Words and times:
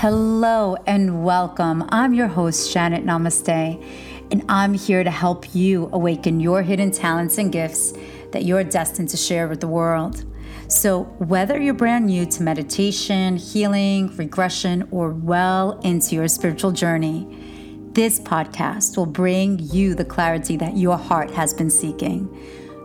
Hello 0.00 0.76
and 0.86 1.24
welcome. 1.24 1.84
I'm 1.88 2.14
your 2.14 2.28
host, 2.28 2.72
Janet 2.72 3.04
Namaste, 3.04 3.84
and 4.30 4.44
I'm 4.48 4.72
here 4.72 5.02
to 5.02 5.10
help 5.10 5.56
you 5.56 5.90
awaken 5.92 6.38
your 6.38 6.62
hidden 6.62 6.92
talents 6.92 7.36
and 7.36 7.50
gifts 7.50 7.94
that 8.30 8.44
you're 8.44 8.62
destined 8.62 9.08
to 9.08 9.16
share 9.16 9.48
with 9.48 9.60
the 9.60 9.66
world. 9.66 10.24
So, 10.68 11.02
whether 11.18 11.60
you're 11.60 11.74
brand 11.74 12.06
new 12.06 12.26
to 12.26 12.44
meditation, 12.44 13.38
healing, 13.38 14.16
regression, 14.16 14.86
or 14.92 15.10
well 15.10 15.80
into 15.80 16.14
your 16.14 16.28
spiritual 16.28 16.70
journey, 16.70 17.26
this 17.90 18.20
podcast 18.20 18.96
will 18.96 19.06
bring 19.06 19.58
you 19.58 19.96
the 19.96 20.04
clarity 20.04 20.56
that 20.58 20.76
your 20.76 20.96
heart 20.96 21.32
has 21.32 21.52
been 21.52 21.70
seeking. 21.70 22.32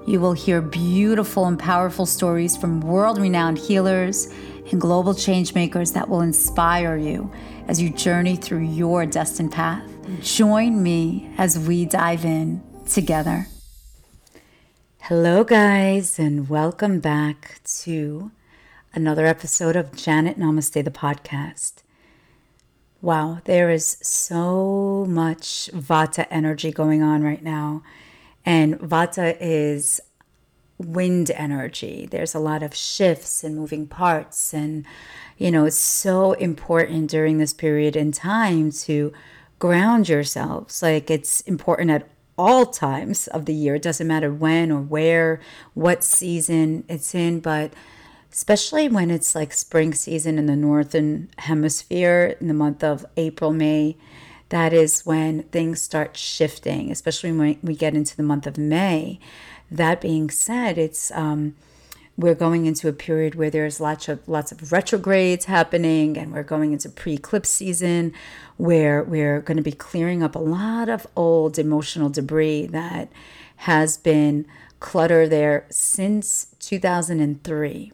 You 0.08 0.20
will 0.20 0.34
hear 0.34 0.62
beautiful 0.62 1.46
and 1.46 1.60
powerful 1.60 2.08
stories 2.08 2.58
from 2.58 2.82
world 2.82 3.20
renowned 3.20 3.60
healers 3.60 4.34
and 4.72 4.80
global 4.80 5.14
changemakers 5.14 5.94
that 5.94 6.10
will 6.10 6.22
inspire 6.22 6.98
you 6.98 7.32
as 7.68 7.82
you 7.82 7.90
journey 7.90 8.36
through 8.36 8.64
your 8.64 9.06
destined 9.06 9.52
path. 9.52 9.84
Join 10.22 10.82
me 10.82 11.32
as 11.38 11.58
we 11.58 11.86
dive 11.86 12.26
in 12.26 12.62
together. 12.88 13.48
Hello, 15.02 15.44
guys, 15.44 16.18
and 16.18 16.48
welcome 16.48 17.00
back 17.00 17.60
to 17.82 18.32
another 18.94 19.26
episode 19.26 19.76
of 19.76 19.96
Janet 19.96 20.40
Namaste, 20.40 20.84
the 20.84 20.92
podcast. 20.92 21.84
Wow, 23.02 23.40
there 23.44 23.70
is 23.70 23.98
so 24.02 25.06
much 25.10 25.70
Vata 25.74 26.26
energy 26.32 26.72
going 26.72 27.04
on 27.04 27.22
right 27.22 27.44
now. 27.44 27.84
And 28.46 28.80
Vata 28.80 29.36
is 29.42 30.00
wind 30.78 31.32
energy. 31.32 32.08
There's 32.10 32.36
a 32.36 32.40
lot 32.40 32.64
of 32.64 32.76
shifts 32.76 33.44
and 33.44 33.56
moving 33.56 33.88
parts. 33.88 34.54
And, 34.54 34.86
you 35.38 35.52
know, 35.52 35.66
it's 35.66 35.78
so 35.78 36.34
important 36.34 37.10
during 37.10 37.38
this 37.38 37.54
period 37.54 37.96
in 37.96 38.12
time 38.12 38.72
to 38.72 39.14
ground 39.60 40.10
yourselves. 40.10 40.82
Like 40.82 41.10
it's 41.10 41.42
important 41.42 41.92
at 41.92 42.10
all 42.38 42.66
times 42.66 43.28
of 43.28 43.46
the 43.46 43.54
year. 43.54 43.76
It 43.76 43.82
doesn't 43.84 44.08
matter 44.08 44.34
when 44.34 44.72
or 44.72 44.82
where, 44.82 45.40
what 45.74 46.04
season 46.04 46.84
it's 46.88 47.14
in, 47.14 47.40
but 47.40 47.74
especially 48.32 48.90
when 48.90 49.12
it's 49.12 49.36
like 49.36 49.54
spring 49.54 49.94
season 49.94 50.40
in 50.40 50.48
the 50.48 50.56
northern 50.56 51.30
hemisphere 51.38 52.36
in 52.42 52.48
the 52.48 52.54
month 52.54 52.84
of 52.84 53.06
April, 53.16 53.54
May. 53.54 53.96
That 54.50 54.74
is 54.74 55.06
when 55.06 55.44
things 55.44 55.82
start 55.82 56.18
shifting, 56.18 56.92
especially 56.92 57.32
when 57.32 57.58
we 57.64 57.76
get 57.76 57.96
into 57.96 58.16
the 58.16 58.24
month 58.24 58.46
of 58.46 58.58
May. 58.58 59.20
That 59.74 60.02
being 60.02 60.30
said, 60.30 60.78
it's 60.78 61.12
um, 61.12 61.56
we're 62.16 62.36
going 62.36 62.68
into 62.68 62.88
a 62.88 62.94
period 62.94 63.34
where 63.34 63.50
there's 63.50 63.80
lots 63.80 64.08
of 64.08 64.28
lots 64.28 64.52
of 64.52 64.72
retrogrades 64.72 65.46
happening 65.46 66.16
and 66.18 66.32
we're 66.32 66.44
going 66.44 66.72
into 66.72 66.90
pre-eclipse 66.90 67.50
season 67.50 68.14
where 68.58 69.04
we're 69.04 69.42
going 69.42 69.58
to 69.58 69.64
be 69.64 69.72
clearing 69.72 70.22
up 70.22 70.36
a 70.36 70.40
lot 70.40 70.90
of 70.90 71.08
old 71.16 71.58
emotional 71.58 72.10
debris 72.10 72.68
that 72.68 73.12
has 73.58 73.98
been 73.98 74.46
clutter 74.80 75.28
there 75.28 75.66
since 75.72 76.56
2003 76.60 77.92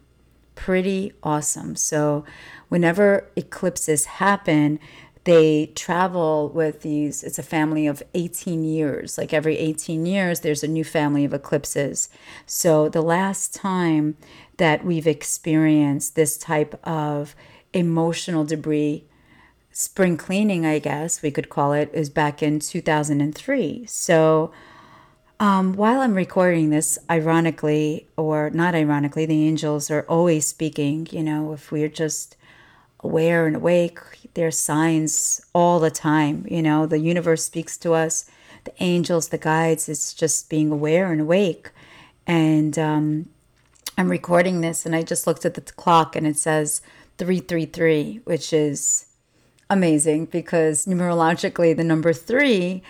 pretty 0.60 1.14
awesome. 1.24 1.74
So 1.78 2.26
whenever 2.68 3.30
eclipses 3.38 4.04
happen 4.06 4.78
they 5.26 5.68
travel 5.76 6.50
with 6.50 6.82
these 6.82 7.24
it's 7.24 7.40
a 7.40 7.44
family 7.44 7.88
of 7.88 8.02
18 8.14 8.64
years. 8.64 9.18
Like 9.18 9.34
every 9.34 9.58
18 9.58 10.06
years 10.06 10.40
there's 10.40 10.64
a 10.64 10.68
new 10.68 10.84
family 10.84 11.26
of 11.26 11.34
eclipses. 11.34 12.10
So 12.46 12.90
the 12.90 13.02
last 13.02 13.54
time 13.54 14.16
that 14.58 14.84
we've 14.84 15.08
experienced 15.08 16.16
this 16.16 16.38
type 16.38 16.80
of 16.88 17.36
emotional 17.74 18.44
debris 18.44 19.06
spring 19.72 20.18
cleaning 20.18 20.66
i 20.66 20.80
guess 20.80 21.22
we 21.22 21.32
could 21.32 21.50
call 21.50 21.74
it 21.74 21.90
is 21.94 22.10
back 22.10 22.42
in 22.42 22.60
2003 22.60 23.86
so 23.86 24.52
um, 25.40 25.74
while 25.74 26.02
i'm 26.02 26.16
recording 26.16 26.70
this 26.70 26.98
ironically 27.10 28.08
or 28.18 28.50
not 28.50 28.74
ironically 28.74 29.26
the 29.26 29.48
angels 29.48 29.92
are 29.92 30.06
always 30.10 30.46
speaking 30.46 31.08
you 31.12 31.24
know 31.24 31.54
if 31.54 31.72
we're 31.72 31.88
just 31.88 32.36
aware 33.02 33.48
and 33.48 33.56
awake. 33.56 34.00
There's 34.34 34.58
signs 34.58 35.42
all 35.54 35.80
the 35.80 35.92
time. 35.92 36.46
You 36.50 36.62
know, 36.62 36.86
the 36.86 37.00
universe 37.00 37.44
speaks 37.44 37.78
to 37.78 37.94
us, 37.94 38.30
the 38.64 38.74
angels, 38.80 39.30
the 39.30 39.38
guides. 39.38 39.90
It's 39.90 40.14
just 40.14 40.50
being 40.50 40.72
aware 40.72 41.12
and 41.12 41.22
awake. 41.22 41.72
And 42.28 42.78
um, 42.78 43.30
I'm 43.98 44.10
recording 44.10 44.62
this, 44.62 44.86
and 44.86 44.96
I 44.96 45.02
just 45.02 45.26
looked 45.26 45.46
at 45.46 45.56
the 45.56 45.62
clock, 45.62 46.16
and 46.16 46.28
it 46.28 46.38
says 46.38 46.82
333, 47.18 48.22
which 48.24 48.54
is 48.54 49.08
amazing 49.70 50.26
because 50.26 50.86
numerologically, 50.86 51.76
the 51.76 51.84
number 51.84 52.14
three 52.14 52.82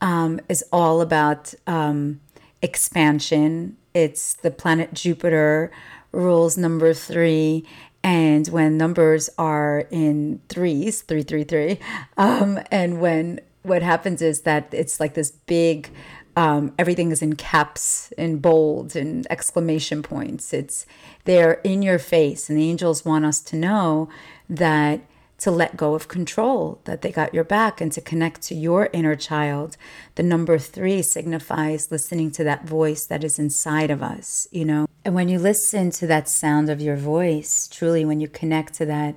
um, 0.00 0.40
is 0.48 0.64
all 0.72 1.00
about 1.00 1.54
um, 1.66 2.20
expansion. 2.62 3.76
It's 3.94 4.34
the 4.34 4.50
planet 4.50 4.94
Jupiter 4.94 5.70
rules 6.12 6.56
number 6.56 6.94
three 6.94 7.66
and 8.02 8.46
when 8.48 8.76
numbers 8.76 9.28
are 9.38 9.86
in 9.90 10.40
threes, 10.48 11.02
three, 11.02 11.22
three, 11.22 11.44
three, 11.44 11.78
um, 12.16 12.60
and 12.70 13.00
when 13.00 13.40
what 13.62 13.82
happens 13.82 14.22
is 14.22 14.42
that 14.42 14.68
it's 14.72 15.00
like 15.00 15.14
this 15.14 15.30
big, 15.30 15.90
um, 16.36 16.72
everything 16.78 17.10
is 17.10 17.22
in 17.22 17.36
caps, 17.36 18.12
in 18.12 18.38
bold, 18.38 18.94
and 18.96 19.26
exclamation 19.30 20.02
points. 20.02 20.52
It's 20.52 20.86
they're 21.24 21.54
in 21.64 21.82
your 21.82 21.98
face, 21.98 22.48
and 22.48 22.58
the 22.58 22.70
angels 22.70 23.04
want 23.04 23.24
us 23.24 23.40
to 23.40 23.56
know 23.56 24.08
that 24.48 25.00
to 25.38 25.50
let 25.52 25.76
go 25.76 25.94
of 25.94 26.08
control, 26.08 26.80
that 26.84 27.02
they 27.02 27.12
got 27.12 27.32
your 27.32 27.44
back, 27.44 27.80
and 27.80 27.92
to 27.92 28.00
connect 28.00 28.42
to 28.42 28.54
your 28.54 28.88
inner 28.92 29.14
child. 29.14 29.76
The 30.16 30.22
number 30.22 30.58
three 30.58 31.00
signifies 31.02 31.92
listening 31.92 32.32
to 32.32 32.44
that 32.44 32.66
voice 32.66 33.06
that 33.06 33.22
is 33.22 33.38
inside 33.38 33.90
of 33.90 34.02
us, 34.02 34.48
you 34.50 34.64
know. 34.64 34.87
And 35.04 35.14
when 35.14 35.28
you 35.28 35.38
listen 35.38 35.90
to 35.92 36.06
that 36.06 36.28
sound 36.28 36.68
of 36.68 36.80
your 36.80 36.96
voice, 36.96 37.68
truly, 37.68 38.04
when 38.04 38.20
you 38.20 38.28
connect 38.28 38.74
to 38.74 38.86
that 38.86 39.14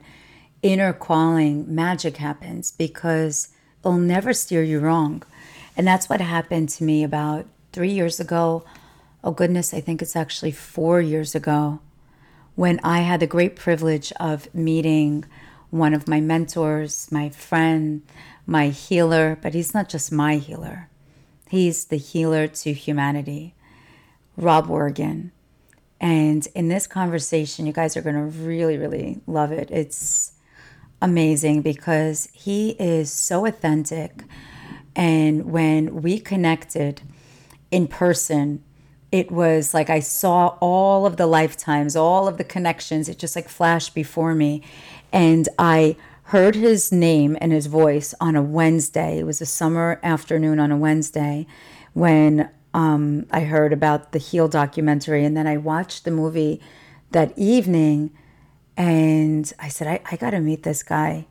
inner 0.62 0.94
calling, 0.94 1.74
magic 1.74 2.18
happens 2.18 2.72
because 2.72 3.50
it'll 3.82 3.98
never 3.98 4.34
steer 4.34 4.64
you 4.64 4.80
wrong. 4.80 5.24
And 5.76 5.88
that's 5.88 6.08
what 6.08 6.22
happened 6.22 6.70
to 6.70 6.84
me 6.84 7.04
about 7.04 7.46
three 7.74 7.92
years 7.92 8.20
ago. 8.20 8.64
Oh, 9.24 9.32
goodness, 9.32 9.74
I 9.74 9.82
think 9.82 10.02
it's 10.02 10.16
actually 10.16 10.52
four 10.52 11.02
years 11.02 11.36
ago 11.36 11.80
when 12.56 12.80
I 12.84 13.00
had 13.00 13.20
the 13.20 13.28
great 13.28 13.56
privilege 13.56 14.12
of 14.20 14.54
meeting 14.54 15.26
one 15.70 15.94
of 15.94 16.08
my 16.08 16.20
mentors, 16.20 17.10
my 17.12 17.30
friend, 17.30 18.02
my 18.46 18.70
healer, 18.70 19.38
but 19.42 19.54
he's 19.54 19.74
not 19.74 19.88
just 19.88 20.12
my 20.12 20.36
healer, 20.36 20.90
he's 21.50 21.86
the 21.86 21.98
healer 21.98 22.48
to 22.48 22.74
humanity, 22.74 23.56
Rob 24.36 24.68
Wergin. 24.68 25.32
And 26.02 26.48
in 26.56 26.68
this 26.68 26.88
conversation, 26.88 27.68
you 27.68 27.74
guys 27.74 27.96
are 27.96 28.02
going 28.02 28.16
to 28.16 28.24
really, 28.24 28.76
really 28.76 29.22
love 29.28 29.52
it. 29.52 29.70
It's 29.70 30.34
amazing 31.00 31.62
because 31.62 32.28
he 32.34 32.72
is 32.72 33.12
so 33.12 33.46
authentic. 33.46 34.24
And 34.96 35.52
when 35.52 36.02
we 36.02 36.20
connected 36.20 37.04
in 37.70 37.88
person, 37.88 38.64
it 39.12 39.32
was 39.32 39.76
like 39.76 39.92
I 39.92 40.00
saw 40.00 40.58
all 40.60 41.06
of 41.06 41.18
the 41.18 41.28
lifetimes, 41.28 41.96
all 41.96 42.28
of 42.28 42.38
the 42.38 42.44
connections. 42.44 43.08
It 43.08 43.20
just 43.20 43.36
like 43.36 43.48
flashed 43.48 43.94
before 43.94 44.34
me. 44.34 44.64
And 45.14 45.48
I 45.60 45.98
heard 46.24 46.56
his 46.56 46.92
name 46.92 47.38
and 47.40 47.52
his 47.52 47.68
voice 47.68 48.16
on 48.20 48.36
a 48.36 48.42
Wednesday. 48.42 49.20
It 49.20 49.26
was 49.26 49.40
a 49.40 49.46
summer 49.46 50.00
afternoon 50.02 50.60
on 50.60 50.72
a 50.72 50.78
Wednesday 50.78 51.46
when 51.94 52.50
um, 52.74 53.26
I 53.32 53.42
heard 53.42 53.74
about 53.74 54.12
the 54.12 54.20
Heal 54.20 54.48
documentary. 54.48 55.26
And 55.26 55.36
then 55.36 55.48
I 55.48 55.58
watched 55.58 56.06
the 56.06 56.12
movie 56.12 56.62
that 57.12 57.38
evening 57.38 58.12
and 58.78 59.52
I 59.60 59.68
said, 59.68 59.88
I, 59.88 60.00
I 60.12 60.16
got 60.16 60.32
to 60.32 60.40
meet 60.40 60.64
this 60.64 60.84
guy. 60.84 61.28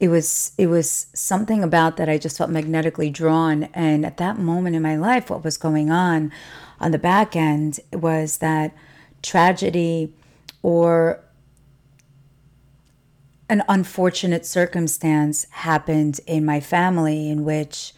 It 0.00 0.08
was 0.08 0.52
it 0.58 0.66
was 0.66 1.06
something 1.14 1.62
about 1.62 1.96
that 1.96 2.08
I 2.08 2.18
just 2.18 2.38
felt 2.38 2.50
magnetically 2.50 3.08
drawn. 3.08 3.64
And 3.74 4.04
at 4.04 4.16
that 4.16 4.36
moment 4.38 4.74
in 4.74 4.82
my 4.82 4.96
life, 4.96 5.30
what 5.30 5.44
was 5.44 5.56
going 5.56 5.90
on 5.90 6.32
on 6.80 6.90
the 6.90 6.98
back 6.98 7.36
end 7.36 7.78
was 7.92 8.38
that 8.38 8.74
tragedy 9.22 10.12
or 10.62 11.22
an 13.48 13.62
unfortunate 13.68 14.46
circumstance 14.46 15.46
happened 15.50 16.20
in 16.26 16.44
my 16.44 16.58
family 16.58 17.28
in 17.28 17.44
which 17.44 17.92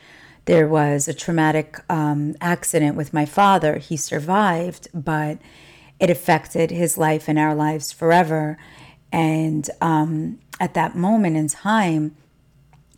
there 0.46 0.68
was 0.68 1.08
a 1.08 1.14
traumatic 1.14 1.80
um, 1.88 2.34
accident 2.40 2.96
with 2.96 3.12
my 3.12 3.24
father. 3.24 3.78
He 3.78 3.96
survived, 3.96 4.88
but 4.92 5.38
it 5.98 6.10
affected 6.10 6.70
his 6.70 6.98
life 6.98 7.28
and 7.28 7.38
our 7.38 7.54
lives 7.54 7.92
forever. 7.92 8.58
And 9.10 9.68
um, 9.80 10.40
at 10.60 10.74
that 10.74 10.96
moment 10.96 11.36
in 11.36 11.48
time, 11.48 12.16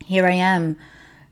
here 0.04 0.26
I 0.26 0.32
am 0.32 0.76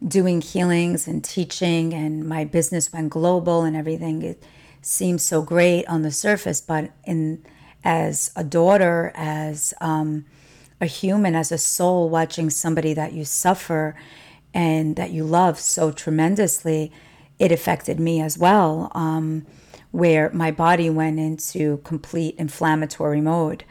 doing 0.07 0.41
healings 0.41 1.09
and 1.09 1.25
teaching, 1.25 1.95
and 1.95 2.29
my 2.29 2.45
business 2.45 2.93
went 2.93 3.11
global 3.11 3.63
and 3.63 3.75
everything. 3.75 4.23
It 4.23 4.45
seems 4.83 5.25
so 5.25 5.43
great 5.43 5.87
on 5.87 6.03
the 6.03 6.11
surface, 6.11 6.61
but 6.61 6.91
in 7.05 7.45
as 7.83 8.31
a 8.35 8.43
daughter, 8.43 9.13
as 9.15 9.75
um, 9.81 10.25
a 10.81 10.87
human, 10.87 11.35
as 11.35 11.53
a 11.53 11.59
soul, 11.59 12.09
watching 12.09 12.49
somebody 12.49 12.95
that 12.95 13.13
you 13.13 13.25
suffer 13.25 13.95
and 14.55 14.97
that 14.97 15.11
you 15.11 15.25
love 15.25 15.59
so 15.59 15.91
tremendously, 15.91 16.91
it 17.39 17.51
affected 17.51 17.99
me 17.99 18.21
as 18.21 18.39
well, 18.39 18.91
um, 18.95 19.45
where 19.91 20.31
my 20.33 20.51
body 20.51 20.89
went 20.89 21.19
into 21.19 21.79
complete 21.79 22.37
inflammatory 22.39 23.21
mode. 23.21 23.65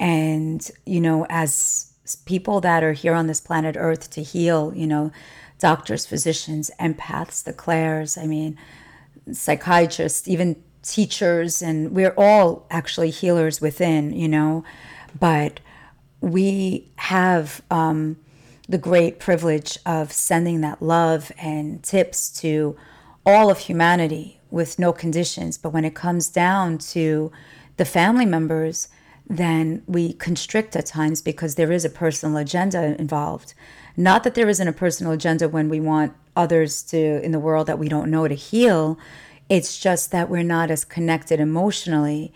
And, 0.00 0.68
you 0.86 1.00
know, 1.00 1.26
as 1.28 1.92
people 2.24 2.60
that 2.62 2.82
are 2.82 2.94
here 2.94 3.14
on 3.14 3.26
this 3.26 3.40
planet 3.40 3.76
Earth 3.78 4.10
to 4.10 4.22
heal, 4.22 4.72
you 4.74 4.86
know, 4.86 5.12
doctors, 5.58 6.06
physicians, 6.06 6.70
empaths, 6.80 7.44
the 7.44 7.52
clairs, 7.52 8.18
I 8.18 8.26
mean, 8.26 8.58
psychiatrists, 9.30 10.26
even 10.26 10.62
teachers, 10.82 11.62
and 11.62 11.92
we're 11.92 12.14
all 12.16 12.66
actually 12.70 13.10
healers 13.10 13.60
within, 13.60 14.12
you 14.12 14.28
know, 14.28 14.64
but 15.18 15.60
we 16.20 16.90
have 16.96 17.62
um, 17.70 18.16
the 18.72 18.78
great 18.78 19.18
privilege 19.18 19.78
of 19.84 20.10
sending 20.10 20.62
that 20.62 20.80
love 20.80 21.30
and 21.36 21.82
tips 21.82 22.30
to 22.30 22.74
all 23.26 23.50
of 23.50 23.58
humanity 23.58 24.40
with 24.50 24.78
no 24.78 24.94
conditions. 24.94 25.58
But 25.58 25.74
when 25.74 25.84
it 25.84 25.94
comes 25.94 26.30
down 26.30 26.78
to 26.78 27.30
the 27.76 27.84
family 27.84 28.24
members, 28.24 28.88
then 29.28 29.82
we 29.86 30.14
constrict 30.14 30.74
at 30.74 30.86
times 30.86 31.20
because 31.20 31.56
there 31.56 31.70
is 31.70 31.84
a 31.84 31.90
personal 31.90 32.38
agenda 32.38 32.98
involved. 32.98 33.52
Not 33.94 34.24
that 34.24 34.34
there 34.34 34.48
isn't 34.48 34.66
a 34.66 34.72
personal 34.72 35.12
agenda 35.12 35.50
when 35.50 35.68
we 35.68 35.78
want 35.78 36.14
others 36.34 36.82
to 36.84 37.22
in 37.22 37.30
the 37.30 37.38
world 37.38 37.66
that 37.66 37.78
we 37.78 37.90
don't 37.90 38.10
know 38.10 38.26
to 38.26 38.34
heal. 38.34 38.98
It's 39.50 39.78
just 39.78 40.12
that 40.12 40.30
we're 40.30 40.42
not 40.42 40.70
as 40.70 40.86
connected 40.86 41.40
emotionally 41.40 42.32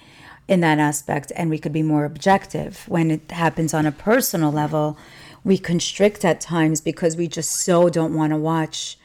in 0.49 0.61
that 0.61 0.79
aspect 0.79 1.33
and 1.35 1.49
we 1.49 1.59
could 1.59 1.73
be 1.73 1.83
more 1.83 2.05
objective. 2.05 2.85
When 2.89 3.11
it 3.11 3.31
happens 3.31 3.73
on 3.73 3.87
a 3.87 3.91
personal 3.91 4.53
level, 4.53 4.99
we 5.47 5.57
constrict 5.57 6.25
at 6.25 6.41
times 6.41 6.81
because 6.81 7.17
we 7.17 7.29
just 7.29 7.53
so 7.53 7.89
don't 7.89 8.13
want 8.13 8.33
to 8.33 8.37
watch 8.37 8.99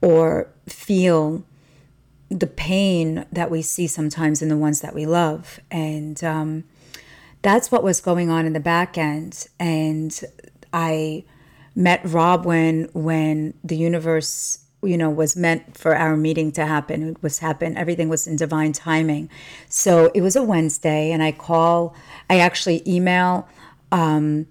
or 0.00 0.48
feel 0.66 1.44
the 2.30 2.46
pain 2.46 3.26
that 3.30 3.50
we 3.50 3.60
see 3.60 3.86
sometimes 3.86 4.40
in 4.40 4.48
the 4.48 4.56
ones 4.56 4.80
that 4.80 4.94
we 4.94 5.04
love. 5.04 5.60
And 5.70 6.24
um, 6.24 6.64
that's 7.42 7.70
what 7.70 7.84
was 7.84 8.00
going 8.00 8.30
on 8.30 8.46
in 8.46 8.54
the 8.54 8.58
back 8.58 8.96
end. 8.96 9.46
And 9.60 10.18
I 10.72 11.24
met 11.74 12.00
Rob 12.04 12.46
when 12.46 12.88
when 12.94 13.52
the 13.62 13.76
universe 13.76 14.60
you 14.82 14.96
know 14.96 15.10
was 15.10 15.36
meant 15.36 15.76
for 15.76 15.94
our 15.94 16.16
meeting 16.16 16.52
to 16.52 16.66
happen 16.66 17.10
it 17.10 17.22
was 17.22 17.38
happen 17.38 17.74
everything 17.78 18.10
was 18.10 18.26
in 18.26 18.36
divine 18.36 18.72
timing 18.72 19.30
so 19.70 20.10
it 20.12 20.20
was 20.20 20.36
a 20.36 20.42
wednesday 20.42 21.10
and 21.12 21.22
i 21.22 21.32
call 21.32 21.94
i 22.28 22.38
actually 22.38 22.82
email 22.86 23.48
um, 23.90 24.46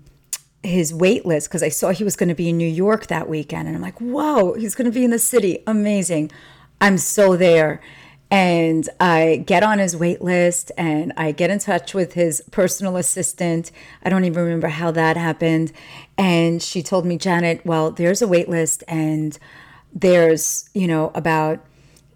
his 0.63 0.94
wait 0.94 1.25
list 1.25 1.50
because 1.50 1.63
i 1.63 1.69
saw 1.69 1.90
he 1.92 2.04
was 2.04 2.16
going 2.16 2.30
to 2.30 2.36
be 2.36 2.50
in 2.50 2.58
new 2.58 2.68
york 2.68 3.08
that 3.08 3.28
weekend 3.28 3.68
and 3.68 3.75
i'm 3.75 3.81
like 3.81 4.00
whoa 4.00 4.54
he's 4.54 4.75
going 4.75 4.90
to 4.90 4.94
be 4.94 5.04
in 5.04 5.12
the 5.12 5.19
city 5.19 5.63
amazing 5.66 6.30
i'm 6.80 6.98
so 6.98 7.36
there 7.36 7.81
and 8.31 8.88
I 8.98 9.44
get 9.46 9.62
on 9.62 9.78
his 9.78 9.96
wait 9.96 10.22
list 10.22 10.72
and 10.78 11.12
I 11.18 11.34
get 11.34 11.50
in 11.50 11.60
touch 11.60 11.94
with 11.94 12.13
his 12.13 12.42
personal 12.50 12.96
assistant. 12.96 13.72
I 14.04 14.10
don't 14.10 14.24
even 14.24 14.42
remember 14.42 14.69
how 14.69 14.90
that 14.92 15.18
happened. 15.18 15.74
And 16.18 16.63
she 16.63 16.81
told 16.81 17.06
me, 17.06 17.18
Janet, 17.18 17.66
well, 17.66 17.92
there's 17.92 18.22
a 18.22 18.28
wait 18.30 18.48
list 18.48 18.86
and 18.88 19.38
there's, 19.94 20.69
you 20.74 20.88
know, 20.88 21.12
about 21.13 21.60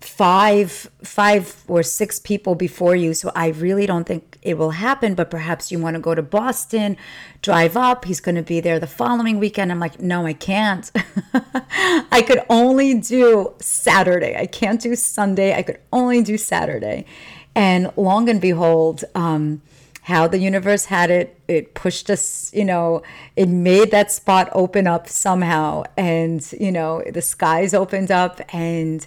five 0.07 0.89
five 1.03 1.63
or 1.67 1.83
six 1.83 2.19
people 2.19 2.55
before 2.55 2.95
you 2.95 3.13
so 3.13 3.31
i 3.35 3.47
really 3.47 3.85
don't 3.85 4.05
think 4.05 4.37
it 4.41 4.57
will 4.57 4.71
happen 4.71 5.15
but 5.15 5.31
perhaps 5.31 5.71
you 5.71 5.79
want 5.79 5.95
to 5.95 5.99
go 5.99 6.13
to 6.13 6.21
boston 6.21 6.95
drive 7.45 7.77
up 7.77 8.05
he's 8.05 8.19
going 8.19 8.35
to 8.35 8.41
be 8.41 8.59
there 8.59 8.79
the 8.79 8.87
following 8.87 9.39
weekend. 9.39 9.71
I'm 9.71 9.79
like 9.79 9.99
no 10.01 10.25
i 10.25 10.33
can't. 10.33 10.91
I 12.11 12.23
could 12.25 12.41
only 12.49 12.95
do 12.95 13.53
saturday. 13.59 14.35
I 14.35 14.47
can't 14.47 14.81
do 14.81 14.95
sunday. 14.95 15.53
I 15.53 15.61
could 15.61 15.79
only 15.93 16.21
do 16.23 16.37
saturday. 16.37 17.05
And 17.53 17.91
long 17.95 18.29
and 18.29 18.41
behold 18.41 19.03
um, 19.13 19.61
how 20.01 20.27
the 20.27 20.39
universe 20.39 20.85
had 20.85 21.09
it 21.11 21.39
it 21.47 21.73
pushed 21.73 22.09
us 22.09 22.51
you 22.53 22.65
know 22.65 23.01
it 23.35 23.47
made 23.47 23.91
that 23.91 24.11
spot 24.11 24.49
open 24.53 24.87
up 24.87 25.07
somehow. 25.07 25.83
And 25.97 26.41
you 26.59 26.71
know 26.71 27.03
the 27.07 27.21
skies 27.21 27.73
opened 27.73 28.11
up 28.11 28.41
and 28.53 29.05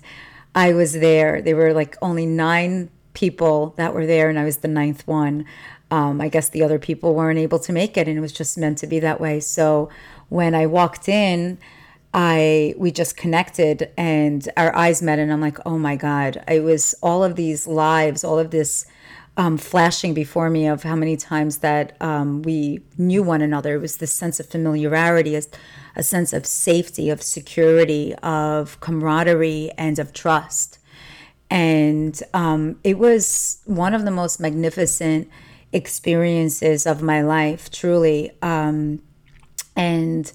I 0.58 0.72
was 0.72 0.94
there. 0.94 1.40
There 1.40 1.55
were 1.55 1.72
like 1.72 1.96
only 2.02 2.26
nine 2.26 2.90
people 3.14 3.75
that 3.76 3.94
were 3.94 4.06
there, 4.06 4.28
and 4.28 4.37
I 4.37 4.44
was 4.44 4.56
the 4.56 4.66
ninth 4.66 5.06
one. 5.06 5.44
Um, 5.93 6.20
I 6.20 6.28
guess 6.28 6.49
the 6.49 6.64
other 6.64 6.81
people 6.81 7.14
weren't 7.14 7.38
able 7.38 7.60
to 7.60 7.72
make 7.72 7.96
it, 7.96 8.08
and 8.08 8.19
it 8.19 8.20
was 8.20 8.32
just 8.32 8.58
meant 8.58 8.78
to 8.78 8.88
be 8.88 8.99
that 8.99 9.20
way. 9.20 9.38
So 9.38 9.88
when 10.31 10.56
I 10.56 10.66
walked 10.66 11.08
in, 11.08 11.58
I 12.12 12.75
we 12.76 12.90
just 12.90 13.16
connected, 13.16 13.93
and 13.96 14.49
our 14.56 14.75
eyes 14.75 15.00
met, 15.00 15.20
and 15.20 15.32
I'm 15.32 15.40
like, 15.40 15.58
oh 15.64 15.78
my 15.78 15.94
god! 15.94 16.43
It 16.49 16.64
was 16.64 16.93
all 17.04 17.22
of 17.22 17.37
these 17.37 17.69
lives, 17.69 18.25
all 18.25 18.40
of 18.40 18.50
this. 18.50 18.84
Um, 19.38 19.56
flashing 19.56 20.14
before 20.14 20.50
me 20.50 20.67
of 20.67 20.82
how 20.82 20.96
many 20.96 21.17
times 21.17 21.58
that 21.58 21.96
um, 22.00 22.43
we 22.43 22.81
knew 22.96 23.23
one 23.23 23.40
another. 23.40 23.76
It 23.76 23.81
was 23.81 23.99
this 23.99 24.12
sense 24.12 24.40
of 24.40 24.46
familiarity, 24.46 25.37
as 25.37 25.49
a 25.94 26.02
sense 26.02 26.32
of 26.32 26.44
safety, 26.44 27.08
of 27.08 27.23
security, 27.23 28.17
of 28.17 28.81
camaraderie, 28.81 29.70
and 29.79 30.00
of 30.00 30.12
trust. 30.12 30.81
And 31.49 32.20
um, 32.35 32.81
it 32.82 32.99
was 32.99 33.62
one 33.64 33.94
of 33.94 34.05
the 34.05 34.11
most 34.11 34.40
magnificent 34.40 35.31
experiences 35.73 36.85
of 36.85 37.00
my 37.00 37.23
life, 37.23 37.70
truly. 37.70 38.32
Um, 38.43 39.02
and 39.76 40.32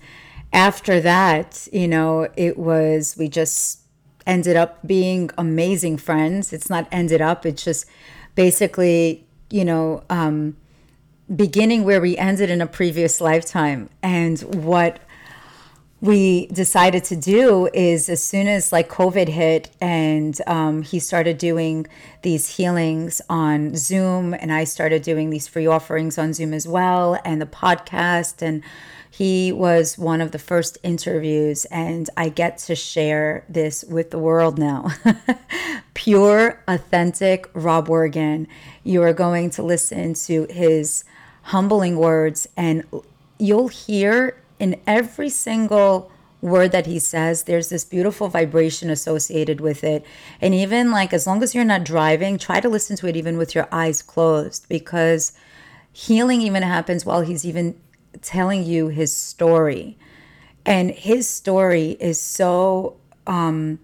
after 0.54 1.02
that, 1.02 1.68
you 1.74 1.90
know, 1.90 2.30
it 2.38 2.58
was, 2.58 3.18
we 3.18 3.28
just 3.28 3.82
ended 4.26 4.56
up 4.56 4.80
being 4.88 5.30
amazing 5.38 5.98
friends. 5.98 6.54
It's 6.54 6.70
not 6.70 6.88
ended 6.90 7.20
up, 7.20 7.46
it's 7.46 7.66
just 7.66 7.86
basically, 8.36 9.26
you 9.50 9.66
know, 9.66 10.04
um, 10.10 10.58
beginning 11.34 11.84
where 11.84 12.02
we 12.02 12.18
ended 12.18 12.50
in 12.50 12.62
a 12.62 12.68
previous 12.68 13.22
lifetime. 13.22 13.90
And 14.02 14.40
what 14.66 15.00
we 16.04 16.48
decided 16.48 17.02
to 17.06 17.16
do 17.16 17.70
is 17.74 18.10
as 18.10 18.22
soon 18.22 18.46
as 18.46 18.74
like 18.74 18.90
COVID 18.90 19.30
hit 19.30 19.70
and 19.80 20.38
um, 20.48 20.82
he 20.82 21.00
started 21.00 21.38
doing 21.38 21.88
these 22.24 22.58
healings 22.58 23.22
on 23.30 23.78
Zoom, 23.78 24.34
and 24.34 24.52
I 24.52 24.66
started 24.66 25.02
doing 25.02 25.30
these 25.30 25.48
free 25.48 25.66
offerings 25.66 26.18
on 26.18 26.34
Zoom 26.34 26.54
as 26.54 26.68
well, 26.68 27.18
and 27.24 27.42
the 27.42 27.46
podcast. 27.46 28.42
And 28.42 28.64
he 29.10 29.54
was 29.54 29.98
one 29.98 30.20
of 30.20 30.34
the 30.34 30.40
first 30.40 30.78
interviews, 30.84 31.64
and 31.72 32.10
I 32.18 32.28
get 32.28 32.58
to 32.60 32.76
share 32.76 33.46
this 33.48 33.86
with 33.86 34.12
the 34.12 34.20
world 34.20 34.60
now. 34.60 34.92
Pure, 35.94 36.62
authentic 36.68 37.50
Rob 37.54 37.88
Wergin. 37.88 38.48
You 38.84 39.04
are 39.04 39.14
going 39.14 39.52
to 39.52 39.64
listen 39.64 40.16
to 40.16 40.48
his 40.50 41.06
humbling 41.44 41.96
words, 41.96 42.46
and 42.58 42.84
you'll 43.38 43.70
hear 43.70 44.36
in 44.60 44.80
every 44.88 45.30
single 45.30 46.12
word 46.42 46.72
that 46.74 46.86
he 46.86 47.00
says, 47.00 47.44
there's 47.44 47.70
this 47.70 47.86
beautiful 47.86 48.28
vibration 48.28 48.90
associated 48.90 49.62
with 49.62 49.84
it. 49.84 50.06
And 50.42 50.54
even 50.54 50.92
like, 50.92 51.14
as 51.14 51.26
long 51.26 51.42
as 51.42 51.56
you're 51.56 51.64
not 51.64 51.86
driving, 51.86 52.38
try 52.38 52.60
to 52.60 52.68
listen 52.68 52.98
to 52.98 53.08
it 53.08 53.16
even 53.16 53.38
with 53.38 53.56
your 53.56 53.68
eyes 53.72 54.02
closed 54.02 54.68
because 54.68 55.32
healing 55.92 56.42
even 56.42 56.64
happens 56.64 57.06
while 57.06 57.22
he's 57.22 57.46
even 57.46 57.80
telling 58.22 58.64
you 58.64 58.90
his 58.90 59.16
story. 59.16 59.98
And 60.66 60.92
his 60.92 61.28
story 61.28 61.92
is 62.00 62.22
so, 62.22 62.98
um, 63.26 63.80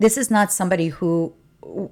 this 0.00 0.18
is 0.18 0.30
not 0.30 0.52
somebody 0.52 0.88
who, 0.88 1.32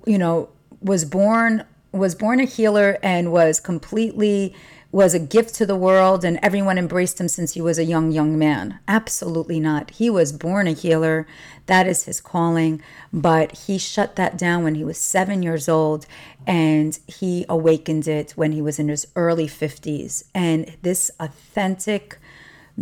you 0.05 0.19
know, 0.19 0.49
was 0.81 1.05
born 1.05 1.65
was 1.93 2.15
born 2.15 2.41
a 2.41 2.45
healer 2.45 2.99
and 3.03 3.33
was 3.33 3.59
completely 3.59 4.55
was 4.97 5.13
a 5.13 5.19
gift 5.19 5.55
to 5.55 5.67
the 5.67 5.77
world 5.77 6.25
and 6.25 6.39
everyone 6.43 6.79
embraced 6.79 7.21
him 7.21 7.29
since 7.29 7.53
he 7.53 7.61
was 7.61 7.79
a 7.79 7.85
young, 7.85 8.11
young 8.11 8.39
man. 8.39 8.79
Absolutely 8.89 9.61
not. 9.61 9.91
He 9.91 10.09
was 10.09 10.33
born 10.33 10.67
a 10.67 10.73
healer. 10.73 11.27
That 11.67 11.87
is 11.87 12.05
his 12.05 12.19
calling. 12.19 12.81
But 13.13 13.53
he 13.67 13.77
shut 13.77 14.17
that 14.17 14.39
down 14.39 14.65
when 14.65 14.75
he 14.75 14.85
was 14.85 14.97
seven 14.97 15.43
years 15.43 15.69
old 15.69 16.07
and 16.47 16.99
he 17.07 17.45
awakened 17.47 18.09
it 18.09 18.33
when 18.37 18.53
he 18.53 18.63
was 18.63 18.79
in 18.79 18.89
his 18.89 19.07
early 19.15 19.47
50s. 19.47 20.25
And 20.35 20.75
this 20.81 21.11
authentic, 21.21 22.17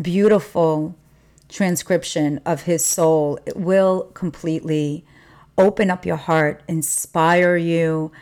beautiful 0.00 0.94
transcription 1.48 2.40
of 2.46 2.62
his 2.62 2.86
soul 2.86 3.40
it 3.44 3.56
will 3.56 4.04
completely 4.14 5.04
open 5.58 5.90
up 5.90 6.06
your 6.06 6.14
heart, 6.14 6.62
inspire 6.68 7.56
you 7.56 8.12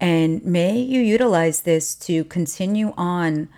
and 0.00 0.44
may 0.44 0.78
you 0.78 1.00
utilize 1.00 1.62
this 1.62 1.94
to 1.96 2.24
continue 2.24 2.94
on 2.96 3.48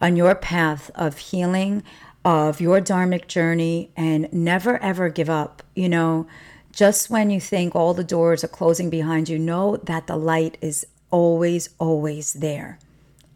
on 0.00 0.16
your 0.16 0.34
path 0.34 0.90
of 0.94 1.18
healing, 1.18 1.82
of 2.24 2.60
your 2.60 2.80
dharmic 2.80 3.26
journey, 3.26 3.90
and 3.96 4.32
never 4.32 4.78
ever 4.82 5.08
give 5.10 5.28
up. 5.28 5.62
You 5.74 5.88
know, 5.88 6.26
just 6.72 7.10
when 7.10 7.30
you 7.30 7.40
think 7.40 7.74
all 7.74 7.94
the 7.94 8.04
doors 8.04 8.42
are 8.42 8.48
closing 8.48 8.88
behind 8.88 9.28
you, 9.28 9.38
know 9.38 9.76
that 9.76 10.06
the 10.06 10.16
light 10.16 10.56
is 10.60 10.86
always, 11.10 11.68
always 11.78 12.32
there. 12.34 12.78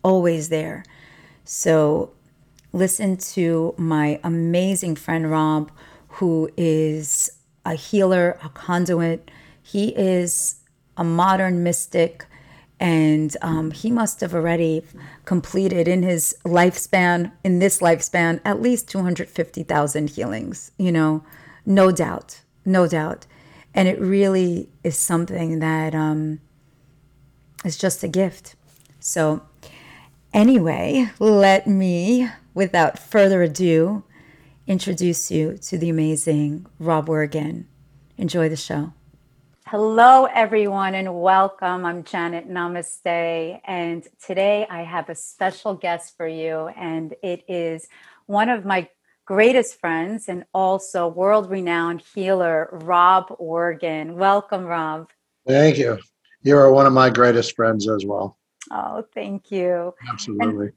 Always 0.03 0.49
there. 0.49 0.85
So 1.45 2.13
listen 2.73 3.17
to 3.19 3.75
my 3.77 4.21
amazing 4.25 4.97
friend 4.97 5.31
Rob, 5.31 5.71
who 6.09 6.51
is 6.57 7.31
a 7.65 7.75
healer, 7.75 8.39
a 8.43 8.49
conduit. 8.49 9.31
He 9.63 9.89
is 9.97 10.57
a 10.97 11.05
modern 11.05 11.63
mystic, 11.63 12.27
and 12.81 13.37
um, 13.41 13.71
he 13.71 13.91
must 13.91 14.21
have 14.21 14.35
already 14.35 14.83
completed 15.25 15.87
in 15.87 16.03
his 16.03 16.37
lifespan, 16.45 17.33
in 17.45 17.59
this 17.59 17.81
lifespan, 17.81 18.41
at 18.45 18.61
least 18.61 18.89
250,000 18.89 20.11
healings, 20.11 20.73
you 20.79 20.91
know, 20.91 21.25
no 21.65 21.91
doubt, 21.91 22.43
no 22.65 22.87
doubt. 22.87 23.27
And 23.75 23.89
it 23.89 24.01
really 24.01 24.69
is 24.83 24.97
something 24.97 25.61
that 25.61 25.95
um, 25.95 26.41
is 27.65 27.79
just 27.79 28.03
a 28.03 28.09
gift. 28.09 28.55
So, 29.01 29.43
anyway, 30.33 31.11
let 31.19 31.67
me, 31.67 32.29
without 32.55 32.99
further 32.99 33.43
ado, 33.43 34.05
introduce 34.67 35.31
you 35.31 35.59
to 35.59 35.79
the 35.79 35.91
amazing 35.91 36.67
Rob 36.79 37.09
Wergin. 37.09 37.67
Enjoy 38.17 38.49
the 38.49 38.57
show. 38.57 38.93
Hello, 39.69 40.27
everyone, 40.27 40.95
and 40.95 41.23
welcome. 41.23 41.87
I'm 41.87 42.05
Janet 42.05 42.47
Namaste. 42.47 43.61
And 43.65 44.07
today 44.23 44.67
I 44.69 44.83
have 44.83 45.09
a 45.09 45.15
special 45.15 45.75
guest 45.75 46.19
for 46.19 46.29
you, 46.29 46.69
and 46.77 47.15
it 47.23 47.45
is 47.49 47.89
one 48.27 48.51
of 48.51 48.67
my 48.67 48.91
greatest 49.25 49.81
friends 49.81 50.29
and 50.29 50.45
also 50.53 51.09
world 51.09 51.51
renowned 51.51 52.03
healer, 52.15 52.69
Rob 52.73 53.35
Wergin. 53.41 54.17
Welcome, 54.17 54.65
Rob. 54.67 55.09
Thank 55.49 55.79
you. 55.79 55.99
You 56.43 56.59
are 56.59 56.71
one 56.71 56.85
of 56.85 56.93
my 56.93 57.09
greatest 57.09 57.57
friends 57.57 57.89
as 57.89 58.05
well. 58.05 58.37
Oh, 58.71 59.03
thank 59.15 59.51
you. 59.51 59.95
Absolutely. 60.07 60.67
And 60.67 60.73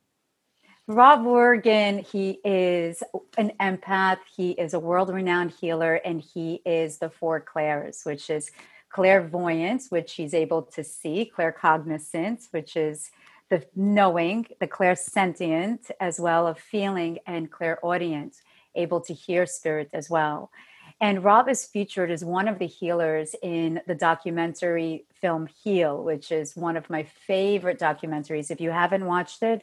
Rob 0.88 1.26
Wergin, 1.26 2.00
he 2.10 2.40
is 2.46 3.04
an 3.38 3.52
empath, 3.60 4.20
he 4.34 4.52
is 4.52 4.74
a 4.74 4.80
world 4.80 5.10
renowned 5.10 5.52
healer, 5.52 5.96
and 5.96 6.22
he 6.22 6.62
is 6.66 7.00
the 7.00 7.10
four 7.10 7.42
clairs, 7.42 8.04
which 8.06 8.30
is 8.30 8.50
clairvoyance, 8.90 9.90
which 9.90 10.14
he's 10.14 10.34
able 10.34 10.64
to 10.64 10.84
see, 10.84 11.32
claircognizance, 11.36 12.48
which 12.52 12.76
is 12.76 13.12
the 13.50 13.64
knowing, 13.76 14.46
the 14.60 14.68
clairsentient, 14.68 15.92
as 16.00 16.20
well 16.20 16.48
of 16.48 16.60
feeling, 16.60 17.20
and 17.26 17.52
clairaudient, 17.52 18.36
able 18.76 19.02
to 19.02 19.14
hear 19.14 19.46
spirit 19.46 19.90
as 19.94 20.10
well. 20.10 20.52
And 21.00 21.24
Rob 21.24 21.48
is 21.48 21.66
featured 21.66 22.10
as 22.10 22.26
one 22.26 22.48
of 22.48 22.58
the 22.58 22.66
healers 22.66 23.36
in 23.44 23.82
the 23.86 23.96
documentary 23.96 25.06
film 25.22 25.48
Heal, 25.48 26.04
which 26.04 26.32
is 26.32 26.56
one 26.56 26.76
of 26.76 26.90
my 26.90 27.04
favorite 27.04 27.80
documentaries. 27.80 28.50
If 28.50 28.60
you 28.60 28.72
haven't 28.72 29.06
watched 29.06 29.44
it, 29.44 29.62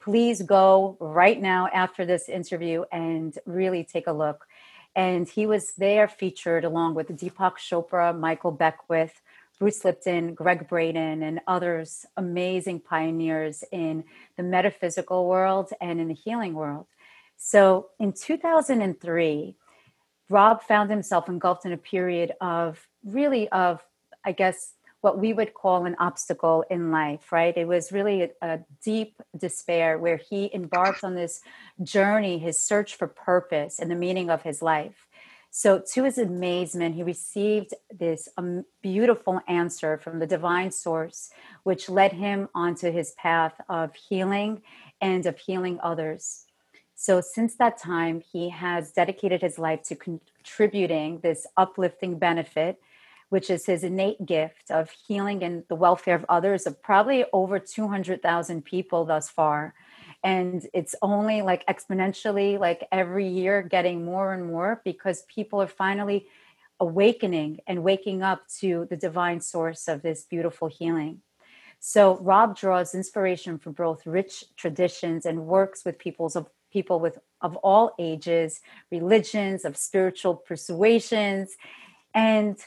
please 0.00 0.42
go 0.42 0.96
right 1.00 1.40
now 1.40 1.68
after 1.74 2.06
this 2.06 2.28
interview 2.28 2.84
and 2.92 3.36
really 3.46 3.82
take 3.82 4.06
a 4.06 4.12
look. 4.12 4.46
And 4.96 5.28
he 5.28 5.46
was 5.46 5.74
there 5.74 6.08
featured 6.08 6.64
along 6.64 6.94
with 6.94 7.08
Deepak 7.08 7.58
Chopra, 7.58 8.18
Michael 8.18 8.50
Beckwith, 8.50 9.20
Bruce 9.58 9.84
Lipton, 9.84 10.34
Gregg 10.34 10.68
Braden, 10.68 11.22
and 11.22 11.40
others 11.46 12.06
amazing 12.16 12.80
pioneers 12.80 13.62
in 13.70 14.04
the 14.36 14.42
metaphysical 14.42 15.26
world 15.26 15.70
and 15.80 16.00
in 16.00 16.08
the 16.08 16.14
healing 16.14 16.54
world. 16.54 16.86
So 17.36 17.88
in 18.00 18.12
2003, 18.12 19.54
Rob 20.28 20.62
found 20.62 20.90
himself 20.90 21.28
engulfed 21.28 21.66
in 21.66 21.72
a 21.72 21.78
period 21.78 22.32
of 22.40 22.86
really 23.04 23.48
of, 23.50 23.82
I 24.24 24.32
guess, 24.32 24.72
what 25.06 25.20
we 25.20 25.32
would 25.32 25.54
call 25.54 25.86
an 25.86 25.94
obstacle 26.00 26.64
in 26.68 26.90
life, 26.90 27.30
right? 27.30 27.56
It 27.56 27.68
was 27.68 27.92
really 27.92 28.22
a, 28.22 28.30
a, 28.42 28.58
deep 28.82 29.22
despair 29.38 29.98
where 29.98 30.16
he 30.16 30.50
embarked 30.52 31.04
on 31.04 31.14
this 31.14 31.42
journey, 31.80 32.38
his 32.38 32.58
search 32.58 32.96
for 32.96 33.06
purpose 33.06 33.78
and 33.78 33.88
the 33.88 33.94
meaning 33.94 34.30
of 34.30 34.42
his 34.42 34.62
life. 34.62 35.06
So, 35.52 35.80
to 35.92 36.02
his 36.02 36.18
amazement, 36.18 36.96
he 36.96 37.04
received 37.04 37.72
this 37.88 38.28
um, 38.36 38.64
beautiful 38.82 39.40
answer 39.46 39.96
from 39.96 40.18
the 40.18 40.26
divine 40.26 40.72
source, 40.72 41.30
which 41.62 41.88
led 41.88 42.12
him 42.12 42.48
onto 42.52 42.90
his 42.90 43.12
path 43.12 43.54
of 43.68 43.94
healing 43.94 44.62
and 45.00 45.24
of 45.24 45.38
healing 45.38 45.78
others. 45.84 46.46
So, 46.96 47.20
since 47.20 47.54
that 47.56 47.78
time, 47.78 48.24
he 48.32 48.48
has 48.48 48.90
dedicated 48.90 49.40
his 49.42 49.56
life 49.56 49.82
to 49.84 49.94
contributing 49.94 51.20
this 51.22 51.46
uplifting 51.56 52.18
benefit, 52.18 52.80
which 53.28 53.50
is 53.50 53.66
his 53.66 53.82
innate 53.82 54.24
gift 54.24 54.70
of 54.70 54.90
healing 55.06 55.42
and 55.42 55.64
the 55.68 55.74
welfare 55.74 56.14
of 56.14 56.24
others, 56.28 56.66
of 56.66 56.80
probably 56.82 57.24
over 57.32 57.58
200,000 57.58 58.64
people 58.64 59.04
thus 59.04 59.28
far. 59.28 59.74
And 60.22 60.66
it's 60.72 60.94
only 61.02 61.42
like 61.42 61.66
exponentially 61.66 62.58
like 62.58 62.86
every 62.90 63.28
year 63.28 63.62
getting 63.62 64.04
more 64.04 64.32
and 64.32 64.46
more 64.46 64.80
because 64.84 65.22
people 65.22 65.60
are 65.60 65.68
finally 65.68 66.26
awakening 66.80 67.60
and 67.66 67.82
waking 67.82 68.22
up 68.22 68.46
to 68.60 68.86
the 68.90 68.96
divine 68.96 69.40
source 69.40 69.88
of 69.88 70.02
this 70.02 70.24
beautiful 70.24 70.68
healing. 70.68 71.22
So 71.78 72.18
rob 72.18 72.56
draws 72.56 72.94
inspiration 72.94 73.58
from 73.58 73.72
both 73.72 74.06
rich 74.06 74.44
traditions 74.56 75.26
and 75.26 75.46
works 75.46 75.84
with 75.84 75.98
peoples 75.98 76.36
of 76.36 76.48
people 76.72 77.00
with 77.00 77.18
of 77.40 77.56
all 77.56 77.94
ages 77.98 78.60
religions 78.90 79.64
of 79.64 79.76
spiritual 79.76 80.34
persuasions. 80.34 81.54
And 82.14 82.58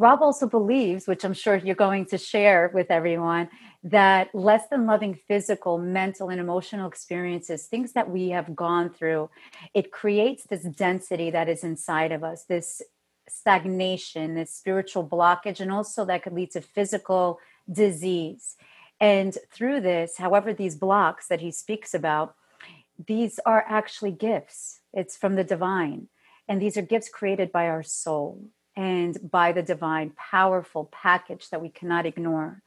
rob 0.00 0.20
also 0.22 0.46
believes 0.48 1.06
which 1.06 1.24
i'm 1.24 1.34
sure 1.42 1.56
you're 1.56 1.84
going 1.86 2.04
to 2.06 2.18
share 2.18 2.70
with 2.74 2.90
everyone 2.90 3.48
that 3.82 4.34
less 4.34 4.68
than 4.68 4.86
loving 4.86 5.14
physical, 5.14 5.78
mental, 5.78 6.28
and 6.28 6.40
emotional 6.40 6.88
experiences, 6.88 7.66
things 7.66 7.92
that 7.92 8.10
we 8.10 8.28
have 8.28 8.54
gone 8.54 8.90
through, 8.90 9.30
it 9.72 9.90
creates 9.90 10.44
this 10.44 10.62
density 10.62 11.30
that 11.30 11.48
is 11.48 11.64
inside 11.64 12.12
of 12.12 12.22
us, 12.22 12.44
this 12.44 12.82
stagnation, 13.28 14.34
this 14.34 14.52
spiritual 14.52 15.06
blockage, 15.06 15.60
and 15.60 15.72
also 15.72 16.04
that 16.04 16.22
could 16.22 16.34
lead 16.34 16.50
to 16.50 16.60
physical 16.60 17.38
disease. 17.72 18.56
And 19.00 19.36
through 19.50 19.80
this, 19.80 20.18
however, 20.18 20.52
these 20.52 20.76
blocks 20.76 21.28
that 21.28 21.40
he 21.40 21.50
speaks 21.50 21.94
about, 21.94 22.34
these 23.06 23.40
are 23.46 23.64
actually 23.66 24.12
gifts. 24.12 24.80
It's 24.92 25.16
from 25.16 25.36
the 25.36 25.44
divine. 25.44 26.08
And 26.48 26.60
these 26.60 26.76
are 26.76 26.82
gifts 26.82 27.08
created 27.08 27.50
by 27.50 27.68
our 27.68 27.82
soul 27.82 28.44
and 28.76 29.18
by 29.30 29.52
the 29.52 29.62
divine, 29.62 30.10
powerful 30.10 30.86
package 30.92 31.50
that 31.50 31.60
we 31.60 31.68
cannot 31.68 32.06
ignore. 32.06 32.62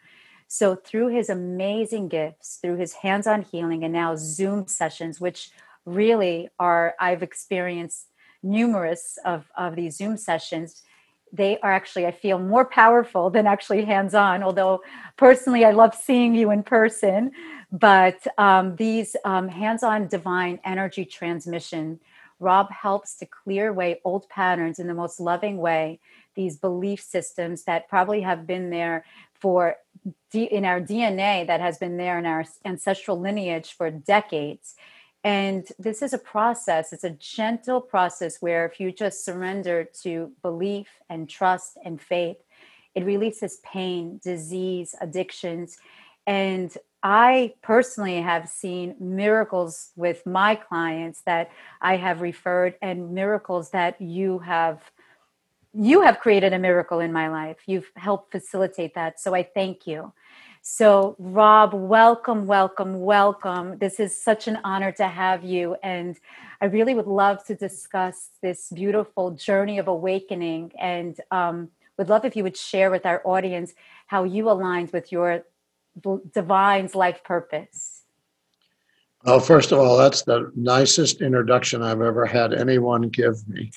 So, 0.48 0.76
through 0.76 1.08
his 1.08 1.30
amazing 1.30 2.10
gifts, 2.10 2.60
through 2.62 2.78
his 2.78 2.94
hands 2.94 3.26
on 3.26 3.42
healing, 3.42 3.84
and 3.84 3.94
now 3.94 4.16
Zoom 4.16 4.68
sessions, 4.68 5.20
which 5.20 5.50
really 5.86 6.50
are, 6.60 6.96
I've 7.00 7.24
experienced 7.24 8.08
numerous 8.44 9.18
of, 9.26 9.50
of 9.58 9.76
these 9.76 9.98
Zoom 9.98 10.18
sessions. 10.18 10.84
They 11.32 11.58
are 11.60 11.72
actually, 11.72 12.06
I 12.06 12.12
feel, 12.12 12.38
more 12.38 12.66
powerful 12.66 13.32
than 13.32 13.48
actually 13.48 13.84
hands 13.86 14.14
on. 14.14 14.44
Although, 14.44 14.84
personally, 15.18 15.66
I 15.66 15.72
love 15.72 15.96
seeing 15.96 16.36
you 16.36 16.52
in 16.52 16.62
person. 16.62 17.32
But 17.72 18.28
um, 18.38 18.76
these 18.76 19.16
um, 19.26 19.48
hands 19.48 19.82
on 19.82 20.08
divine 20.08 20.60
energy 20.64 21.06
transmission, 21.06 22.00
Rob 22.40 22.72
helps 22.72 23.16
to 23.18 23.26
clear 23.26 23.70
away 23.70 24.02
old 24.04 24.28
patterns 24.30 24.80
in 24.80 24.88
the 24.88 24.94
most 24.94 25.20
loving 25.20 25.58
way, 25.58 26.00
these 26.36 26.58
belief 26.58 27.02
systems 27.02 27.64
that 27.64 27.88
probably 27.88 28.22
have 28.22 28.48
been 28.48 28.70
there 28.70 29.06
for 29.34 29.76
in 30.34 30.66
our 30.66 30.82
DNA 30.82 31.46
that 31.46 31.62
has 31.62 31.78
been 31.78 31.98
there 31.98 32.18
in 32.18 32.26
our 32.26 32.46
ancestral 32.66 33.20
lineage 33.20 33.74
for 33.74 33.92
decades. 33.92 34.76
And 35.24 35.68
this 35.80 36.02
is 36.02 36.14
a 36.14 36.18
process, 36.18 36.92
it's 36.92 37.06
a 37.06 37.12
gentle 37.12 37.80
process 37.80 38.42
where 38.42 38.66
if 38.66 38.80
you 38.80 38.92
just 38.92 39.24
surrender 39.24 39.86
to 40.02 40.32
belief 40.42 40.88
and 41.10 41.30
trust 41.30 41.78
and 41.86 42.02
faith, 42.02 42.38
it 42.94 43.06
releases 43.06 43.58
pain, 43.64 44.20
disease, 44.24 44.96
addictions. 45.00 45.78
And 46.28 46.76
I 47.04 47.54
personally 47.62 48.22
have 48.22 48.48
seen 48.50 48.96
miracles 49.00 49.92
with 49.96 50.26
my 50.26 50.56
clients 50.56 51.22
that 51.26 51.52
I 51.82 51.98
have 51.98 52.22
referred, 52.22 52.76
and 52.82 53.14
miracles 53.14 53.72
that 53.72 54.00
you 54.02 54.40
have 54.40 54.92
you 55.74 56.02
have 56.02 56.20
created 56.20 56.54
a 56.54 56.60
miracle 56.60 57.00
in 57.00 57.12
my 57.12 57.30
life. 57.30 57.58
You've 57.66 57.92
helped 57.96 58.32
facilitate 58.32 58.94
that. 58.96 59.20
So 59.20 59.34
I 59.34 59.44
thank 59.44 59.88
you. 59.88 60.14
So, 60.62 61.16
Rob, 61.20 61.74
welcome, 61.74 62.46
welcome, 62.46 63.02
welcome. 63.02 63.78
This 63.80 64.00
is 64.00 64.20
such 64.20 64.48
an 64.48 64.60
honor 64.64 64.92
to 64.94 65.08
have 65.08 65.44
you. 65.44 65.76
And 65.84 66.18
I 66.62 66.66
really 66.66 66.94
would 66.96 67.08
love 67.08 67.44
to 67.46 67.56
discuss 67.56 68.30
this 68.42 68.70
beautiful 68.70 69.32
journey 69.32 69.80
of 69.80 69.88
awakening. 69.88 70.72
And 70.80 71.20
um, 71.32 71.70
would 71.98 72.08
love 72.10 72.24
if 72.24 72.36
you 72.36 72.44
would 72.44 72.56
share 72.58 72.92
with 72.92 73.06
our 73.06 73.22
audience 73.26 73.74
how 74.08 74.24
you 74.24 74.50
aligned 74.50 74.92
with 74.92 75.12
your 75.12 75.44
divine's 76.34 76.96
life 76.96 77.24
purpose. 77.24 78.04
Well, 79.26 79.40
first 79.40 79.72
of 79.72 79.80
all, 79.80 79.98
that's 79.98 80.24
the 80.24 80.52
nicest 80.56 81.22
introduction 81.22 81.82
I've 81.82 82.02
ever 82.02 82.26
had 82.26 82.54
anyone 82.54 83.10
give 83.10 83.48
me. 83.48 83.72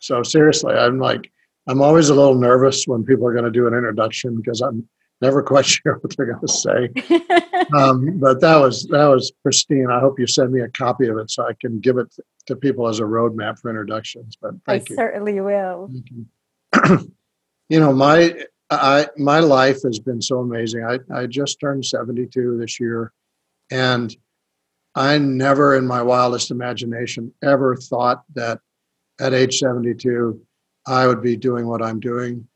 So 0.00 0.22
seriously, 0.22 0.74
I'm 0.74 0.98
like, 0.98 1.30
I'm 1.66 1.80
always 1.80 2.08
a 2.08 2.14
little 2.14 2.34
nervous 2.34 2.86
when 2.86 3.04
people 3.04 3.26
are 3.26 3.32
going 3.32 3.44
to 3.44 3.50
do 3.50 3.66
an 3.66 3.74
introduction 3.74 4.36
because 4.36 4.60
I'm 4.60 4.86
never 5.20 5.42
quite 5.42 5.66
sure 5.74 5.98
what 6.00 6.16
they're 6.16 6.26
going 6.26 6.40
to 6.40 6.48
say. 6.48 7.68
um, 7.76 8.18
but 8.18 8.40
that 8.40 8.56
was 8.56 8.86
that 8.88 9.06
was 9.06 9.30
pristine. 9.42 9.90
I 9.90 10.00
hope 10.00 10.18
you 10.18 10.26
send 10.26 10.52
me 10.52 10.60
a 10.60 10.68
copy 10.68 11.08
of 11.08 11.18
it 11.18 11.30
so 11.30 11.46
I 11.46 11.52
can 11.60 11.80
give 11.80 11.98
it 11.98 12.12
to 12.46 12.56
people 12.56 12.88
as 12.88 12.98
a 12.98 13.04
roadmap 13.04 13.58
for 13.58 13.70
introductions. 13.70 14.36
But 14.40 14.54
thank 14.66 14.82
I 14.82 14.86
you. 14.90 14.96
certainly 14.96 15.40
will. 15.40 15.90
You. 15.92 16.26
you 17.68 17.80
know, 17.80 17.92
my 17.92 18.44
I 18.80 19.08
my 19.16 19.40
life 19.40 19.82
has 19.82 19.98
been 19.98 20.22
so 20.22 20.40
amazing. 20.40 20.84
I 20.84 20.98
I 21.12 21.26
just 21.26 21.60
turned 21.60 21.84
72 21.84 22.58
this 22.58 22.78
year, 22.78 23.12
and 23.70 24.14
I 24.94 25.18
never, 25.18 25.76
in 25.76 25.86
my 25.86 26.02
wildest 26.02 26.50
imagination, 26.50 27.32
ever 27.42 27.76
thought 27.76 28.22
that 28.34 28.60
at 29.20 29.34
age 29.34 29.58
72 29.58 30.40
I 30.86 31.06
would 31.06 31.22
be 31.22 31.36
doing 31.36 31.66
what 31.66 31.82
I'm 31.82 31.98
doing. 31.98 32.46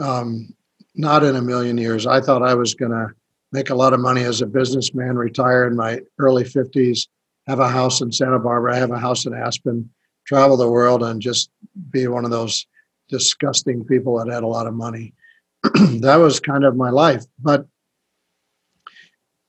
Um, 0.00 0.54
not 0.94 1.24
in 1.24 1.36
a 1.36 1.42
million 1.42 1.78
years. 1.78 2.06
I 2.06 2.20
thought 2.20 2.42
I 2.42 2.54
was 2.54 2.74
going 2.74 2.90
to 2.90 3.08
make 3.52 3.70
a 3.70 3.74
lot 3.74 3.94
of 3.94 4.00
money 4.00 4.22
as 4.24 4.42
a 4.42 4.46
businessman, 4.46 5.16
retire 5.16 5.66
in 5.66 5.76
my 5.76 6.00
early 6.18 6.44
50s, 6.44 7.06
have 7.46 7.60
a 7.60 7.68
house 7.68 8.00
in 8.00 8.12
Santa 8.12 8.38
Barbara, 8.38 8.76
have 8.76 8.90
a 8.90 8.98
house 8.98 9.24
in 9.24 9.32
Aspen, 9.32 9.88
travel 10.26 10.56
the 10.56 10.68
world, 10.68 11.02
and 11.02 11.22
just 11.22 11.50
be 11.90 12.06
one 12.08 12.24
of 12.24 12.30
those 12.30 12.66
disgusting 13.08 13.84
people 13.84 14.18
that 14.18 14.32
had 14.32 14.42
a 14.42 14.48
lot 14.48 14.66
of 14.66 14.74
money. 14.74 15.14
that 16.00 16.16
was 16.16 16.40
kind 16.40 16.64
of 16.64 16.76
my 16.76 16.90
life. 16.90 17.24
But 17.40 17.66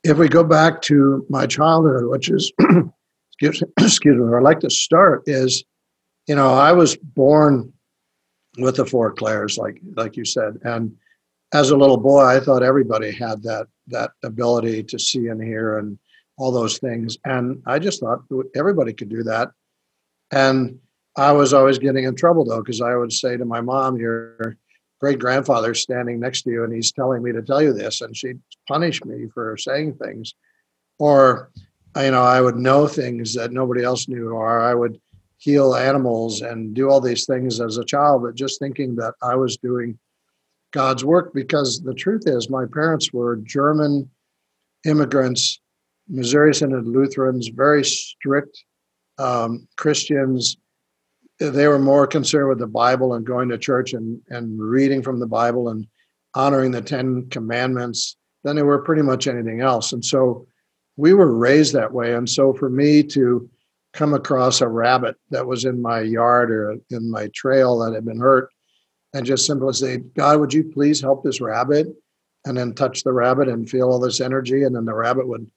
if 0.03 0.17
we 0.17 0.27
go 0.27 0.43
back 0.43 0.81
to 0.83 1.25
my 1.29 1.45
childhood, 1.45 2.05
which 2.05 2.29
is, 2.29 2.51
excuse, 3.41 3.63
excuse 3.79 4.15
me, 4.15 4.23
where 4.23 4.39
I'd 4.39 4.43
like 4.43 4.61
to 4.61 4.69
start 4.69 5.23
is, 5.25 5.63
you 6.27 6.35
know, 6.35 6.53
I 6.53 6.71
was 6.71 6.95
born 6.95 7.73
with 8.57 8.77
the 8.77 8.85
four 8.85 9.13
clairs, 9.13 9.57
like 9.57 9.79
like 9.95 10.17
you 10.17 10.25
said, 10.25 10.59
and 10.63 10.95
as 11.53 11.71
a 11.71 11.77
little 11.77 11.97
boy, 11.97 12.23
I 12.23 12.39
thought 12.39 12.63
everybody 12.63 13.11
had 13.11 13.43
that 13.43 13.67
that 13.87 14.11
ability 14.23 14.83
to 14.83 14.99
see 14.99 15.27
and 15.27 15.41
hear 15.41 15.77
and 15.79 15.97
all 16.37 16.51
those 16.51 16.77
things, 16.77 17.17
and 17.25 17.61
I 17.65 17.79
just 17.79 17.99
thought 17.99 18.23
everybody 18.55 18.93
could 18.93 19.09
do 19.09 19.23
that. 19.23 19.51
And 20.31 20.79
I 21.17 21.31
was 21.31 21.53
always 21.53 21.79
getting 21.79 22.05
in 22.05 22.15
trouble 22.15 22.45
though, 22.45 22.61
because 22.61 22.81
I 22.81 22.95
would 22.95 23.11
say 23.11 23.35
to 23.35 23.45
my 23.45 23.61
mom, 23.61 23.97
"Your 23.97 24.57
great 24.99 25.19
grandfather's 25.19 25.81
standing 25.81 26.19
next 26.19 26.43
to 26.43 26.51
you, 26.51 26.63
and 26.63 26.73
he's 26.73 26.91
telling 26.91 27.23
me 27.23 27.31
to 27.31 27.41
tell 27.41 27.61
you 27.61 27.73
this," 27.73 28.01
and 28.01 28.15
she'd 28.15 28.39
punish 28.67 29.03
me 29.03 29.27
for 29.33 29.57
saying 29.57 29.95
things, 29.95 30.33
or 30.97 31.49
you 31.95 32.11
know, 32.11 32.21
I 32.21 32.41
would 32.41 32.55
know 32.55 32.87
things 32.87 33.33
that 33.33 33.51
nobody 33.51 33.83
else 33.83 34.07
knew, 34.07 34.29
or 34.29 34.59
I 34.59 34.73
would 34.73 34.99
heal 35.37 35.73
animals 35.73 36.41
and 36.41 36.73
do 36.73 36.89
all 36.89 37.01
these 37.01 37.25
things 37.25 37.59
as 37.59 37.77
a 37.77 37.85
child, 37.85 38.23
but 38.23 38.35
just 38.35 38.59
thinking 38.59 38.95
that 38.97 39.15
I 39.21 39.35
was 39.35 39.57
doing 39.57 39.97
God's 40.71 41.03
work 41.03 41.33
because 41.33 41.81
the 41.81 41.93
truth 41.93 42.23
is, 42.25 42.49
my 42.49 42.65
parents 42.71 43.11
were 43.11 43.37
German 43.37 44.09
immigrants, 44.85 45.59
Missouri 46.07 46.53
Synod 46.53 46.85
Lutherans, 46.85 47.47
very 47.47 47.83
strict 47.83 48.63
um, 49.17 49.67
Christians. 49.77 50.57
They 51.39 51.67
were 51.67 51.79
more 51.79 52.05
concerned 52.05 52.49
with 52.49 52.59
the 52.59 52.67
Bible 52.67 53.13
and 53.13 53.25
going 53.25 53.49
to 53.49 53.57
church 53.57 53.93
and, 53.93 54.21
and 54.29 54.59
reading 54.59 55.01
from 55.01 55.19
the 55.19 55.27
Bible 55.27 55.69
and 55.69 55.87
honoring 56.35 56.71
the 56.71 56.81
Ten 56.81 57.29
Commandments 57.29 58.17
than 58.43 58.55
they 58.55 58.63
were 58.63 58.79
pretty 58.79 59.01
much 59.01 59.27
anything 59.27 59.61
else. 59.61 59.93
And 59.93 60.03
so 60.03 60.45
we 60.97 61.13
were 61.13 61.33
raised 61.33 61.73
that 61.73 61.93
way. 61.93 62.13
And 62.13 62.29
so 62.29 62.53
for 62.53 62.69
me 62.69 63.03
to 63.03 63.49
come 63.93 64.13
across 64.13 64.61
a 64.61 64.67
rabbit 64.67 65.15
that 65.29 65.47
was 65.47 65.65
in 65.65 65.81
my 65.81 66.01
yard 66.01 66.51
or 66.51 66.77
in 66.89 67.09
my 67.09 67.29
trail 67.33 67.79
that 67.79 67.93
had 67.93 68.05
been 68.05 68.19
hurt 68.19 68.49
and 69.13 69.25
just 69.25 69.45
simply 69.45 69.73
say, 69.73 69.97
God, 69.97 70.39
would 70.39 70.53
you 70.53 70.63
please 70.63 71.01
help 71.01 71.23
this 71.23 71.41
rabbit? 71.41 71.87
And 72.45 72.55
then 72.55 72.73
touch 72.73 73.03
the 73.03 73.11
rabbit 73.11 73.47
and 73.47 73.69
feel 73.69 73.89
all 73.89 73.99
this 73.99 74.21
energy, 74.21 74.63
and 74.63 74.73
then 74.73 74.85
the 74.85 74.93
rabbit 74.93 75.27
would 75.27 75.51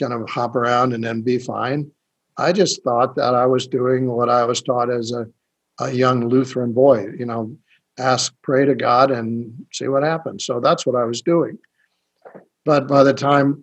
kind 0.00 0.14
of 0.14 0.28
hop 0.28 0.56
around 0.56 0.94
and 0.94 1.04
then 1.04 1.20
be 1.20 1.38
fine. 1.38 1.90
I 2.36 2.52
just 2.52 2.82
thought 2.82 3.16
that 3.16 3.34
I 3.34 3.46
was 3.46 3.66
doing 3.66 4.10
what 4.10 4.28
I 4.28 4.44
was 4.44 4.62
taught 4.62 4.90
as 4.90 5.12
a, 5.12 5.26
a 5.80 5.92
young 5.92 6.28
Lutheran 6.28 6.72
boy, 6.72 7.06
you 7.18 7.26
know, 7.26 7.56
ask, 7.98 8.34
pray 8.42 8.64
to 8.64 8.74
God 8.74 9.10
and 9.10 9.66
see 9.72 9.88
what 9.88 10.02
happens. 10.02 10.44
So 10.44 10.60
that's 10.60 10.84
what 10.84 10.96
I 10.96 11.04
was 11.04 11.22
doing. 11.22 11.58
But 12.64 12.88
by 12.88 13.04
the 13.04 13.14
time 13.14 13.62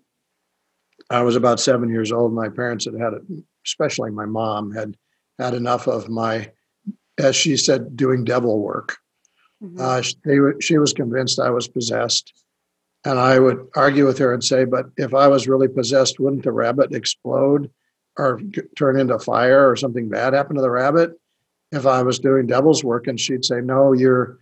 I 1.10 1.22
was 1.24 1.36
about 1.36 1.60
seven 1.60 1.90
years 1.90 2.12
old, 2.12 2.34
my 2.34 2.48
parents 2.48 2.86
had 2.86 2.94
had, 2.94 3.14
it, 3.14 3.24
especially 3.66 4.12
my 4.12 4.26
mom, 4.26 4.72
had 4.72 4.96
had 5.38 5.54
enough 5.54 5.88
of 5.88 6.08
my, 6.08 6.52
as 7.18 7.36
she 7.36 7.58
said, 7.58 7.98
doing 7.98 8.24
devil 8.24 8.62
work. 8.62 8.98
Mm-hmm. 9.62 9.78
Uh, 9.80 10.02
they, 10.24 10.60
she 10.62 10.78
was 10.78 10.94
convinced 10.94 11.40
I 11.40 11.50
was 11.50 11.68
possessed. 11.68 12.34
And 13.04 13.20
I 13.20 13.40
would 13.40 13.68
argue 13.76 14.06
with 14.06 14.20
her 14.20 14.32
and 14.32 14.44
say, 14.44 14.64
but 14.64 14.86
if 14.96 15.14
I 15.14 15.28
was 15.28 15.48
really 15.48 15.68
possessed, 15.68 16.20
wouldn't 16.20 16.44
the 16.44 16.52
rabbit 16.52 16.94
explode 16.94 17.70
or 18.18 18.42
turn 18.76 19.00
into 19.00 19.18
fire 19.20 19.70
or 19.70 19.76
something 19.76 20.10
bad 20.10 20.34
happen 20.34 20.56
to 20.56 20.62
the 20.62 20.70
rabbit 20.70 21.12
if 21.72 21.86
I 21.86 22.02
was 22.04 22.20
doing 22.20 22.48
devil's 22.48 22.84
work? 22.84 23.08
And 23.08 23.20
she'd 23.20 23.46
say, 23.46 23.62
no, 23.62 23.94
you're 23.94 24.40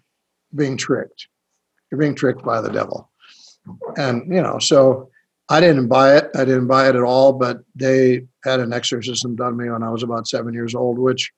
being 0.55 0.77
tricked. 0.77 1.27
You're 1.91 1.99
being 1.99 2.15
tricked 2.15 2.43
by 2.43 2.61
the 2.61 2.71
devil. 2.71 3.09
And, 3.97 4.33
you 4.33 4.41
know, 4.41 4.59
so 4.59 5.09
I 5.49 5.59
didn't 5.59 5.87
buy 5.87 6.17
it. 6.17 6.29
I 6.35 6.45
didn't 6.45 6.67
buy 6.67 6.89
it 6.89 6.95
at 6.95 7.03
all, 7.03 7.33
but 7.33 7.61
they 7.75 8.25
had 8.43 8.59
an 8.59 8.73
exorcism 8.73 9.35
done 9.35 9.57
me 9.57 9.69
when 9.69 9.83
I 9.83 9.89
was 9.89 10.03
about 10.03 10.27
seven 10.27 10.53
years 10.53 10.75
old, 10.75 10.97
which 10.97 11.31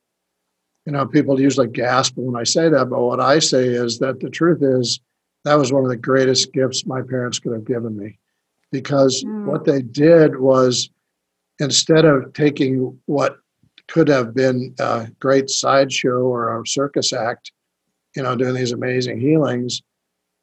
you 0.85 0.91
know, 0.91 1.05
people 1.05 1.39
usually 1.39 1.67
gasp 1.67 2.13
when 2.17 2.39
I 2.39 2.43
say 2.43 2.69
that, 2.69 2.89
but 2.89 3.01
what 3.01 3.19
I 3.19 3.39
say 3.39 3.67
is 3.67 3.99
that 3.99 4.19
the 4.19 4.29
truth 4.29 4.59
is 4.61 4.99
that 5.43 5.55
was 5.55 5.71
one 5.71 5.83
of 5.83 5.89
the 5.89 5.97
greatest 5.97 6.53
gifts 6.53 6.85
my 6.85 7.01
parents 7.01 7.39
could 7.39 7.53
have 7.53 7.65
given 7.65 7.97
me 7.97 8.17
because 8.71 9.23
mm. 9.23 9.45
what 9.45 9.65
they 9.65 9.81
did 9.81 10.39
was 10.39 10.89
instead 11.62 12.06
of 12.06 12.34
taking 12.34 13.00
what 13.06 13.38
could 13.88 14.08
have 14.08 14.34
been 14.34 14.74
a 14.80 15.08
great 15.19 15.50
sideshow 15.50 16.24
or 16.24 16.60
a 16.60 16.67
circus 16.67 17.13
act, 17.13 17.52
you 18.15 18.24
know, 18.24 18.36
doing 18.36 18.56
these 18.56 18.71
amazing 18.71 19.19
healings, 19.21 19.82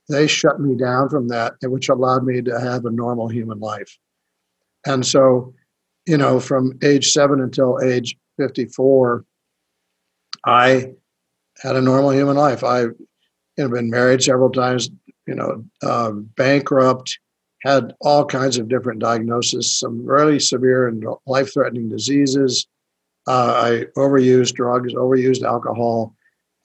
they 0.08 0.26
shut 0.26 0.60
me 0.60 0.76
down 0.76 1.08
from 1.08 1.28
that, 1.28 1.54
which 1.64 1.88
allowed 1.88 2.24
me 2.24 2.40
to 2.40 2.58
have 2.60 2.84
a 2.84 2.90
normal 2.90 3.28
human 3.28 3.58
life. 3.58 3.98
And 4.86 5.04
so, 5.04 5.52
you 6.06 6.16
know, 6.16 6.38
from 6.38 6.78
age 6.82 7.10
seven 7.10 7.40
until 7.40 7.80
age 7.82 8.16
54, 8.38 9.24
I 10.46 10.92
had 11.60 11.74
a 11.74 11.82
normal 11.82 12.12
human 12.12 12.36
life. 12.36 12.62
I 12.62 12.82
you 12.82 12.94
know, 13.58 13.68
been 13.68 13.90
married 13.90 14.22
several 14.22 14.50
times, 14.50 14.88
you 15.26 15.34
know, 15.34 15.64
uh, 15.82 16.12
bankrupt, 16.12 17.18
had 17.62 17.94
all 18.00 18.24
kinds 18.24 18.58
of 18.58 18.68
different 18.68 19.00
diagnoses, 19.00 19.78
some 19.78 20.04
really 20.04 20.38
severe 20.38 20.88
and 20.88 21.04
life 21.26 21.52
threatening 21.52 21.88
diseases. 21.88 22.66
Uh, 23.26 23.52
I 23.56 23.84
overused 23.98 24.54
drugs, 24.54 24.94
overused 24.94 25.42
alcohol. 25.42 26.14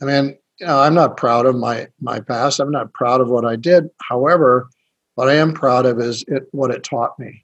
I 0.01 0.05
mean, 0.05 0.37
you 0.59 0.67
know, 0.67 0.79
I'm 0.79 0.93
not 0.93 1.17
proud 1.17 1.45
of 1.45 1.55
my 1.55 1.87
my 1.99 2.19
past. 2.19 2.59
I'm 2.59 2.71
not 2.71 2.93
proud 2.93 3.21
of 3.21 3.29
what 3.29 3.45
I 3.45 3.55
did. 3.55 3.89
However, 4.01 4.69
what 5.15 5.29
I 5.29 5.35
am 5.35 5.53
proud 5.53 5.85
of 5.85 5.99
is 5.99 6.23
it 6.27 6.47
what 6.51 6.71
it 6.71 6.83
taught 6.83 7.17
me, 7.19 7.43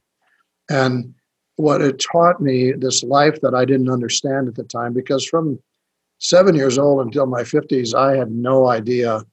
and 0.70 1.14
what 1.56 1.82
it 1.82 2.00
taught 2.00 2.40
me 2.40 2.72
this 2.72 3.04
life 3.04 3.42
that 3.42 3.54
I 3.54 3.66
didn't 3.66 3.90
understand 3.90 4.48
at 4.48 4.56
the 4.56 4.64
time. 4.64 4.94
Because 4.94 5.26
from 5.26 5.60
seven 6.20 6.56
years 6.56 6.78
old 6.78 7.06
until 7.06 7.26
my 7.26 7.42
50s, 7.42 7.96
I 7.96 8.16
had 8.16 8.32
no 8.32 8.68
idea 8.68 9.26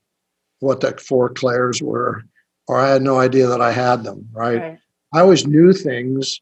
what 0.61 0.81
the 0.81 0.97
four 0.97 1.29
clairs 1.29 1.83
were, 1.83 2.25
or 2.69 2.81
I 2.81 2.91
had 2.91 3.03
no 3.03 3.19
idea 3.19 3.47
that 3.47 3.61
I 3.61 3.73
had 3.73 4.05
them, 4.05 4.29
right? 4.33 4.59
right? 4.59 4.79
I 5.13 5.21
always 5.21 5.47
knew 5.47 5.73
things, 5.73 6.41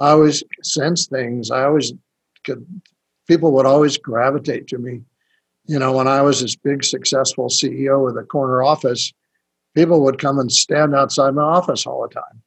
I 0.00 0.10
always 0.10 0.42
sensed 0.62 1.10
things, 1.10 1.50
I 1.50 1.64
always 1.64 1.92
could, 2.44 2.66
people 3.28 3.52
would 3.52 3.66
always 3.66 3.96
gravitate 3.96 4.66
to 4.68 4.78
me. 4.78 5.02
You 5.66 5.78
know, 5.78 5.92
when 5.92 6.08
I 6.08 6.22
was 6.22 6.40
this 6.40 6.56
big, 6.56 6.84
successful 6.84 7.48
CEO 7.48 8.04
with 8.04 8.16
a 8.16 8.26
corner 8.26 8.62
office, 8.62 9.12
people 9.74 10.02
would 10.02 10.18
come 10.18 10.38
and 10.38 10.50
stand 10.50 10.94
outside 10.94 11.34
my 11.34 11.42
office 11.42 11.86
all 11.86 12.02
the 12.02 12.14
time. 12.14 12.42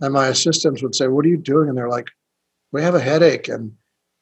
And 0.00 0.12
my 0.12 0.28
assistants 0.28 0.82
would 0.82 0.94
say, 0.94 1.08
What 1.08 1.24
are 1.24 1.28
you 1.28 1.36
doing? 1.36 1.68
And 1.68 1.76
they're 1.76 1.88
like, 1.88 2.08
We 2.70 2.82
have 2.82 2.94
a 2.94 3.00
headache. 3.00 3.48
And 3.48 3.72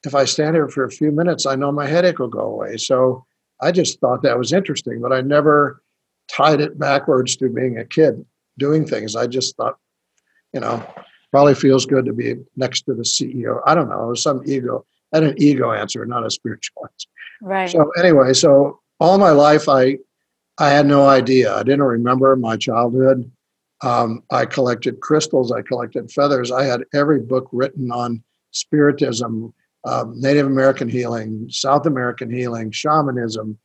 if 0.03 0.15
I 0.15 0.25
stand 0.25 0.55
here 0.55 0.67
for 0.67 0.83
a 0.83 0.91
few 0.91 1.11
minutes, 1.11 1.45
I 1.45 1.55
know 1.55 1.71
my 1.71 1.87
headache 1.87 2.19
will 2.19 2.27
go 2.27 2.41
away. 2.41 2.77
So 2.77 3.25
I 3.61 3.71
just 3.71 3.99
thought 3.99 4.23
that 4.23 4.37
was 4.37 4.53
interesting, 4.53 5.01
but 5.01 5.13
I 5.13 5.21
never 5.21 5.83
tied 6.29 6.61
it 6.61 6.79
backwards 6.79 7.35
to 7.37 7.49
being 7.49 7.77
a 7.77 7.85
kid 7.85 8.25
doing 8.61 8.85
things. 8.85 9.15
I 9.15 9.25
just 9.27 9.57
thought, 9.57 9.77
you 10.53 10.59
know, 10.59 10.85
probably 11.31 11.55
feels 11.55 11.85
good 11.85 12.05
to 12.05 12.13
be 12.13 12.35
next 12.55 12.83
to 12.83 12.93
the 12.93 13.03
CEO. 13.03 13.61
I 13.65 13.73
don't 13.73 13.89
know, 13.89 14.03
it 14.03 14.09
was 14.09 14.23
some 14.23 14.41
ego. 14.45 14.85
I 15.11 15.17
had 15.17 15.23
an 15.23 15.35
ego 15.37 15.71
answer, 15.71 16.05
not 16.05 16.25
a 16.25 16.29
spiritual 16.29 16.83
answer. 16.85 17.09
Right. 17.41 17.69
So 17.69 17.91
anyway, 17.97 18.33
so 18.33 18.79
all 18.99 19.17
my 19.17 19.31
life 19.31 19.67
I 19.67 19.97
I 20.57 20.69
had 20.69 20.85
no 20.85 21.07
idea. 21.07 21.55
I 21.55 21.63
didn't 21.63 21.83
remember 21.97 22.35
my 22.35 22.55
childhood. 22.55 23.29
Um, 23.81 24.23
I 24.29 24.45
collected 24.45 24.99
crystals. 24.99 25.51
I 25.51 25.63
collected 25.63 26.11
feathers. 26.11 26.51
I 26.51 26.65
had 26.65 26.83
every 26.93 27.19
book 27.19 27.49
written 27.51 27.91
on 27.91 28.21
spiritism, 28.51 29.53
um, 29.85 30.21
Native 30.21 30.45
American 30.45 30.87
healing, 30.87 31.47
South 31.49 31.87
American 31.87 32.29
healing, 32.29 32.69
shamanism, 32.69 33.57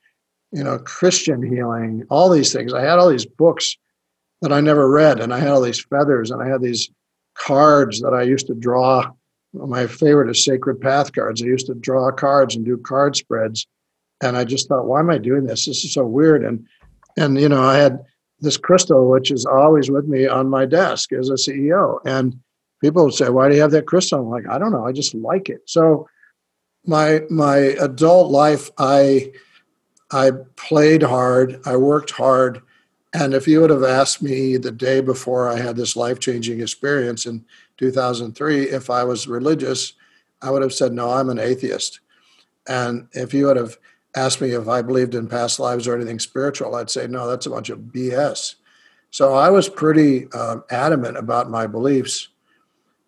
you 0.52 0.64
know, 0.64 0.78
Christian 0.78 1.42
healing, 1.42 2.04
all 2.08 2.30
these 2.30 2.52
things. 2.52 2.72
I 2.72 2.80
had 2.80 2.98
all 2.98 3.10
these 3.10 3.26
books 3.26 3.76
that 4.42 4.52
I 4.52 4.60
never 4.60 4.90
read. 4.90 5.20
And 5.20 5.32
I 5.32 5.38
had 5.38 5.48
all 5.48 5.60
these 5.60 5.82
feathers 5.82 6.30
and 6.30 6.42
I 6.42 6.48
had 6.48 6.60
these 6.60 6.90
cards 7.34 8.00
that 8.00 8.14
I 8.14 8.22
used 8.22 8.46
to 8.48 8.54
draw. 8.54 9.10
My 9.52 9.86
favorite 9.86 10.30
is 10.30 10.44
Sacred 10.44 10.80
Path 10.80 11.12
cards. 11.12 11.42
I 11.42 11.46
used 11.46 11.66
to 11.66 11.74
draw 11.74 12.10
cards 12.10 12.56
and 12.56 12.64
do 12.64 12.76
card 12.76 13.16
spreads. 13.16 13.66
And 14.22 14.36
I 14.36 14.44
just 14.44 14.68
thought, 14.68 14.86
why 14.86 15.00
am 15.00 15.10
I 15.10 15.18
doing 15.18 15.44
this? 15.44 15.66
This 15.66 15.84
is 15.84 15.92
so 15.92 16.04
weird. 16.04 16.44
And 16.44 16.66
and 17.18 17.40
you 17.40 17.48
know, 17.48 17.62
I 17.62 17.78
had 17.78 18.04
this 18.40 18.56
crystal, 18.56 19.08
which 19.08 19.30
is 19.30 19.46
always 19.46 19.90
with 19.90 20.06
me 20.06 20.26
on 20.26 20.48
my 20.48 20.66
desk 20.66 21.12
as 21.12 21.30
a 21.30 21.34
CEO. 21.34 21.98
And 22.04 22.38
people 22.82 23.04
would 23.04 23.14
say, 23.14 23.30
Why 23.30 23.48
do 23.48 23.54
you 23.54 23.62
have 23.62 23.70
that 23.72 23.86
crystal? 23.86 24.20
I'm 24.20 24.28
like, 24.28 24.48
I 24.48 24.58
don't 24.58 24.72
know, 24.72 24.86
I 24.86 24.92
just 24.92 25.14
like 25.14 25.48
it. 25.48 25.62
So 25.66 26.08
my 26.84 27.22
my 27.30 27.56
adult 27.56 28.30
life, 28.30 28.70
I 28.78 29.32
I 30.10 30.32
played 30.56 31.02
hard, 31.02 31.60
I 31.66 31.76
worked 31.76 32.10
hard. 32.10 32.62
And 33.18 33.32
if 33.32 33.48
you 33.48 33.62
would 33.62 33.70
have 33.70 33.82
asked 33.82 34.20
me 34.20 34.58
the 34.58 34.70
day 34.70 35.00
before 35.00 35.48
I 35.48 35.56
had 35.56 35.74
this 35.74 35.96
life 35.96 36.18
changing 36.18 36.60
experience 36.60 37.24
in 37.24 37.46
2003, 37.78 38.64
if 38.64 38.90
I 38.90 39.04
was 39.04 39.26
religious, 39.26 39.94
I 40.42 40.50
would 40.50 40.60
have 40.60 40.74
said, 40.74 40.92
No, 40.92 41.10
I'm 41.10 41.30
an 41.30 41.38
atheist. 41.38 42.00
And 42.68 43.08
if 43.12 43.32
you 43.32 43.46
would 43.46 43.56
have 43.56 43.78
asked 44.14 44.42
me 44.42 44.50
if 44.50 44.68
I 44.68 44.82
believed 44.82 45.14
in 45.14 45.28
past 45.28 45.58
lives 45.58 45.88
or 45.88 45.96
anything 45.96 46.18
spiritual, 46.18 46.74
I'd 46.74 46.90
say, 46.90 47.06
No, 47.06 47.26
that's 47.26 47.46
a 47.46 47.50
bunch 47.50 47.70
of 47.70 47.78
BS. 47.78 48.56
So 49.10 49.32
I 49.32 49.48
was 49.48 49.66
pretty 49.66 50.28
uh, 50.34 50.58
adamant 50.68 51.16
about 51.16 51.48
my 51.48 51.66
beliefs 51.66 52.28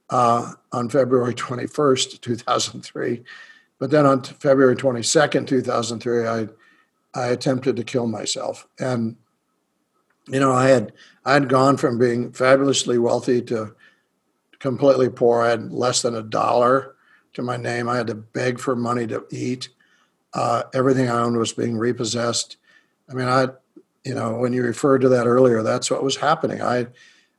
uh, 0.08 0.52
on 0.72 0.88
February 0.88 1.34
21st, 1.34 2.22
2003. 2.22 3.24
But 3.78 3.90
then 3.90 4.06
on 4.06 4.22
February 4.22 4.74
22nd, 4.74 5.46
2003, 5.46 6.26
I, 6.26 6.48
I 7.12 7.26
attempted 7.26 7.76
to 7.76 7.84
kill 7.84 8.06
myself. 8.06 8.66
And, 8.80 9.16
you 10.28 10.40
know, 10.40 10.52
I 10.52 10.68
had, 10.68 10.92
I 11.24 11.34
had 11.34 11.48
gone 11.48 11.76
from 11.76 11.98
being 11.98 12.32
fabulously 12.32 12.98
wealthy 12.98 13.42
to 13.42 13.74
completely 14.58 15.08
poor. 15.08 15.42
I 15.42 15.50
had 15.50 15.72
less 15.72 16.02
than 16.02 16.14
a 16.14 16.22
dollar 16.22 16.94
to 17.34 17.42
my 17.42 17.56
name. 17.56 17.88
I 17.88 17.96
had 17.96 18.06
to 18.08 18.14
beg 18.14 18.58
for 18.58 18.74
money 18.74 19.06
to 19.06 19.24
eat. 19.30 19.68
Uh, 20.34 20.64
everything 20.74 21.08
I 21.08 21.20
owned 21.20 21.36
was 21.36 21.52
being 21.52 21.78
repossessed. 21.78 22.56
I 23.10 23.14
mean, 23.14 23.28
I, 23.28 23.48
you 24.04 24.14
know, 24.14 24.36
when 24.36 24.52
you 24.52 24.62
referred 24.62 25.00
to 25.02 25.08
that 25.10 25.26
earlier, 25.26 25.62
that's 25.62 25.90
what 25.90 26.02
was 26.02 26.16
happening. 26.16 26.62
I, 26.62 26.88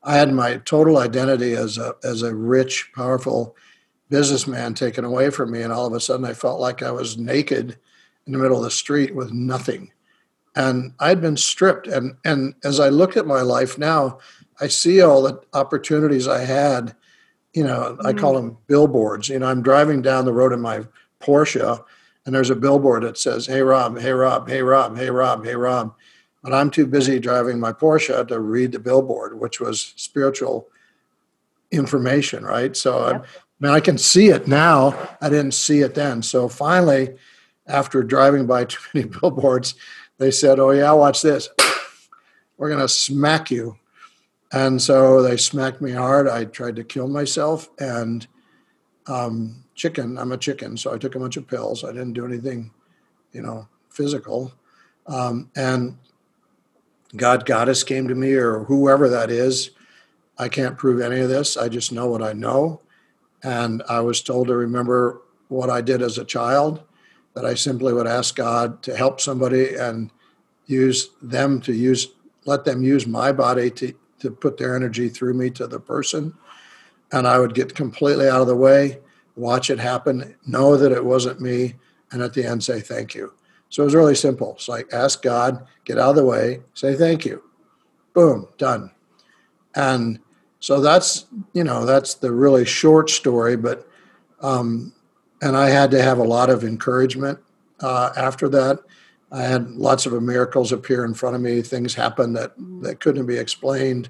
I 0.03 0.15
had 0.15 0.33
my 0.33 0.57
total 0.57 0.97
identity 0.97 1.53
as 1.53 1.77
a 1.77 1.95
as 2.03 2.21
a 2.21 2.33
rich, 2.33 2.91
powerful 2.95 3.55
businessman 4.09 4.73
taken 4.73 5.03
away 5.03 5.29
from 5.29 5.51
me, 5.51 5.61
and 5.61 5.73
all 5.73 5.85
of 5.85 5.93
a 5.93 5.99
sudden 5.99 6.25
I 6.25 6.33
felt 6.33 6.59
like 6.59 6.81
I 6.81 6.91
was 6.91 7.17
naked 7.17 7.77
in 8.25 8.33
the 8.33 8.39
middle 8.39 8.57
of 8.57 8.63
the 8.63 8.71
street 8.71 9.13
with 9.13 9.31
nothing, 9.31 9.91
and 10.59 10.91
I'd 10.99 11.21
been 11.21 11.37
stripped. 11.37 11.87
and 11.87 12.17
And 12.25 12.53
as 12.65 12.81
I 12.81 12.89
look 12.89 13.15
at 13.15 13.25
my 13.25 13.41
life 13.41 13.77
now, 13.77 14.19
I 14.59 14.67
see 14.67 15.01
all 15.01 15.21
the 15.23 15.41
opportunities 15.53 16.27
I 16.27 16.43
had. 16.43 16.95
You 17.53 17.63
know, 17.63 17.95
mm-hmm. 17.97 18.05
I 18.05 18.13
call 18.13 18.33
them 18.33 18.57
billboards. 18.67 19.29
You 19.29 19.39
know, 19.39 19.47
I'm 19.47 19.63
driving 19.63 20.01
down 20.01 20.25
the 20.25 20.33
road 20.33 20.51
in 20.51 20.59
my 20.59 20.81
Porsche, 21.21 21.83
and 22.25 22.35
there's 22.35 22.49
a 22.49 22.55
billboard 22.55 23.03
that 23.03 23.17
says, 23.17 23.47
"Hey 23.47 23.61
Rob, 23.61 23.97
hey 23.97 24.11
Rob, 24.11 24.49
hey 24.49 24.61
Rob, 24.61 24.97
hey 24.97 25.09
Rob, 25.09 25.45
hey 25.45 25.55
Rob." 25.55 25.95
But 26.43 26.53
I'm 26.53 26.69
too 26.69 26.85
busy 26.85 27.19
driving 27.19 27.59
my 27.59 27.71
Porsche 27.71 28.27
to 28.27 28.39
read 28.39 28.73
the 28.73 28.79
billboard, 28.79 29.39
which 29.39 29.59
was 29.59 29.93
spiritual 29.95 30.67
information, 31.71 32.43
right? 32.43 32.75
So 32.75 33.07
yep. 33.07 33.15
I, 33.15 33.17
I 33.17 33.21
mean, 33.61 33.71
I 33.71 33.79
can 33.79 33.97
see 33.97 34.27
it 34.27 34.47
now. 34.47 35.17
I 35.21 35.29
didn't 35.29 35.53
see 35.53 35.79
it 35.79 35.95
then. 35.95 36.21
So 36.21 36.47
finally, 36.47 37.15
after 37.67 38.03
driving 38.03 38.45
by 38.45 38.65
too 38.65 38.79
many 38.93 39.07
billboards, 39.07 39.75
they 40.19 40.29
said, 40.29 40.59
"Oh 40.59 40.71
yeah, 40.71 40.91
watch 40.91 41.23
this. 41.23 41.49
We're 42.57 42.69
gonna 42.69 42.87
smack 42.87 43.49
you." 43.49 43.77
And 44.51 44.81
so 44.81 45.21
they 45.21 45.37
smacked 45.37 45.81
me 45.81 45.91
hard. 45.91 46.27
I 46.27 46.45
tried 46.45 46.75
to 46.75 46.83
kill 46.83 47.07
myself, 47.07 47.69
and 47.79 48.27
um, 49.07 49.63
chicken. 49.75 50.17
I'm 50.17 50.31
a 50.31 50.37
chicken, 50.37 50.77
so 50.77 50.93
I 50.93 50.97
took 50.97 51.15
a 51.15 51.19
bunch 51.19 51.37
of 51.37 51.47
pills. 51.47 51.83
I 51.83 51.91
didn't 51.91 52.13
do 52.13 52.25
anything, 52.25 52.71
you 53.31 53.41
know, 53.41 53.67
physical. 53.89 54.53
Um, 55.07 55.49
and 55.55 55.97
God 57.15 57.45
Goddess 57.45 57.83
came 57.83 58.07
to 58.07 58.15
me 58.15 58.33
or 58.33 58.65
whoever 58.65 59.09
that 59.09 59.31
is. 59.31 59.71
I 60.37 60.47
can't 60.47 60.77
prove 60.77 61.01
any 61.01 61.19
of 61.19 61.29
this. 61.29 61.57
I 61.57 61.69
just 61.69 61.91
know 61.91 62.07
what 62.07 62.21
I 62.21 62.33
know. 62.33 62.81
And 63.43 63.81
I 63.89 64.01
was 64.01 64.21
told 64.21 64.47
to 64.47 64.55
remember 64.55 65.21
what 65.47 65.69
I 65.69 65.81
did 65.81 66.01
as 66.01 66.17
a 66.17 66.25
child, 66.25 66.83
that 67.33 67.45
I 67.45 67.53
simply 67.53 67.93
would 67.93 68.07
ask 68.07 68.35
God 68.35 68.81
to 68.83 68.95
help 68.95 69.21
somebody 69.21 69.75
and 69.75 70.11
use 70.65 71.11
them 71.21 71.61
to 71.61 71.73
use, 71.73 72.09
let 72.45 72.65
them 72.65 72.83
use 72.83 73.07
my 73.07 73.31
body 73.31 73.69
to, 73.71 73.93
to 74.19 74.31
put 74.31 74.57
their 74.57 74.75
energy 74.75 75.09
through 75.09 75.33
me 75.33 75.49
to 75.51 75.67
the 75.67 75.79
person. 75.79 76.33
And 77.11 77.27
I 77.27 77.39
would 77.39 77.55
get 77.55 77.75
completely 77.75 78.27
out 78.27 78.41
of 78.41 78.47
the 78.47 78.55
way, 78.55 78.99
watch 79.35 79.69
it 79.69 79.79
happen, 79.79 80.35
know 80.45 80.77
that 80.77 80.91
it 80.91 81.03
wasn't 81.03 81.41
me, 81.41 81.75
and 82.11 82.21
at 82.21 82.33
the 82.33 82.45
end 82.45 82.63
say 82.63 82.81
thank 82.81 83.15
you. 83.15 83.33
So 83.69 83.83
it 83.83 83.85
was 83.85 83.95
really 83.95 84.15
simple. 84.15 84.53
It's 84.53 84.67
like 84.67 84.91
ask 84.93 85.21
God, 85.21 85.65
get 85.85 85.99
out 85.99 86.11
of 86.11 86.15
the 86.15 86.25
way, 86.25 86.61
say 86.73 86.95
thank 86.95 87.25
you. 87.25 87.43
Boom, 88.13 88.47
done. 88.57 88.91
And 89.75 90.19
so 90.59 90.81
that's, 90.81 91.25
you 91.53 91.63
know, 91.63 91.85
that's 91.85 92.15
the 92.15 92.31
really 92.31 92.65
short 92.65 93.09
story, 93.09 93.55
but 93.55 93.87
um, 94.41 94.93
and 95.41 95.55
I 95.55 95.69
had 95.69 95.91
to 95.91 96.01
have 96.01 96.17
a 96.17 96.23
lot 96.23 96.49
of 96.49 96.63
encouragement 96.63 97.39
uh, 97.81 98.11
after 98.15 98.49
that. 98.49 98.79
I 99.31 99.43
had 99.43 99.71
lots 99.71 100.05
of 100.05 100.21
miracles 100.21 100.71
appear 100.71 101.05
in 101.05 101.13
front 101.13 101.35
of 101.35 101.41
me. 101.41 101.61
Things 101.61 101.93
happened 101.93 102.35
that 102.35 102.53
that 102.81 102.99
couldn't 102.99 103.27
be 103.27 103.37
explained, 103.37 104.09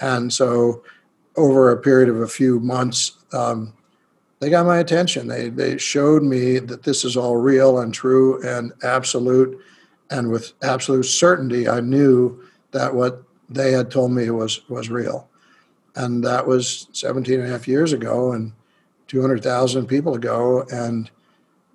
and 0.00 0.32
so 0.32 0.84
over 1.36 1.70
a 1.70 1.80
period 1.80 2.08
of 2.08 2.20
a 2.20 2.28
few 2.28 2.60
months, 2.60 3.18
um, 3.32 3.74
they 4.38 4.50
got 4.50 4.66
my 4.66 4.78
attention. 4.78 5.26
They 5.26 5.48
they 5.48 5.76
showed 5.78 6.22
me 6.22 6.60
that 6.60 6.84
this 6.84 7.04
is 7.04 7.16
all 7.16 7.36
real 7.36 7.80
and 7.80 7.92
true 7.92 8.40
and 8.46 8.72
absolute, 8.84 9.58
and 10.10 10.30
with 10.30 10.52
absolute 10.62 11.04
certainty, 11.04 11.68
I 11.68 11.80
knew 11.80 12.40
that 12.70 12.94
what 12.94 13.22
they 13.48 13.72
had 13.72 13.90
told 13.90 14.12
me 14.12 14.30
was 14.30 14.68
was 14.68 14.88
real, 14.88 15.28
and 15.96 16.22
that 16.22 16.46
was 16.46 16.86
17 16.92 17.40
and 17.40 17.48
a 17.48 17.50
half 17.50 17.66
years 17.66 17.92
ago 17.92 18.32
and 18.32 18.52
200,000 19.14 19.86
people 19.86 20.14
ago, 20.14 20.66
and 20.72 21.08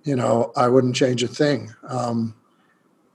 you 0.04 0.14
know 0.14 0.52
I 0.56 0.68
wouldn't 0.68 0.94
change 0.94 1.22
a 1.22 1.28
thing. 1.28 1.72
Um, 1.88 2.34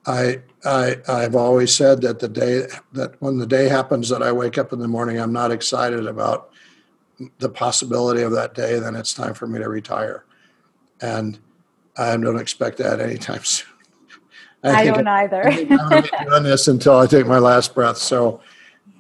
I 0.08 0.42
I 0.64 0.98
I've 1.08 1.36
always 1.36 1.76
said 1.76 2.02
that 2.02 2.18
the 2.20 2.28
day 2.28 2.66
that 2.94 3.22
when 3.22 3.38
the 3.38 3.46
day 3.46 3.70
happens 3.70 4.10
that 4.10 4.24
I 4.24 4.32
wake 4.32 4.58
up 4.58 4.74
in 4.74 4.80
the 4.80 4.88
morning, 4.88 5.20
I'm 5.20 5.32
not 5.32 5.52
excited 5.52 6.08
about 6.08 6.50
the 7.38 7.50
possibility 7.50 8.24
of 8.24 8.32
that 8.32 8.56
day, 8.56 8.80
then 8.80 8.96
it's 8.96 9.14
time 9.14 9.36
for 9.36 9.46
me 9.46 9.60
to 9.60 9.70
retire. 9.70 10.26
And 11.02 11.40
I 11.96 12.18
don't 12.18 12.40
expect 12.40 12.78
that 12.80 13.00
anytime 13.00 13.44
soon. 13.44 13.68
I, 14.64 14.82
I 14.82 14.86
don't 14.86 15.08
I, 15.08 15.24
either. 15.24 15.48
I'm 15.48 16.04
doing 16.26 16.44
this 16.44 16.68
until 16.68 16.98
I 16.98 17.06
take 17.06 17.28
my 17.28 17.38
last 17.38 17.76
breath. 17.76 17.98
So 17.98 18.42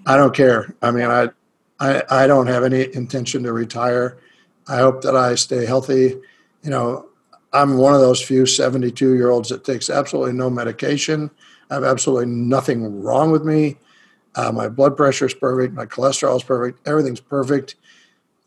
I 0.05 0.17
don't 0.17 0.35
care. 0.35 0.75
I 0.83 0.91
mean, 0.91 1.05
I, 1.05 1.29
I, 1.79 2.03
I 2.11 2.27
don't 2.27 2.45
have 2.45 2.63
any 2.63 2.93
intention 2.93 3.41
to 3.43 3.51
retire. 3.51 4.19
I 4.67 4.77
hope 4.77 5.01
that 5.01 5.15
I 5.15 5.35
stay 5.35 5.65
healthy. 5.65 6.15
You 6.63 6.69
know, 6.69 7.07
I'm 7.53 7.77
one 7.77 7.93
of 7.93 8.01
those 8.01 8.21
few 8.21 8.45
72 8.45 9.15
year 9.15 9.29
olds 9.29 9.49
that 9.49 9.63
takes 9.63 9.89
absolutely 9.89 10.33
no 10.33 10.49
medication. 10.49 11.31
I 11.69 11.75
have 11.75 11.83
absolutely 11.83 12.27
nothing 12.27 13.01
wrong 13.01 13.31
with 13.31 13.43
me. 13.43 13.77
Uh, 14.35 14.51
my 14.51 14.67
blood 14.67 14.97
pressure 14.97 15.25
is 15.25 15.33
perfect. 15.33 15.73
My 15.73 15.85
cholesterol 15.85 16.35
is 16.35 16.43
perfect. 16.43 16.85
Everything's 16.87 17.21
perfect. 17.21 17.75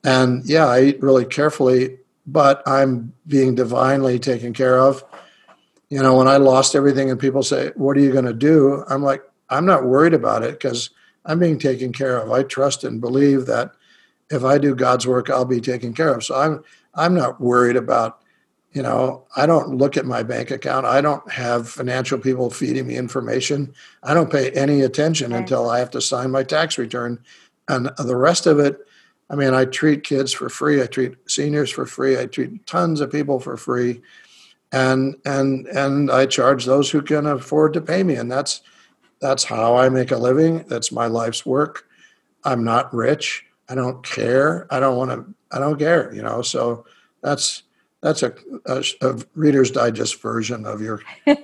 And 0.04 0.44
yeah, 0.44 0.66
I 0.66 0.82
eat 0.82 1.02
really 1.02 1.24
carefully, 1.24 1.98
but 2.26 2.62
I'm 2.66 3.12
being 3.26 3.54
divinely 3.54 4.18
taken 4.18 4.52
care 4.52 4.78
of. 4.78 5.02
You 5.88 6.02
know, 6.02 6.16
when 6.16 6.28
I 6.28 6.36
lost 6.36 6.74
everything 6.74 7.10
and 7.10 7.18
people 7.18 7.42
say, 7.42 7.72
What 7.74 7.96
are 7.96 8.00
you 8.00 8.12
going 8.12 8.26
to 8.26 8.34
do? 8.34 8.84
I'm 8.88 9.02
like, 9.02 9.22
I'm 9.48 9.64
not 9.64 9.84
worried 9.84 10.12
about 10.12 10.42
it 10.42 10.52
because 10.52 10.90
I'm 11.24 11.38
being 11.38 11.58
taken 11.58 11.92
care 11.92 12.18
of. 12.18 12.30
I 12.30 12.42
trust 12.42 12.84
and 12.84 13.00
believe 13.00 13.46
that 13.46 13.72
if 14.30 14.44
I 14.44 14.58
do 14.58 14.74
God's 14.74 15.06
work, 15.06 15.30
I'll 15.30 15.44
be 15.44 15.60
taken 15.60 15.92
care 15.92 16.12
of. 16.14 16.24
So 16.24 16.34
I'm 16.34 16.62
I'm 16.94 17.14
not 17.14 17.40
worried 17.40 17.76
about, 17.76 18.20
you 18.72 18.82
know, 18.82 19.24
I 19.36 19.46
don't 19.46 19.76
look 19.76 19.96
at 19.96 20.04
my 20.04 20.22
bank 20.22 20.50
account. 20.50 20.86
I 20.86 21.00
don't 21.00 21.30
have 21.30 21.68
financial 21.68 22.18
people 22.18 22.50
feeding 22.50 22.86
me 22.86 22.96
information. 22.96 23.72
I 24.02 24.14
don't 24.14 24.32
pay 24.32 24.50
any 24.50 24.82
attention 24.82 25.32
okay. 25.32 25.42
until 25.42 25.70
I 25.70 25.78
have 25.78 25.90
to 25.90 26.00
sign 26.00 26.30
my 26.30 26.42
tax 26.42 26.76
return. 26.76 27.20
And 27.68 27.90
the 27.98 28.16
rest 28.16 28.46
of 28.46 28.58
it, 28.58 28.78
I 29.30 29.36
mean, 29.36 29.54
I 29.54 29.66
treat 29.66 30.04
kids 30.04 30.32
for 30.32 30.48
free. 30.48 30.82
I 30.82 30.86
treat 30.86 31.14
seniors 31.26 31.70
for 31.70 31.86
free. 31.86 32.18
I 32.18 32.26
treat 32.26 32.66
tons 32.66 33.00
of 33.00 33.12
people 33.12 33.40
for 33.40 33.56
free, 33.56 34.00
and 34.72 35.16
and 35.24 35.66
and 35.66 36.10
I 36.10 36.26
charge 36.26 36.64
those 36.64 36.90
who 36.90 37.02
can 37.02 37.26
afford 37.26 37.74
to 37.74 37.80
pay 37.82 38.02
me, 38.02 38.14
and 38.14 38.30
that's 38.30 38.62
that's 39.20 39.44
how 39.44 39.76
I 39.76 39.90
make 39.90 40.10
a 40.10 40.16
living. 40.16 40.64
That's 40.68 40.92
my 40.92 41.06
life's 41.06 41.44
work. 41.44 41.86
I'm 42.44 42.64
not 42.64 42.92
rich. 42.94 43.44
I 43.68 43.74
don't 43.74 44.02
care. 44.04 44.66
I 44.72 44.80
don't 44.80 44.96
want 44.96 45.10
to. 45.10 45.34
I 45.50 45.58
don't 45.58 45.78
care. 45.78 46.12
You 46.14 46.22
know. 46.22 46.42
So 46.42 46.86
that's 47.22 47.64
that's 48.00 48.22
a, 48.22 48.34
a, 48.66 48.84
a 49.02 49.18
Reader's 49.34 49.70
Digest 49.70 50.20
version 50.22 50.64
of 50.66 50.80
your 50.80 51.02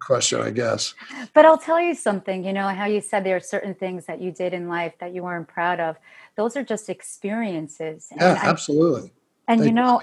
question, 0.00 0.40
I 0.40 0.50
guess. 0.50 0.94
But 1.34 1.44
I'll 1.44 1.58
tell 1.58 1.80
you 1.80 1.94
something. 1.94 2.44
You 2.44 2.52
know 2.52 2.68
how 2.68 2.86
you 2.86 3.00
said 3.00 3.24
there 3.24 3.36
are 3.36 3.40
certain 3.40 3.74
things 3.74 4.06
that 4.06 4.20
you 4.20 4.30
did 4.30 4.54
in 4.54 4.68
life 4.68 4.94
that 5.00 5.12
you 5.14 5.22
weren't 5.24 5.48
proud 5.48 5.80
of. 5.80 5.96
Those 6.36 6.56
are 6.56 6.64
just 6.64 6.88
experiences. 6.88 8.08
Yeah, 8.16 8.30
and 8.30 8.38
absolutely. 8.38 9.12
I, 9.48 9.52
and 9.52 9.60
they 9.62 9.66
you 9.66 9.72
know, 9.72 10.00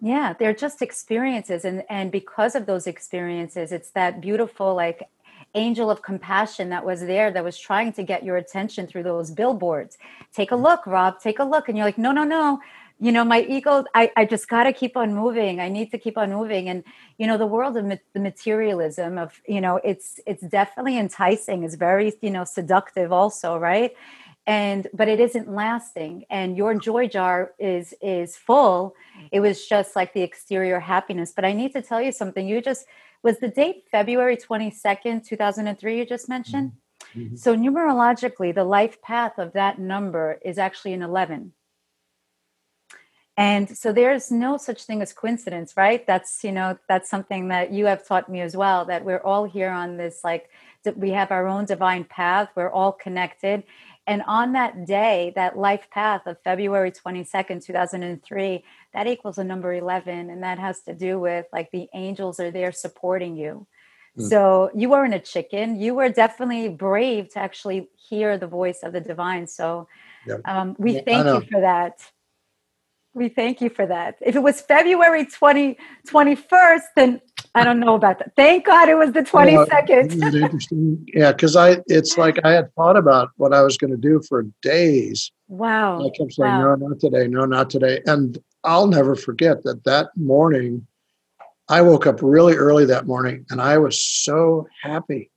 yeah, 0.00 0.34
they're 0.38 0.54
just 0.54 0.82
experiences, 0.82 1.64
and 1.64 1.84
and 1.88 2.10
because 2.10 2.54
of 2.54 2.66
those 2.66 2.86
experiences, 2.86 3.70
it's 3.70 3.90
that 3.90 4.20
beautiful 4.20 4.74
like 4.74 5.08
angel 5.56 5.90
of 5.90 6.02
compassion 6.02 6.68
that 6.68 6.84
was 6.84 7.00
there 7.00 7.30
that 7.32 7.42
was 7.42 7.58
trying 7.58 7.92
to 7.94 8.02
get 8.02 8.22
your 8.22 8.36
attention 8.36 8.86
through 8.86 9.02
those 9.02 9.30
billboards. 9.30 9.98
Take 10.32 10.52
a 10.52 10.54
mm. 10.54 10.62
look, 10.62 10.86
Rob. 10.86 11.20
Take 11.20 11.38
a 11.38 11.44
look, 11.44 11.68
and 11.68 11.76
you're 11.76 11.86
like, 11.86 11.98
no, 11.98 12.12
no, 12.12 12.24
no. 12.24 12.60
You 12.98 13.12
know 13.12 13.24
my 13.26 13.42
ego 13.42 13.84
i, 13.94 14.10
I 14.16 14.24
just 14.24 14.48
got 14.48 14.64
to 14.64 14.72
keep 14.72 14.96
on 14.96 15.14
moving. 15.14 15.60
I 15.60 15.68
need 15.68 15.90
to 15.90 15.98
keep 15.98 16.16
on 16.16 16.30
moving. 16.32 16.70
And 16.70 16.82
you 17.18 17.26
know 17.26 17.36
the 17.36 17.46
world 17.46 17.76
of 17.76 17.84
ma- 17.84 17.96
the 18.14 18.20
materialism 18.20 19.18
of 19.18 19.38
you 19.46 19.60
know 19.60 19.76
it's 19.84 20.18
it's 20.26 20.42
definitely 20.42 20.96
enticing. 20.96 21.62
It's 21.62 21.74
very 21.74 22.14
you 22.22 22.30
know 22.30 22.44
seductive 22.44 23.12
also 23.12 23.58
right? 23.58 23.92
And 24.46 24.86
but 24.94 25.08
it 25.08 25.20
isn't 25.20 25.46
lasting. 25.46 26.24
And 26.30 26.56
your 26.56 26.74
joy 26.74 27.06
jar 27.06 27.52
is 27.58 27.92
is 28.00 28.34
full. 28.34 28.94
It 29.30 29.40
was 29.40 29.66
just 29.66 29.94
like 29.94 30.14
the 30.14 30.22
exterior 30.22 30.80
happiness. 30.80 31.32
But 31.36 31.44
i 31.44 31.52
need 31.52 31.74
to 31.74 31.82
tell 31.82 32.00
you 32.00 32.12
something. 32.12 32.48
You 32.48 32.62
just 32.62 32.86
was 33.22 33.38
the 33.38 33.48
date 33.48 33.84
february 33.90 34.36
22nd 34.36 35.24
2003 35.24 35.98
you 35.98 36.06
just 36.06 36.28
mentioned? 36.28 36.72
Mm-hmm. 37.14 37.36
so 37.36 37.56
numerologically 37.56 38.54
the 38.54 38.64
life 38.64 39.00
path 39.02 39.38
of 39.38 39.52
that 39.52 39.78
number 39.78 40.38
is 40.44 40.58
actually 40.58 40.92
an 40.92 41.02
11 41.02 41.52
and 43.36 43.68
so 43.76 43.92
there's 43.92 44.30
no 44.30 44.56
such 44.56 44.84
thing 44.84 45.02
as 45.02 45.12
coincidence 45.12 45.74
right? 45.76 46.06
That's 46.06 46.42
you 46.42 46.52
know 46.52 46.78
that's 46.88 47.10
something 47.10 47.48
that 47.48 47.72
you 47.72 47.86
have 47.86 48.06
taught 48.06 48.28
me 48.28 48.40
as 48.40 48.56
well 48.56 48.84
that 48.86 49.04
we're 49.04 49.20
all 49.20 49.44
here 49.44 49.70
on 49.70 49.96
this 49.96 50.20
like 50.24 50.48
we 50.94 51.10
have 51.10 51.32
our 51.32 51.46
own 51.48 51.64
divine 51.64 52.04
path 52.04 52.48
we're 52.54 52.70
all 52.70 52.92
connected 52.92 53.64
and 54.06 54.22
on 54.26 54.52
that 54.52 54.86
day 54.86 55.32
that 55.34 55.58
life 55.58 55.88
path 55.90 56.26
of 56.26 56.36
february 56.42 56.90
22nd 56.90 57.64
2003 57.64 58.64
that 58.96 59.06
equals 59.06 59.36
a 59.36 59.44
number 59.44 59.74
11 59.74 60.30
and 60.30 60.42
that 60.42 60.58
has 60.58 60.80
to 60.80 60.94
do 60.94 61.20
with 61.20 61.46
like 61.52 61.70
the 61.70 61.86
angels 61.94 62.40
are 62.40 62.50
there 62.50 62.72
supporting 62.72 63.36
you. 63.36 63.66
Mm. 64.18 64.30
so 64.30 64.70
you 64.74 64.88
weren't 64.88 65.12
a 65.12 65.18
chicken. 65.18 65.78
You 65.78 65.94
were 65.94 66.08
definitely 66.08 66.70
brave 66.70 67.28
to 67.34 67.38
actually 67.38 67.90
hear 68.08 68.38
the 68.38 68.46
voice 68.46 68.80
of 68.82 68.94
the 68.94 69.00
divine. 69.00 69.46
So 69.46 69.88
yep. 70.26 70.40
um, 70.46 70.74
we 70.78 71.00
thank 71.00 71.26
you 71.26 71.46
for 71.50 71.60
that 71.60 72.00
we 73.16 73.30
thank 73.30 73.62
you 73.62 73.70
for 73.70 73.86
that. 73.86 74.16
If 74.20 74.36
it 74.36 74.42
was 74.42 74.60
February 74.60 75.24
20, 75.24 75.78
21st, 76.06 76.82
then 76.96 77.20
I 77.54 77.64
don't 77.64 77.80
know 77.80 77.94
about 77.94 78.18
that. 78.18 78.32
Thank 78.36 78.66
God 78.66 78.90
it 78.90 78.94
was 78.94 79.12
the 79.12 79.22
22nd. 79.22 80.22
interesting. 80.34 81.04
Yeah, 81.14 81.32
because 81.32 81.56
I 81.56 81.78
it's 81.86 82.18
like 82.18 82.38
I 82.44 82.52
had 82.52 82.72
thought 82.74 82.96
about 82.96 83.30
what 83.36 83.54
I 83.54 83.62
was 83.62 83.78
going 83.78 83.90
to 83.90 83.96
do 83.96 84.20
for 84.28 84.44
days. 84.60 85.32
Wow. 85.48 86.04
I 86.04 86.10
kept 86.10 86.34
saying, 86.34 86.50
wow. 86.50 86.74
no, 86.76 86.88
not 86.88 87.00
today, 87.00 87.26
no, 87.26 87.46
not 87.46 87.70
today. 87.70 88.02
And 88.04 88.38
I'll 88.64 88.86
never 88.86 89.16
forget 89.16 89.62
that 89.64 89.84
that 89.84 90.10
morning, 90.16 90.86
I 91.70 91.80
woke 91.80 92.06
up 92.06 92.20
really 92.20 92.54
early 92.54 92.84
that 92.84 93.06
morning 93.06 93.46
and 93.48 93.62
I 93.62 93.78
was 93.78 93.98
so 93.98 94.68
happy. 94.82 95.30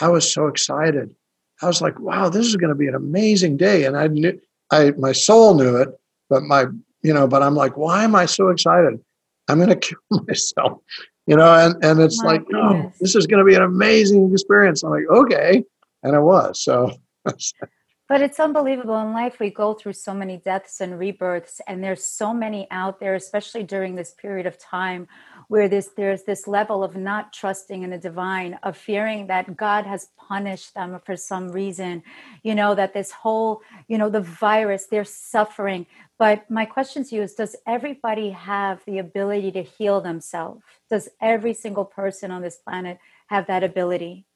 I 0.00 0.08
was 0.08 0.32
so 0.32 0.46
excited. 0.46 1.14
I 1.60 1.66
was 1.66 1.82
like, 1.82 2.00
wow, 2.00 2.30
this 2.30 2.46
is 2.46 2.56
going 2.56 2.70
to 2.70 2.74
be 2.74 2.88
an 2.88 2.94
amazing 2.94 3.58
day. 3.58 3.84
And 3.84 3.94
I 3.98 4.06
knew 4.06 4.40
I 4.70 4.92
my 4.92 5.12
soul 5.12 5.54
knew 5.54 5.76
it, 5.76 5.90
but 6.30 6.44
my 6.44 6.64
you 7.02 7.14
know, 7.14 7.26
but 7.26 7.42
I'm 7.42 7.54
like, 7.54 7.76
why 7.76 8.04
am 8.04 8.14
I 8.14 8.26
so 8.26 8.48
excited? 8.48 9.00
I'm 9.48 9.58
going 9.58 9.68
to 9.70 9.76
kill 9.76 10.24
myself, 10.26 10.78
you 11.26 11.36
know, 11.36 11.52
and, 11.52 11.82
and 11.84 12.00
it's 12.00 12.22
My 12.22 12.32
like, 12.32 12.42
oh, 12.54 12.68
goodness. 12.68 12.92
oh, 12.94 12.98
this 13.00 13.14
is 13.16 13.26
going 13.26 13.44
to 13.44 13.44
be 13.44 13.54
an 13.54 13.62
amazing 13.62 14.30
experience. 14.32 14.82
I'm 14.82 14.90
like, 14.90 15.08
okay. 15.10 15.64
And 16.02 16.14
it 16.14 16.20
was. 16.20 16.60
So. 16.62 16.92
but 17.24 18.22
it's 18.22 18.40
unbelievable 18.40 19.00
in 19.00 19.12
life 19.12 19.38
we 19.38 19.50
go 19.50 19.74
through 19.74 19.92
so 19.92 20.12
many 20.12 20.38
deaths 20.38 20.80
and 20.80 20.98
rebirths 20.98 21.60
and 21.68 21.84
there's 21.84 22.04
so 22.04 22.32
many 22.32 22.66
out 22.70 22.98
there 22.98 23.14
especially 23.14 23.62
during 23.62 23.94
this 23.94 24.14
period 24.14 24.46
of 24.46 24.58
time 24.58 25.06
where 25.50 25.68
this 25.68 25.90
there's 25.96 26.22
this 26.22 26.46
level 26.46 26.84
of 26.84 26.96
not 26.96 27.32
trusting 27.32 27.82
in 27.82 27.90
the 27.90 27.98
divine 27.98 28.58
of 28.62 28.76
fearing 28.76 29.26
that 29.26 29.56
god 29.56 29.84
has 29.84 30.08
punished 30.16 30.74
them 30.74 31.00
for 31.04 31.16
some 31.16 31.50
reason 31.50 32.02
you 32.42 32.54
know 32.54 32.74
that 32.74 32.94
this 32.94 33.10
whole 33.10 33.60
you 33.88 33.98
know 33.98 34.08
the 34.08 34.20
virus 34.20 34.86
they're 34.86 35.04
suffering 35.04 35.86
but 36.20 36.50
my 36.50 36.66
question 36.66 37.02
to 37.04 37.14
you 37.16 37.22
is 37.22 37.32
Does 37.32 37.56
everybody 37.66 38.28
have 38.28 38.82
the 38.84 38.98
ability 38.98 39.52
to 39.52 39.62
heal 39.62 40.02
themselves? 40.02 40.60
Does 40.90 41.08
every 41.18 41.54
single 41.54 41.86
person 41.86 42.30
on 42.30 42.42
this 42.42 42.58
planet 42.58 42.98
have 43.28 43.46
that 43.46 43.64
ability? 43.64 44.26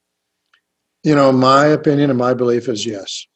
You 1.03 1.13
know, 1.13 1.31
my 1.31 1.67
opinion 1.67 2.09
and 2.09 2.17
my 2.17 2.33
belief 2.33 2.67
is 2.67 2.87
yes. 2.87 3.27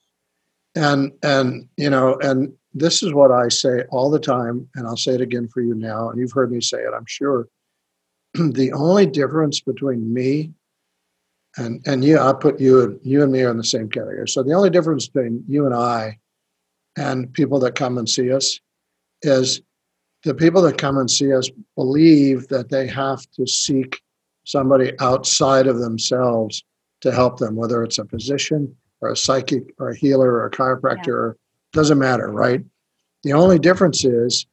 And, 0.73 1.11
and, 1.21 1.69
you 1.77 1.91
know, 1.91 2.17
and 2.23 2.51
this 2.73 3.03
is 3.03 3.13
what 3.13 3.31
I 3.31 3.49
say 3.49 3.83
all 3.91 4.09
the 4.09 4.19
time, 4.19 4.67
and 4.73 4.87
I'll 4.87 4.97
say 4.97 5.13
it 5.13 5.21
again 5.21 5.47
for 5.47 5.61
you 5.61 5.75
now, 5.75 6.09
and 6.09 6.19
you've 6.19 6.31
heard 6.31 6.51
me 6.51 6.59
say 6.59 6.79
it, 6.79 6.93
I'm 6.95 7.05
sure. 7.05 7.47
the 8.33 8.71
only 8.73 9.05
difference 9.05 9.59
between 9.59 10.13
me 10.13 10.51
and 11.57 11.81
and 11.87 12.03
you, 12.03 12.19
I 12.19 12.33
put 12.33 12.59
you 12.59 12.99
you 13.03 13.23
and 13.23 13.31
me 13.31 13.41
are 13.41 13.51
in 13.51 13.57
the 13.57 13.63
same 13.63 13.89
category. 13.89 14.27
So 14.27 14.43
the 14.43 14.53
only 14.53 14.69
difference 14.69 15.07
between 15.07 15.43
you 15.47 15.65
and 15.65 15.73
I 15.73 16.19
and 16.95 17.31
people 17.33 17.59
that 17.59 17.75
come 17.75 17.97
and 17.97 18.07
see 18.07 18.31
us 18.31 18.59
is 19.21 19.61
the 20.23 20.33
people 20.33 20.61
that 20.63 20.77
come 20.77 20.97
and 20.97 21.09
see 21.09 21.33
us 21.33 21.49
believe 21.75 22.47
that 22.49 22.69
they 22.69 22.87
have 22.87 23.21
to 23.35 23.47
seek 23.47 24.01
somebody 24.43 24.91
outside 24.99 25.67
of 25.67 25.79
themselves 25.79 26.63
to 27.01 27.11
help 27.11 27.37
them, 27.37 27.55
whether 27.55 27.83
it's 27.83 27.99
a 27.99 28.05
physician 28.05 28.75
or 29.01 29.11
a 29.11 29.15
psychic 29.15 29.73
or 29.77 29.89
a 29.89 29.95
healer 29.95 30.31
or 30.31 30.45
a 30.45 30.51
chiropractor, 30.51 31.33
yeah. 31.33 31.37
doesn't 31.71 31.99
matter, 31.99 32.29
right? 32.29 32.61
The 33.23 33.33
only 33.33 33.59
difference 33.59 34.03
is 34.03 34.45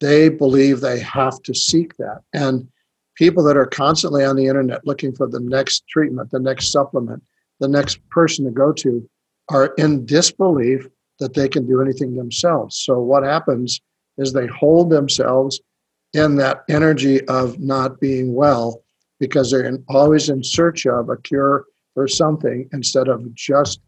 they 0.00 0.28
believe 0.28 0.80
they 0.80 1.00
have 1.00 1.40
to 1.42 1.54
seek 1.54 1.96
that. 1.96 2.20
And 2.32 2.68
people 3.14 3.42
that 3.44 3.56
are 3.56 3.66
constantly 3.66 4.24
on 4.24 4.36
the 4.36 4.46
internet 4.46 4.86
looking 4.86 5.14
for 5.14 5.28
the 5.28 5.40
next 5.40 5.86
treatment, 5.88 6.30
the 6.30 6.40
next 6.40 6.72
supplement, 6.72 7.22
the 7.60 7.68
next 7.68 8.06
person 8.08 8.44
to 8.44 8.50
go 8.50 8.72
to 8.72 9.08
are 9.50 9.74
in 9.78 10.04
disbelief 10.06 10.86
that 11.20 11.34
they 11.34 11.48
can 11.48 11.66
do 11.66 11.80
anything 11.80 12.14
themselves. 12.14 12.78
So 12.78 12.98
what 13.00 13.22
happens 13.22 13.80
is 14.18 14.32
they 14.32 14.46
hold 14.46 14.90
themselves 14.90 15.60
in 16.12 16.36
that 16.36 16.64
energy 16.68 17.24
of 17.26 17.58
not 17.58 18.00
being 18.00 18.34
well 18.34 18.82
because 19.20 19.50
they're 19.50 19.64
in, 19.64 19.84
always 19.88 20.28
in 20.28 20.42
search 20.42 20.86
of 20.86 21.08
a 21.08 21.16
cure 21.16 21.66
for 21.94 22.08
something 22.08 22.68
instead 22.72 23.08
of 23.08 23.32
just 23.34 23.80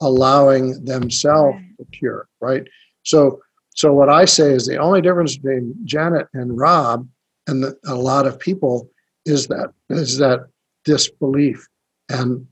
allowing 0.00 0.84
themselves 0.84 1.58
the 1.78 1.84
cure, 1.86 2.28
right? 2.40 2.66
So 3.02 3.40
so 3.74 3.92
what 3.92 4.08
I 4.08 4.24
say 4.24 4.52
is 4.52 4.66
the 4.66 4.76
only 4.76 5.02
difference 5.02 5.36
between 5.36 5.74
Janet 5.84 6.28
and 6.32 6.56
Rob 6.56 7.08
and 7.46 7.62
the, 7.62 7.76
a 7.86 7.94
lot 7.94 8.26
of 8.26 8.38
people 8.38 8.90
is 9.26 9.46
that 9.48 9.72
is 9.90 10.18
that 10.18 10.48
disbelief. 10.84 11.66
And 12.08 12.46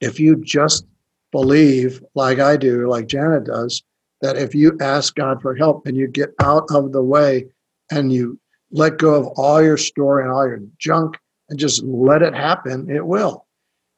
if 0.00 0.18
you 0.18 0.36
just 0.42 0.86
believe, 1.30 2.02
like 2.14 2.38
I 2.38 2.56
do, 2.56 2.88
like 2.88 3.06
Janet 3.06 3.44
does, 3.44 3.82
that 4.20 4.36
if 4.36 4.54
you 4.54 4.76
ask 4.80 5.14
God 5.14 5.42
for 5.42 5.54
help 5.54 5.86
and 5.86 5.96
you 5.96 6.06
get 6.06 6.30
out 6.40 6.64
of 6.70 6.92
the 6.92 7.02
way 7.02 7.46
and 7.90 8.12
you 8.12 8.38
let 8.70 8.98
go 8.98 9.14
of 9.14 9.26
all 9.36 9.62
your 9.62 9.76
story 9.76 10.22
and 10.22 10.32
all 10.32 10.46
your 10.46 10.60
junk 10.78 11.18
and 11.50 11.58
just 11.58 11.82
let 11.82 12.22
it 12.22 12.34
happen, 12.34 12.88
it 12.90 13.06
will. 13.06 13.46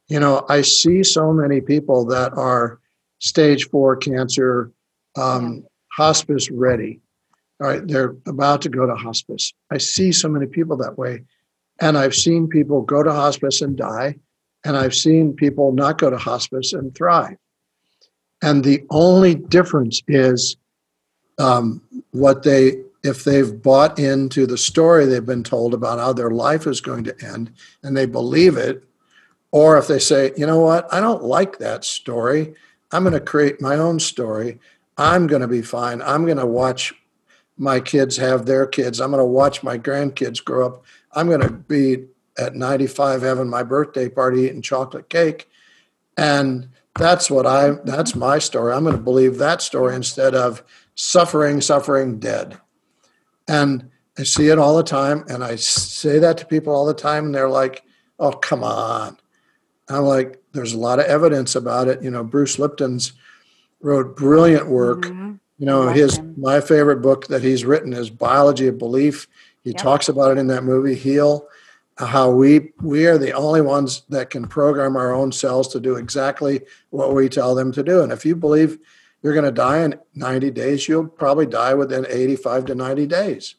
You 0.09 0.20
know, 0.20 0.44
I 0.48 0.62
see 0.62 1.03
so 1.03 1.33
many 1.33 1.61
people 1.61 2.05
that 2.07 2.33
are 2.35 2.81
stage 3.20 3.68
four 3.70 3.96
cancer, 3.96 4.72
um, 5.16 5.64
hospice 5.92 6.50
ready. 6.50 7.00
All 7.64 7.70
right, 7.70 7.88
they're 7.88 8.14
about 8.27 8.61
to 8.62 8.68
go 8.68 8.85
to 8.85 8.94
hospice. 8.94 9.55
I 9.70 9.79
see 9.79 10.12
so 10.12 10.29
many 10.29 10.44
people 10.44 10.77
that 10.77 10.98
way. 10.98 11.22
And 11.81 11.96
I've 11.96 12.14
seen 12.14 12.46
people 12.46 12.83
go 12.83 13.03
to 13.03 13.11
hospice 13.11 13.62
and 13.62 13.74
die. 13.74 14.16
And 14.66 14.77
I've 14.77 14.94
seen 14.94 15.33
people 15.33 15.72
not 15.72 15.96
go 15.96 16.11
to 16.11 16.18
hospice 16.18 16.74
and 16.74 16.94
thrive. 16.94 17.38
And 18.42 18.64
the 18.64 18.85
only 18.90 19.35
difference 19.35 20.03
is 20.07 20.59
um, 21.38 21.81
what 22.11 22.42
they, 22.42 22.83
if 23.03 23.24
they've 23.24 23.62
bought 23.62 23.98
into 23.98 24.46
the 24.46 24.59
story 24.59 25.07
they've 25.07 25.24
been 25.24 25.42
told 25.42 25.72
about 25.72 25.98
how 25.98 26.12
their 26.12 26.33
life 26.33 26.66
is 26.66 26.83
going 26.83 27.05
to 27.05 27.16
end 27.24 27.50
and 27.83 27.96
they 27.96 28.05
believe 28.05 28.59
it, 28.59 28.85
or 29.53 29.79
if 29.79 29.87
they 29.87 30.00
say, 30.00 30.33
you 30.37 30.46
know 30.46 30.61
what, 30.61 30.87
I 30.92 31.00
don't 31.00 31.24
like 31.24 31.61
that 31.61 31.83
story. 31.87 32.53
I'm 32.92 33.05
going 33.05 33.14
to 33.14 33.20
create 33.20 33.62
my 33.62 33.77
own 33.77 34.00
story. 34.00 34.59
I'm 34.98 35.27
going 35.27 35.40
to 35.40 35.48
be 35.48 35.62
fine. 35.62 36.03
I'm 36.03 36.27
going 36.27 36.37
to 36.37 36.44
watch 36.44 36.92
my 37.56 37.80
kids 37.80 38.16
have 38.16 38.46
their 38.46 38.66
kids. 38.66 39.00
I'm 39.00 39.10
going 39.10 39.20
to 39.20 39.24
watch 39.24 39.62
my 39.62 39.78
grandkids 39.78 40.42
grow 40.42 40.66
up. 40.66 40.84
I'm 41.12 41.28
going 41.28 41.40
to 41.40 41.50
be 41.50 42.06
at 42.38 42.56
95 42.56 43.22
having 43.22 43.48
my 43.48 43.62
birthday 43.62 44.08
party 44.08 44.42
eating 44.42 44.60
chocolate 44.60 45.08
cake 45.08 45.48
and 46.16 46.68
that's 46.98 47.30
what 47.30 47.46
i 47.46 47.70
that's 47.84 48.16
my 48.16 48.40
story 48.40 48.72
i'm 48.72 48.82
going 48.82 48.96
to 48.96 49.00
believe 49.00 49.38
that 49.38 49.62
story 49.62 49.94
instead 49.94 50.34
of 50.34 50.60
suffering 50.96 51.60
suffering 51.60 52.18
dead 52.18 52.58
and 53.46 53.88
I 54.18 54.22
see 54.22 54.48
it 54.48 54.58
all 54.58 54.76
the 54.76 54.82
time, 54.84 55.24
and 55.28 55.42
I 55.42 55.56
say 55.56 56.18
that 56.18 56.38
to 56.38 56.46
people 56.46 56.74
all 56.74 56.86
the 56.86 56.94
time, 56.94 57.26
and 57.26 57.34
they're 57.34 57.48
like, 57.48 57.82
"Oh, 58.18 58.32
come 58.32 58.62
on." 58.62 59.18
I'm 59.88 60.04
like, 60.04 60.42
"There's 60.52 60.72
a 60.72 60.78
lot 60.78 61.00
of 61.00 61.06
evidence 61.06 61.54
about 61.56 61.88
it." 61.88 62.02
You 62.02 62.10
know, 62.10 62.22
Bruce 62.22 62.58
Lipton's 62.58 63.12
wrote 63.80 64.16
brilliant 64.16 64.68
work. 64.68 65.02
Mm-hmm. 65.02 65.34
You 65.58 65.66
know, 65.66 65.88
his 65.88 66.16
him. 66.18 66.34
my 66.36 66.60
favorite 66.60 67.00
book 67.00 67.28
that 67.28 67.42
he's 67.42 67.64
written 67.64 67.92
is 67.92 68.10
Biology 68.10 68.66
of 68.66 68.78
Belief. 68.78 69.28
He 69.62 69.70
yep. 69.70 69.80
talks 69.80 70.08
about 70.08 70.32
it 70.32 70.38
in 70.38 70.48
that 70.48 70.64
movie 70.64 70.94
Heal, 70.94 71.48
how 71.96 72.30
we 72.30 72.72
we 72.80 73.06
are 73.06 73.18
the 73.18 73.32
only 73.32 73.60
ones 73.60 74.02
that 74.08 74.30
can 74.30 74.46
program 74.46 74.96
our 74.96 75.14
own 75.14 75.30
cells 75.32 75.68
to 75.68 75.80
do 75.80 75.96
exactly 75.96 76.62
what 76.90 77.14
we 77.14 77.28
tell 77.28 77.54
them 77.54 77.72
to 77.72 77.82
do. 77.82 78.02
And 78.02 78.12
if 78.12 78.26
you 78.26 78.34
believe 78.34 78.78
you're 79.22 79.32
going 79.32 79.44
to 79.44 79.52
die 79.52 79.78
in 79.78 79.98
90 80.14 80.50
days, 80.50 80.88
you'll 80.88 81.08
probably 81.08 81.46
die 81.46 81.74
within 81.74 82.06
85 82.08 82.66
to 82.66 82.74
90 82.74 83.06
days. 83.06 83.54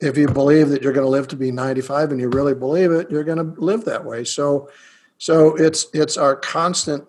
If 0.00 0.16
you 0.16 0.28
believe 0.28 0.68
that 0.68 0.82
you're 0.82 0.92
going 0.92 1.04
to 1.04 1.10
live 1.10 1.28
to 1.28 1.36
be 1.36 1.50
95 1.50 2.12
and 2.12 2.20
you 2.20 2.28
really 2.28 2.54
believe 2.54 2.92
it, 2.92 3.10
you're 3.10 3.24
going 3.24 3.38
to 3.38 3.60
live 3.60 3.84
that 3.84 4.04
way. 4.04 4.24
So 4.24 4.70
so 5.18 5.56
it's 5.56 5.86
it's 5.92 6.16
our 6.16 6.36
constant 6.36 7.04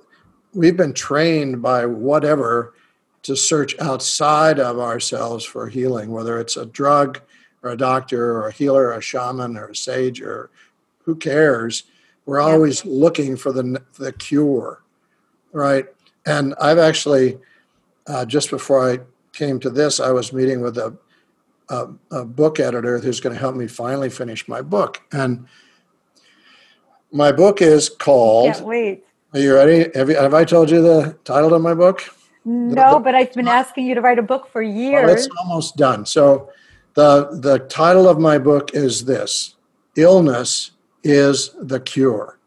we've 0.54 0.76
been 0.76 0.94
trained 0.94 1.62
by 1.62 1.86
whatever 1.86 2.74
to 3.24 3.36
search 3.36 3.78
outside 3.80 4.60
of 4.60 4.80
ourselves 4.80 5.44
for 5.44 5.68
healing, 5.68 6.12
whether 6.12 6.40
it's 6.40 6.58
a 6.58 6.66
drug 6.66 7.20
or 7.64 7.72
a 7.72 7.78
doctor 7.78 8.38
or 8.38 8.48
a 8.48 8.52
healer 8.52 8.88
or 8.88 8.94
a 8.94 9.02
shaman 9.02 9.58
or 9.58 9.68
a 9.68 9.76
sage 9.76 10.22
or 10.22 10.50
who 11.04 11.16
cares. 11.16 11.84
We're 12.26 12.40
always 12.40 12.86
looking 12.86 13.36
for 13.36 13.52
the, 13.52 13.82
the 13.98 14.14
cure, 14.14 14.84
right? 15.52 15.86
And 16.26 16.54
I've 16.62 16.78
actually, 16.78 17.40
uh, 18.08 18.26
just 18.26 18.50
before 18.50 18.90
I 18.90 19.00
came 19.34 19.60
to 19.62 19.70
this, 19.70 20.00
I 20.00 20.12
was 20.12 20.32
meeting 20.32 20.62
with 20.62 20.78
a, 20.78 20.96
a, 21.70 21.88
a 22.12 22.26
book 22.26 22.60
editor 22.60 23.00
who's 23.00 23.20
going 23.20 23.34
to 23.34 23.40
help 23.40 23.56
me 23.56 23.68
finally 23.68 24.10
finish 24.10 24.48
my 24.48 24.62
book. 24.62 25.02
And 25.12 25.48
my 27.12 27.32
book 27.32 27.62
is 27.62 27.90
called. 27.90 28.54
Can't 28.54 28.66
wait. 28.66 29.06
Are 29.34 29.40
you 29.40 29.56
ready? 29.56 29.90
Have, 29.96 30.10
you, 30.10 30.16
have 30.16 30.34
I 30.34 30.44
told 30.44 30.70
you 30.70 30.82
the 30.82 31.18
title 31.24 31.54
of 31.54 31.62
my 31.62 31.74
book? 31.74 32.04
No, 32.46 33.00
but 33.00 33.16
I've 33.16 33.34
been 33.34 33.48
asking 33.48 33.86
you 33.86 33.96
to 33.96 34.02
write 34.02 34.20
a 34.20 34.24
book 34.24 34.50
for 34.52 34.62
years. 34.62 35.06
Well, 35.06 35.16
it's 35.16 35.28
almost 35.40 35.76
done. 35.76 36.06
So 36.06 36.50
the 36.94 37.30
the 37.32 37.60
title 37.60 38.08
of 38.08 38.20
my 38.20 38.38
book 38.38 38.74
is 38.74 39.06
this: 39.06 39.56
Illness 39.96 40.72
is 41.04 41.52
the 41.62 41.80
cure. 41.80 42.38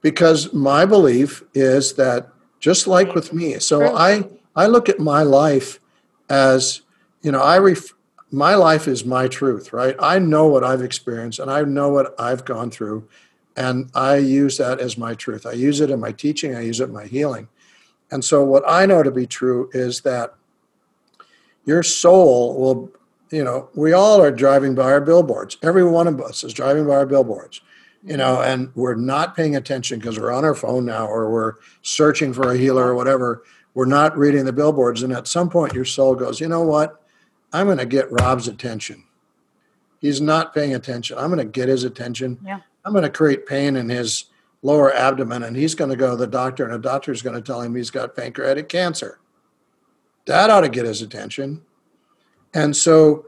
Because 0.00 0.52
my 0.52 0.84
belief 0.84 1.42
is 1.54 1.94
that 1.94 2.28
just 2.60 2.86
like 2.86 3.14
with 3.14 3.32
me, 3.32 3.58
so 3.58 3.96
I 3.96 4.28
I 4.54 4.66
look 4.66 4.88
at 4.88 5.00
my 5.00 5.22
life 5.22 5.80
as 6.30 6.82
you 7.22 7.32
know 7.32 7.40
I 7.40 7.58
ref, 7.58 7.94
my 8.30 8.54
life 8.54 8.86
is 8.86 9.04
my 9.04 9.26
truth, 9.26 9.72
right? 9.72 9.96
I 9.98 10.18
know 10.18 10.46
what 10.46 10.62
I've 10.62 10.82
experienced 10.82 11.40
and 11.40 11.50
I 11.50 11.62
know 11.62 11.88
what 11.88 12.14
I've 12.20 12.44
gone 12.44 12.70
through 12.70 13.08
and 13.58 13.90
I 13.92 14.18
use 14.18 14.56
that 14.58 14.78
as 14.78 14.96
my 14.96 15.14
truth. 15.14 15.44
I 15.44 15.52
use 15.52 15.80
it 15.80 15.90
in 15.90 15.98
my 15.98 16.12
teaching, 16.12 16.54
I 16.54 16.60
use 16.60 16.80
it 16.80 16.84
in 16.84 16.94
my 16.94 17.06
healing. 17.06 17.48
And 18.10 18.24
so, 18.24 18.44
what 18.44 18.62
I 18.66 18.86
know 18.86 19.02
to 19.02 19.10
be 19.10 19.26
true 19.26 19.68
is 19.72 20.00
that 20.02 20.34
your 21.64 21.82
soul 21.82 22.58
will, 22.58 22.92
you 23.30 23.42
know, 23.42 23.68
we 23.74 23.92
all 23.92 24.22
are 24.22 24.30
driving 24.30 24.76
by 24.76 24.84
our 24.84 25.00
billboards. 25.00 25.58
Every 25.62 25.84
one 25.84 26.06
of 26.06 26.20
us 26.20 26.44
is 26.44 26.54
driving 26.54 26.86
by 26.86 26.94
our 26.94 27.06
billboards, 27.06 27.60
you 28.04 28.16
know, 28.16 28.36
mm-hmm. 28.36 28.50
and 28.50 28.72
we're 28.76 28.94
not 28.94 29.34
paying 29.34 29.56
attention 29.56 29.98
because 29.98 30.18
we're 30.18 30.32
on 30.32 30.44
our 30.44 30.54
phone 30.54 30.86
now 30.86 31.06
or 31.06 31.28
we're 31.28 31.54
searching 31.82 32.32
for 32.32 32.52
a 32.52 32.56
healer 32.56 32.86
or 32.86 32.94
whatever. 32.94 33.42
We're 33.74 33.86
not 33.86 34.16
reading 34.16 34.44
the 34.44 34.52
billboards. 34.52 35.02
And 35.02 35.12
at 35.12 35.26
some 35.26 35.50
point, 35.50 35.74
your 35.74 35.84
soul 35.84 36.14
goes, 36.14 36.40
you 36.40 36.48
know 36.48 36.62
what? 36.62 37.02
I'm 37.52 37.66
going 37.66 37.78
to 37.78 37.86
get 37.86 38.10
Rob's 38.10 38.46
attention. 38.46 39.04
He's 40.00 40.20
not 40.20 40.54
paying 40.54 40.74
attention. 40.74 41.18
I'm 41.18 41.30
going 41.30 41.38
to 41.38 41.44
get 41.44 41.68
his 41.68 41.82
attention. 41.84 42.38
Yeah. 42.44 42.60
I'm 42.84 42.92
going 42.92 43.04
to 43.04 43.10
create 43.10 43.46
pain 43.46 43.76
in 43.76 43.88
his 43.88 44.26
lower 44.62 44.92
abdomen, 44.92 45.44
and 45.44 45.56
he's 45.56 45.74
going 45.74 45.90
to 45.90 45.96
go 45.96 46.10
to 46.10 46.16
the 46.16 46.26
doctor, 46.26 46.64
and 46.64 46.72
the 46.72 46.78
doctor's 46.78 47.22
going 47.22 47.36
to 47.36 47.42
tell 47.42 47.60
him 47.60 47.74
he's 47.74 47.90
got 47.90 48.16
pancreatic 48.16 48.68
cancer. 48.68 49.20
That 50.26 50.50
ought 50.50 50.62
to 50.62 50.68
get 50.68 50.84
his 50.84 51.02
attention. 51.02 51.62
And 52.54 52.76
so 52.76 53.26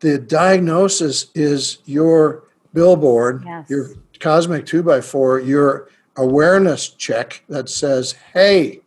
the 0.00 0.18
diagnosis 0.18 1.26
is 1.34 1.78
your 1.84 2.44
billboard, 2.72 3.42
yes. 3.44 3.68
your 3.68 3.90
cosmic 4.20 4.66
two 4.66 4.82
by 4.82 5.00
four, 5.00 5.40
your 5.40 5.88
awareness 6.16 6.90
check 6.90 7.42
that 7.48 7.68
says, 7.68 8.12
hey, 8.32 8.80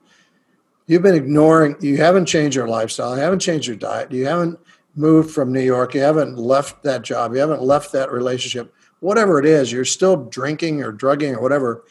you've 0.87 1.01
been 1.01 1.15
ignoring, 1.15 1.75
you 1.79 1.97
haven't 1.97 2.25
changed 2.25 2.55
your 2.55 2.67
lifestyle, 2.67 3.15
you 3.15 3.21
haven't 3.21 3.39
changed 3.39 3.67
your 3.67 3.75
diet, 3.77 4.11
you 4.11 4.25
haven't 4.25 4.59
moved 4.95 5.31
from 5.31 5.51
New 5.51 5.61
York, 5.61 5.93
you 5.93 6.01
haven't 6.01 6.37
left 6.37 6.83
that 6.83 7.01
job, 7.01 7.33
you 7.33 7.39
haven't 7.39 7.61
left 7.61 7.91
that 7.91 8.11
relationship 8.11 8.73
whatever 9.03 9.37
it 9.37 9.45
is, 9.45 9.71
you're 9.71 9.85
still 9.85 10.15
drinking 10.25 10.81
or 10.81 10.91
drugging 10.91 11.35
or 11.35 11.41
whatever, 11.41 11.83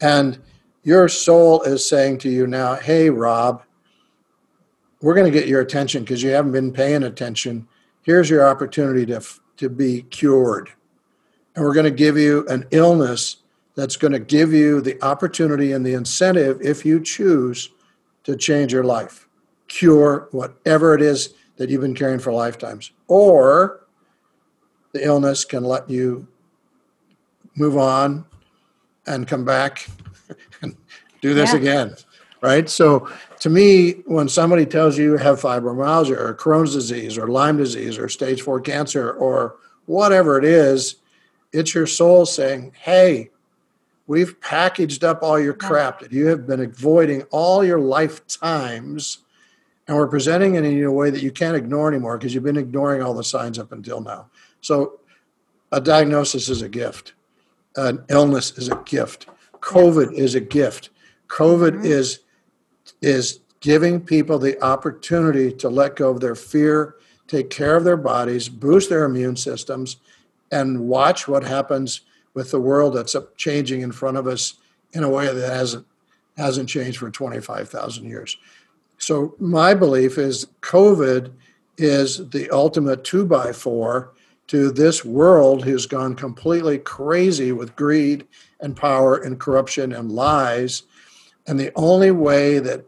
and 0.00 0.40
your 0.82 1.08
soul 1.08 1.62
is 1.62 1.88
saying 1.88 2.18
to 2.18 2.30
you 2.30 2.46
now, 2.46 2.74
hey, 2.74 3.10
Rob, 3.10 3.62
we're 5.00 5.14
going 5.14 5.30
to 5.30 5.38
get 5.38 5.48
your 5.48 5.60
attention 5.60 6.02
because 6.02 6.22
you 6.22 6.30
haven't 6.30 6.52
been 6.52 6.72
paying 6.72 7.02
attention. 7.02 7.68
Here's 8.02 8.30
your 8.30 8.46
opportunity 8.46 9.04
to, 9.06 9.22
to 9.58 9.68
be 9.68 10.02
cured. 10.02 10.70
And 11.54 11.64
we're 11.64 11.74
going 11.74 11.84
to 11.84 11.90
give 11.90 12.16
you 12.16 12.46
an 12.48 12.64
illness 12.70 13.36
that's 13.76 13.96
going 13.96 14.12
to 14.12 14.18
give 14.18 14.52
you 14.52 14.80
the 14.80 15.02
opportunity 15.02 15.72
and 15.72 15.84
the 15.84 15.94
incentive, 15.94 16.60
if 16.62 16.84
you 16.84 17.00
choose, 17.00 17.70
to 18.24 18.36
change 18.36 18.72
your 18.72 18.84
life, 18.84 19.28
cure 19.68 20.28
whatever 20.32 20.94
it 20.94 21.02
is 21.02 21.34
that 21.56 21.68
you've 21.68 21.82
been 21.82 21.94
carrying 21.94 22.18
for 22.18 22.32
lifetimes. 22.32 22.92
Or 23.08 23.86
the 24.92 25.04
illness 25.04 25.44
can 25.44 25.64
let 25.64 25.90
you 25.90 26.26
move 27.56 27.76
on 27.76 28.24
and 29.06 29.28
come 29.28 29.44
back 29.44 29.86
and 30.62 30.76
do 31.20 31.34
this 31.34 31.52
yeah. 31.52 31.58
again 31.58 31.96
right? 32.44 32.68
So 32.68 33.08
to 33.40 33.48
me 33.48 34.02
when 34.04 34.28
somebody 34.28 34.66
tells 34.66 34.98
you 34.98 35.12
you 35.12 35.16
have 35.16 35.40
fibromyalgia 35.40 36.16
or 36.16 36.34
crohn's 36.34 36.74
disease 36.74 37.16
or 37.16 37.28
lyme 37.28 37.56
disease 37.56 37.96
or 37.98 38.08
stage 38.08 38.42
4 38.42 38.60
cancer 38.60 39.12
or 39.12 39.56
whatever 39.86 40.38
it 40.38 40.44
is 40.44 40.96
it's 41.52 41.74
your 41.74 41.86
soul 41.86 42.26
saying 42.26 42.72
hey 42.78 43.30
we've 44.06 44.38
packaged 44.40 45.04
up 45.04 45.22
all 45.22 45.38
your 45.38 45.54
crap 45.54 46.00
that 46.00 46.12
you 46.12 46.26
have 46.26 46.46
been 46.46 46.60
avoiding 46.60 47.22
all 47.30 47.64
your 47.64 47.78
lifetimes 47.78 49.18
and 49.86 49.96
we're 49.96 50.08
presenting 50.08 50.54
it 50.54 50.64
in 50.64 50.82
a 50.82 50.92
way 50.92 51.10
that 51.10 51.22
you 51.22 51.30
can't 51.30 51.56
ignore 51.56 51.88
anymore 51.88 52.16
because 52.16 52.34
you've 52.34 52.44
been 52.44 52.56
ignoring 52.56 53.02
all 53.02 53.14
the 53.14 53.24
signs 53.24 53.58
up 53.58 53.72
until 53.72 54.00
now. 54.00 54.30
So 54.62 55.00
a 55.72 55.80
diagnosis 55.80 56.48
is 56.48 56.62
a 56.62 56.68
gift 56.68 57.12
an 57.76 58.04
illness 58.08 58.56
is 58.58 58.68
a 58.68 58.82
gift. 58.84 59.26
COVID 59.60 60.12
is 60.12 60.34
a 60.34 60.40
gift. 60.40 60.90
COVID 61.28 61.72
mm-hmm. 61.72 61.86
is 61.86 62.20
is 63.00 63.40
giving 63.60 64.00
people 64.00 64.38
the 64.38 64.62
opportunity 64.62 65.50
to 65.50 65.68
let 65.70 65.96
go 65.96 66.10
of 66.10 66.20
their 66.20 66.34
fear, 66.34 66.96
take 67.26 67.48
care 67.48 67.76
of 67.76 67.84
their 67.84 67.96
bodies, 67.96 68.48
boost 68.48 68.90
their 68.90 69.04
immune 69.04 69.36
systems, 69.36 69.96
and 70.52 70.78
watch 70.80 71.26
what 71.26 71.42
happens 71.42 72.02
with 72.34 72.50
the 72.50 72.60
world 72.60 72.94
that's 72.94 73.16
changing 73.36 73.80
in 73.80 73.90
front 73.90 74.16
of 74.16 74.26
us 74.26 74.54
in 74.92 75.02
a 75.02 75.08
way 75.08 75.32
that 75.32 75.52
hasn't 75.52 75.86
hasn't 76.36 76.68
changed 76.68 76.98
for 76.98 77.10
25,000 77.10 78.04
years. 78.04 78.36
So 78.98 79.34
my 79.38 79.72
belief 79.72 80.18
is 80.18 80.48
COVID 80.62 81.32
is 81.78 82.28
the 82.30 82.50
ultimate 82.50 83.04
two 83.04 83.24
by 83.24 83.52
four 83.52 84.12
to 84.48 84.70
this 84.70 85.04
world 85.04 85.64
who's 85.64 85.86
gone 85.86 86.14
completely 86.14 86.78
crazy 86.78 87.52
with 87.52 87.76
greed 87.76 88.26
and 88.60 88.76
power 88.76 89.16
and 89.16 89.40
corruption 89.40 89.92
and 89.92 90.12
lies. 90.12 90.82
And 91.46 91.58
the 91.58 91.72
only 91.76 92.10
way 92.10 92.58
that 92.58 92.84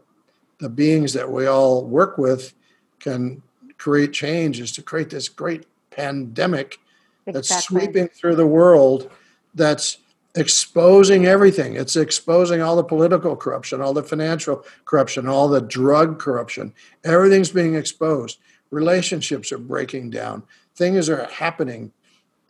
the 0.59 0.69
beings 0.69 1.13
that 1.13 1.31
we 1.31 1.45
all 1.45 1.85
work 1.85 2.17
with 2.17 2.53
can 2.99 3.41
create 3.77 4.13
change 4.13 4.59
is 4.59 4.71
to 4.73 4.81
create 4.81 5.09
this 5.09 5.29
great 5.29 5.65
pandemic 5.91 6.79
exactly. 7.25 7.31
that's 7.33 7.65
sweeping 7.65 8.07
through 8.07 8.35
the 8.35 8.47
world 8.47 9.09
that's 9.53 9.97
exposing 10.35 11.25
everything. 11.25 11.75
It's 11.75 11.95
exposing 11.95 12.61
all 12.61 12.75
the 12.75 12.83
political 12.83 13.35
corruption, 13.35 13.81
all 13.81 13.93
the 13.93 14.03
financial 14.03 14.63
corruption, 14.85 15.27
all 15.27 15.47
the 15.47 15.61
drug 15.61 16.19
corruption. 16.19 16.73
Everything's 17.03 17.49
being 17.49 17.73
exposed. 17.73 18.39
Relationships 18.69 19.51
are 19.51 19.57
breaking 19.57 20.11
down 20.11 20.43
things 20.77 21.09
are 21.09 21.25
happening. 21.25 21.91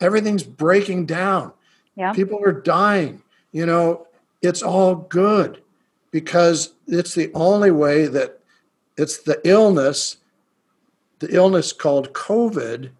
Everything's 0.00 0.44
breaking 0.44 1.06
down. 1.06 1.52
Yeah. 1.96 2.12
People 2.12 2.40
are 2.44 2.52
dying. 2.52 3.22
You 3.50 3.66
know, 3.66 4.06
it's 4.42 4.62
all 4.62 4.94
good 4.94 5.62
because 6.10 6.74
it's 6.86 7.14
the 7.14 7.32
only 7.34 7.70
way 7.70 8.06
that 8.06 8.38
it's 8.96 9.18
the 9.18 9.40
illness, 9.44 10.18
the 11.18 11.34
illness 11.34 11.72
called 11.72 12.12
COVID, 12.12 12.90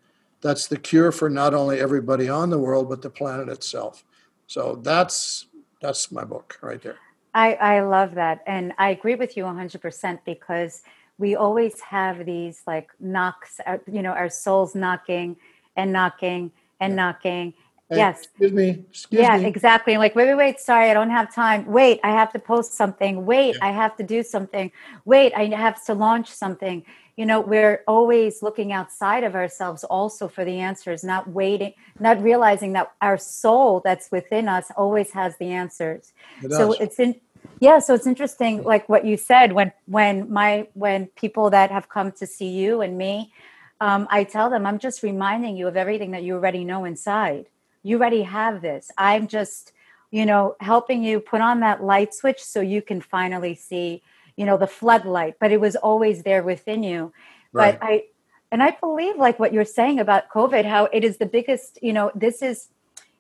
that's 0.41 0.67
the 0.67 0.79
cure 0.79 1.13
for 1.13 1.29
not 1.29 1.55
only 1.55 1.79
everybody 1.81 2.29
on 2.29 2.51
the 2.51 2.59
world 2.59 2.89
but 2.89 3.03
the 3.03 3.11
planet 3.11 3.49
itself. 3.49 4.05
So 4.47 4.81
that's 4.83 5.47
that's 5.81 6.11
my 6.11 6.25
book 6.25 6.59
right 6.63 6.81
there. 6.81 6.97
I, 7.35 7.55
I 7.55 7.81
love 7.83 8.15
that. 8.15 8.43
And 8.47 8.73
I 8.79 8.91
agree 8.91 9.15
with 9.15 9.37
you 9.37 9.45
100% 9.45 10.19
because 10.25 10.83
we 11.19 11.35
always 11.35 11.81
have 11.81 12.25
these 12.25 12.63
like 12.67 12.91
knocks, 13.01 13.61
uh, 13.67 13.79
you 13.91 14.03
know, 14.03 14.13
our 14.13 14.29
souls 14.31 14.75
knocking 14.75 15.37
and 15.77 15.93
knocking 15.93 16.53
and 16.81 16.95
knocking. 16.97 17.53
Hey, 17.91 17.97
yes. 17.97 18.25
Excuse 18.25 18.53
me. 18.53 18.85
Excuse 18.91 19.21
yeah, 19.23 19.39
me. 19.39 19.47
exactly. 19.47 19.97
Like, 19.97 20.15
wait, 20.15 20.27
wait, 20.29 20.37
wait. 20.37 20.61
Sorry, 20.61 20.91
I 20.91 20.95
don't 20.95 21.11
have 21.11 21.35
time. 21.35 21.67
Wait, 21.67 22.01
I 22.05 22.11
have 22.11 22.33
to 22.33 22.39
post 22.39 22.75
something. 22.75 23.25
Wait, 23.27 23.57
Yeah. 23.57 23.67
I 23.67 23.73
have 23.73 23.97
to 23.97 24.03
do 24.03 24.23
something. 24.23 24.71
Wait, 25.05 25.33
I 25.35 25.47
have 25.47 25.83
to 25.87 25.95
launch 25.95 26.31
something. 26.31 26.85
You 27.17 27.27
know, 27.27 27.41
we're 27.41 27.83
always 27.89 28.43
looking 28.43 28.73
outside 28.73 29.25
of 29.25 29.35
ourselves 29.35 29.83
also 29.83 30.29
for 30.29 30.45
the 30.45 30.61
answers, 30.61 31.03
not 31.03 31.29
waiting, 31.29 31.73
not 31.99 32.23
realizing 32.23 32.75
that 32.75 32.93
our 33.01 33.19
soul 33.19 33.81
that's 33.85 34.13
within 34.13 34.49
us 34.49 34.67
always 34.77 35.11
has 35.13 35.37
the 35.39 35.51
answers. 35.51 36.13
It 36.45 36.53
So 36.53 36.75
it's 36.75 37.01
in 37.01 37.17
yeah, 37.61 37.79
so 37.79 37.95
it's 37.95 38.07
interesting 38.07 38.63
like 38.63 38.89
what 38.89 39.05
you 39.05 39.17
said 39.17 39.53
when 39.53 39.73
when 39.87 40.31
my 40.33 40.69
when 40.75 41.07
people 41.17 41.51
that 41.51 41.71
have 41.71 41.89
come 41.89 42.13
to 42.13 42.27
see 42.27 42.49
you 42.49 42.81
and 42.81 42.97
me 42.97 43.33
um, 43.81 44.09
I 44.11 44.25
tell 44.25 44.51
them 44.51 44.67
I'm 44.67 44.79
just 44.79 45.03
reminding 45.03 45.57
you 45.57 45.69
of 45.69 45.77
everything 45.77 46.11
that 46.13 46.23
you 46.23 46.35
already 46.35 46.65
know 46.65 46.85
inside. 46.85 47.47
You 47.83 47.99
already 47.99 48.23
have 48.23 48.61
this. 48.61 48.91
I'm 48.99 49.29
just, 49.29 49.73
you 50.11 50.27
know, 50.27 50.57
helping 50.61 51.05
you 51.05 51.21
put 51.21 51.41
on 51.41 51.61
that 51.61 51.83
light 51.83 52.13
switch 52.13 52.43
so 52.43 52.61
you 52.61 52.83
can 52.83 53.01
finally 53.01 53.55
see, 53.55 54.03
you 54.37 54.45
know, 54.47 54.57
the 54.57 54.67
floodlight. 54.67 55.37
But 55.39 55.53
it 55.53 55.61
was 55.61 55.77
always 55.77 56.23
there 56.25 56.43
within 56.43 56.83
you. 56.83 57.13
Right. 57.53 57.79
But 57.79 57.87
I, 57.87 58.05
and 58.51 58.63
I 58.63 58.77
believe 58.81 59.17
like 59.17 59.39
what 59.39 59.53
you're 59.53 59.65
saying 59.65 60.01
about 60.01 60.29
COVID, 60.31 60.65
how 60.65 60.87
it 60.87 61.05
is 61.05 61.19
the 61.19 61.27
biggest, 61.27 61.79
you 61.81 61.93
know, 61.93 62.11
this 62.15 62.43
is, 62.43 62.69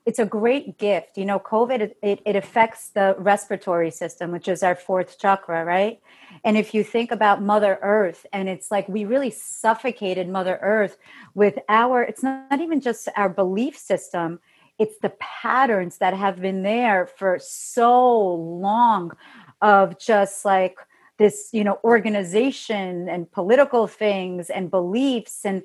it's 0.09 0.19
a 0.19 0.25
great 0.25 0.79
gift. 0.79 1.19
You 1.19 1.27
know, 1.27 1.39
COVID, 1.39 1.93
it, 2.03 2.23
it, 2.25 2.35
affects 2.35 2.89
the 2.89 3.15
respiratory 3.19 3.91
system, 3.91 4.33
which 4.33 4.49
is 4.49 4.63
our 4.63 4.75
fourth 4.75 5.19
chakra, 5.19 5.67
right? 5.67 6.01
And 6.45 6.57
if 6.57 6.73
you 6.73 6.83
think 6.83 7.11
about 7.11 7.43
Mother 7.43 7.79
Earth, 7.83 8.25
and 8.33 8.49
it's 8.49 8.71
like 8.71 8.89
we 8.89 9.05
really 9.05 9.29
suffocated 9.29 10.27
Mother 10.27 10.59
Earth 10.63 10.97
with 11.35 11.59
our, 11.69 12.03
it's 12.03 12.23
not, 12.23 12.51
not 12.51 12.63
even 12.63 12.81
just 12.81 13.11
our 13.17 13.29
belief 13.29 13.77
system, 13.77 14.41
it's 14.79 14.97
the 15.03 15.13
patterns 15.21 15.99
that 15.99 16.15
have 16.15 16.41
been 16.41 16.63
there 16.63 17.05
for 17.05 17.39
so 17.39 18.35
long 18.35 19.13
of 19.61 19.99
just 19.99 20.43
like 20.43 20.79
this, 21.19 21.51
you 21.53 21.65
know, 21.65 21.81
organization 21.85 23.11
and 23.11 23.31
political 23.31 23.87
things 23.87 24.49
and 24.49 24.71
beliefs. 24.71 25.45
And 25.45 25.63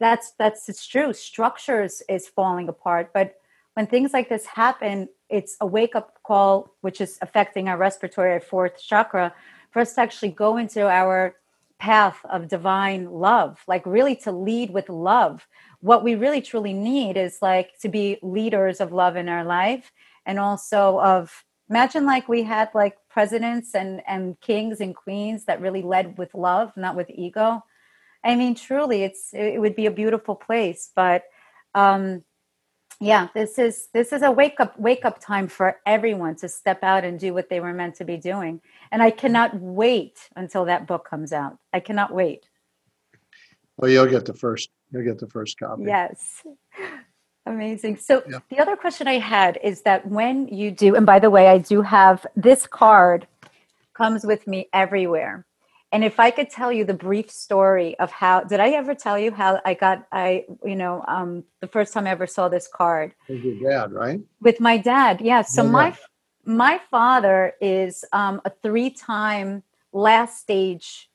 that's, 0.00 0.32
that's, 0.36 0.68
it's 0.68 0.84
true. 0.84 1.12
Structures 1.12 2.02
is 2.08 2.26
falling 2.26 2.68
apart. 2.68 3.12
But 3.14 3.36
when 3.74 3.86
things 3.86 4.12
like 4.12 4.28
this 4.28 4.46
happen, 4.46 5.08
it's 5.28 5.56
a 5.60 5.66
wake 5.66 5.94
up 5.96 6.18
call, 6.22 6.74
which 6.80 7.00
is 7.00 7.18
affecting 7.22 7.68
our 7.68 7.76
respiratory, 7.76 8.32
our 8.32 8.40
fourth 8.40 8.80
chakra, 8.82 9.34
for 9.70 9.80
us 9.80 9.94
to 9.94 10.00
actually 10.00 10.30
go 10.30 10.56
into 10.56 10.88
our 10.88 11.34
path 11.78 12.18
of 12.30 12.48
divine 12.48 13.10
love, 13.10 13.60
like 13.66 13.84
really 13.84 14.16
to 14.16 14.32
lead 14.32 14.70
with 14.70 14.88
love. 14.88 15.46
What 15.80 16.04
we 16.04 16.14
really 16.14 16.40
truly 16.40 16.72
need 16.72 17.16
is 17.16 17.38
like 17.42 17.78
to 17.80 17.88
be 17.88 18.18
leaders 18.22 18.80
of 18.80 18.92
love 18.92 19.16
in 19.16 19.28
our 19.28 19.44
life 19.44 19.92
and 20.24 20.38
also 20.38 21.00
of 21.00 21.44
imagine 21.68 22.06
like 22.06 22.28
we 22.28 22.42
had 22.44 22.70
like 22.74 22.96
presidents 23.10 23.74
and 23.74 24.02
and 24.06 24.40
kings 24.40 24.80
and 24.80 24.94
queens 24.94 25.44
that 25.46 25.60
really 25.60 25.82
led 25.82 26.16
with 26.16 26.32
love, 26.34 26.72
not 26.76 26.96
with 26.96 27.10
ego. 27.10 27.62
I 28.22 28.36
mean, 28.36 28.54
truly, 28.54 29.02
it's 29.02 29.34
it 29.34 29.60
would 29.60 29.76
be 29.76 29.86
a 29.86 29.90
beautiful 29.90 30.36
place, 30.36 30.90
but 30.94 31.24
um, 31.74 32.22
yeah 33.04 33.28
this 33.34 33.58
is 33.58 33.88
this 33.92 34.12
is 34.12 34.22
a 34.22 34.30
wake 34.30 34.58
up 34.60 34.78
wake 34.78 35.04
up 35.04 35.18
time 35.20 35.46
for 35.48 35.78
everyone 35.84 36.34
to 36.36 36.48
step 36.48 36.82
out 36.82 37.04
and 37.04 37.20
do 37.20 37.34
what 37.34 37.48
they 37.50 37.60
were 37.60 37.72
meant 37.72 37.94
to 37.94 38.04
be 38.04 38.16
doing 38.16 38.60
and 38.90 39.02
i 39.02 39.10
cannot 39.10 39.50
wait 39.60 40.28
until 40.36 40.64
that 40.64 40.86
book 40.86 41.08
comes 41.08 41.32
out 41.32 41.58
i 41.72 41.80
cannot 41.80 42.12
wait 42.14 42.46
Well, 43.76 43.90
you'll 43.90 44.06
get 44.06 44.24
the 44.24 44.34
first. 44.34 44.70
You'll 44.92 45.04
get 45.04 45.18
the 45.18 45.28
first 45.28 45.58
copy. 45.58 45.84
yes 45.84 46.42
amazing 47.46 47.96
so 47.98 48.22
Yeah. 48.28 48.38
the 48.48 48.58
other 48.58 48.76
question 48.76 49.06
i 49.06 49.18
had 49.18 49.58
is 49.62 49.82
that 49.82 50.06
when 50.08 50.48
you 50.48 50.70
do 50.70 50.94
and 50.96 51.04
by 51.04 51.18
the 51.18 51.30
way 51.30 51.48
i 51.48 51.58
do 51.58 51.82
have 51.82 52.26
this 52.36 52.66
card 52.66 53.26
comes 53.94 54.24
with 54.24 54.46
me 54.46 54.68
everywhere 54.72 55.44
and 55.94 56.02
if 56.04 56.18
i 56.18 56.30
could 56.30 56.50
tell 56.50 56.72
you 56.72 56.84
the 56.84 56.92
brief 57.08 57.30
story 57.30 57.96
of 57.98 58.10
how 58.10 58.40
did 58.40 58.60
i 58.60 58.70
ever 58.70 58.94
tell 58.94 59.18
you 59.18 59.30
how 59.30 59.60
i 59.64 59.72
got 59.72 60.06
i 60.12 60.44
you 60.64 60.74
know 60.74 61.04
um, 61.06 61.44
the 61.60 61.68
first 61.68 61.92
time 61.94 62.06
i 62.06 62.10
ever 62.10 62.26
saw 62.26 62.48
this 62.48 62.68
card? 62.68 63.14
With 63.28 63.44
your 63.44 63.70
dad, 63.70 63.92
right? 63.92 64.20
with 64.40 64.60
my 64.60 64.76
dad 64.76 65.20
yeah. 65.20 65.42
So 65.42 65.62
Yeah, 65.62 65.70
my 65.70 65.96
my 66.44 66.80
father 66.90 67.54
is 67.60 68.04
um, 68.12 68.42
a 68.44 68.50
three-time 68.50 69.62
last 69.92 70.40
stage 70.40 71.08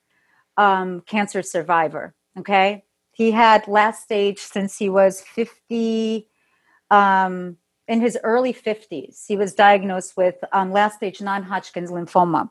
um, 0.57 1.01
cancer 1.01 1.43
survivor 1.43 2.15
okay? 2.39 2.86
He 3.11 3.32
had 3.32 3.67
last 3.67 4.03
stage 4.03 4.39
since 4.39 4.77
he 4.77 4.88
was 4.88 5.21
50 5.21 6.30
um, 6.89 7.57
in 7.88 7.99
his 7.99 8.17
early 8.23 8.53
50s 8.53 9.25
he 9.27 9.36
was 9.36 9.53
diagnosed 9.53 10.15
with 10.15 10.36
um, 10.53 10.71
last 10.71 10.95
stage 10.95 11.21
non-hodgkin's 11.21 11.91
lymphoma 11.91 12.49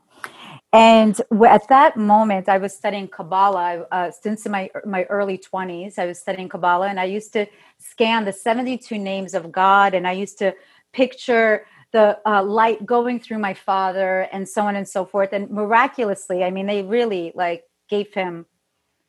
and 0.72 1.20
at 1.46 1.66
that 1.68 1.96
moment 1.96 2.48
i 2.48 2.58
was 2.58 2.74
studying 2.74 3.08
kabbalah 3.08 3.86
uh, 3.90 4.10
since 4.10 4.46
my 4.46 4.70
my 4.84 5.04
early 5.04 5.38
20s 5.38 5.98
i 5.98 6.06
was 6.06 6.18
studying 6.18 6.48
kabbalah 6.48 6.88
and 6.88 7.00
i 7.00 7.04
used 7.04 7.32
to 7.32 7.46
scan 7.78 8.24
the 8.24 8.32
72 8.32 8.98
names 8.98 9.34
of 9.34 9.50
god 9.50 9.94
and 9.94 10.06
i 10.06 10.12
used 10.12 10.38
to 10.38 10.54
picture 10.92 11.66
the 11.92 12.18
uh, 12.26 12.42
light 12.42 12.84
going 12.84 13.18
through 13.18 13.38
my 13.38 13.54
father 13.54 14.28
and 14.32 14.46
so 14.46 14.62
on 14.62 14.76
and 14.76 14.86
so 14.86 15.04
forth 15.04 15.32
and 15.32 15.50
miraculously 15.50 16.44
i 16.44 16.50
mean 16.50 16.66
they 16.66 16.82
really 16.82 17.32
like 17.34 17.64
gave 17.88 18.12
him 18.12 18.44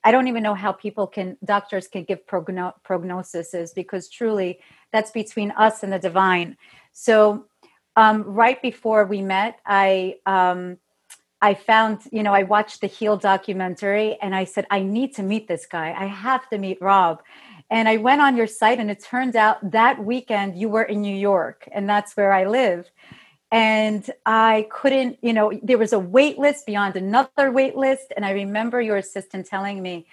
i 0.04 0.12
don't 0.12 0.28
even 0.28 0.44
know 0.44 0.54
how 0.54 0.72
people 0.72 1.06
can 1.08 1.38
doctors 1.44 1.88
can 1.88 2.04
give 2.04 2.26
progno- 2.26 2.74
prognoses 2.88 3.74
because 3.76 4.08
truly 4.10 4.60
that's 4.92 5.12
between 5.12 5.52
us 5.52 5.84
and 5.84 5.94
the 5.94 6.00
divine. 6.00 6.58
So 6.94 7.46
um, 7.96 8.24
right 8.24 8.62
before 8.62 9.06
we 9.06 9.22
met 9.22 9.60
i 9.66 10.16
um, 10.26 10.78
I 11.42 11.54
found, 11.54 12.02
you 12.12 12.22
know, 12.22 12.34
I 12.34 12.44
watched 12.44 12.82
the 12.82 12.88
Heal 12.88 13.16
documentary 13.16 14.18
and 14.22 14.36
I 14.36 14.44
said, 14.44 14.66
I 14.70 14.82
need 14.82 15.16
to 15.16 15.24
meet 15.24 15.48
this 15.48 15.66
guy. 15.66 15.96
I 15.98 16.06
have 16.06 16.50
to 16.50 16.58
meet 16.58 16.82
Rob. 16.82 17.22
And 17.70 17.88
I 17.88 17.98
went 17.98 18.22
on 18.22 18.36
your 18.36 18.48
site 18.48 18.80
and 18.80 18.92
it 18.92 19.02
turned 19.04 19.36
out 19.36 19.72
that 19.72 20.04
weekend 20.04 20.58
you 20.60 20.70
were 20.70 20.84
in 20.84 21.02
New 21.02 21.16
York 21.16 21.68
and 21.72 21.88
that's 21.88 22.18
where 22.18 22.34
I 22.34 22.46
live. 22.46 22.90
And 23.52 24.10
I 24.26 24.68
couldn't, 24.70 25.18
you 25.22 25.34
know, 25.34 25.52
there 25.64 25.78
was 25.78 25.94
a 25.94 26.00
wait 26.00 26.38
list 26.38 26.66
beyond 26.66 26.96
another 26.96 27.52
wait 27.52 27.76
list. 27.76 28.14
And 28.16 28.26
I 28.26 28.32
remember 28.32 28.82
your 28.82 28.98
assistant 28.98 29.48
telling 29.48 29.82
me, 29.82 30.08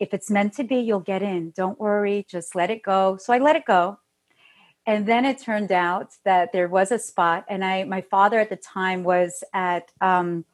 if 0.00 0.12
it's 0.12 0.30
meant 0.30 0.54
to 0.54 0.64
be, 0.64 0.76
you'll 0.76 1.00
get 1.00 1.22
in. 1.22 1.52
Don't 1.56 1.78
worry, 1.78 2.26
just 2.28 2.54
let 2.54 2.70
it 2.70 2.82
go. 2.82 3.16
So 3.16 3.32
I 3.32 3.38
let 3.38 3.56
it 3.56 3.64
go. 3.64 3.98
And 4.86 5.06
then 5.06 5.24
it 5.24 5.38
turned 5.38 5.72
out 5.72 6.12
that 6.24 6.52
there 6.52 6.68
was 6.68 6.92
a 6.92 6.98
spot, 6.98 7.46
and 7.48 7.64
I, 7.64 7.84
my 7.84 8.02
father 8.02 8.38
at 8.38 8.50
the 8.50 8.56
time 8.56 9.02
was 9.02 9.42
at 9.54 9.90
um, 10.02 10.44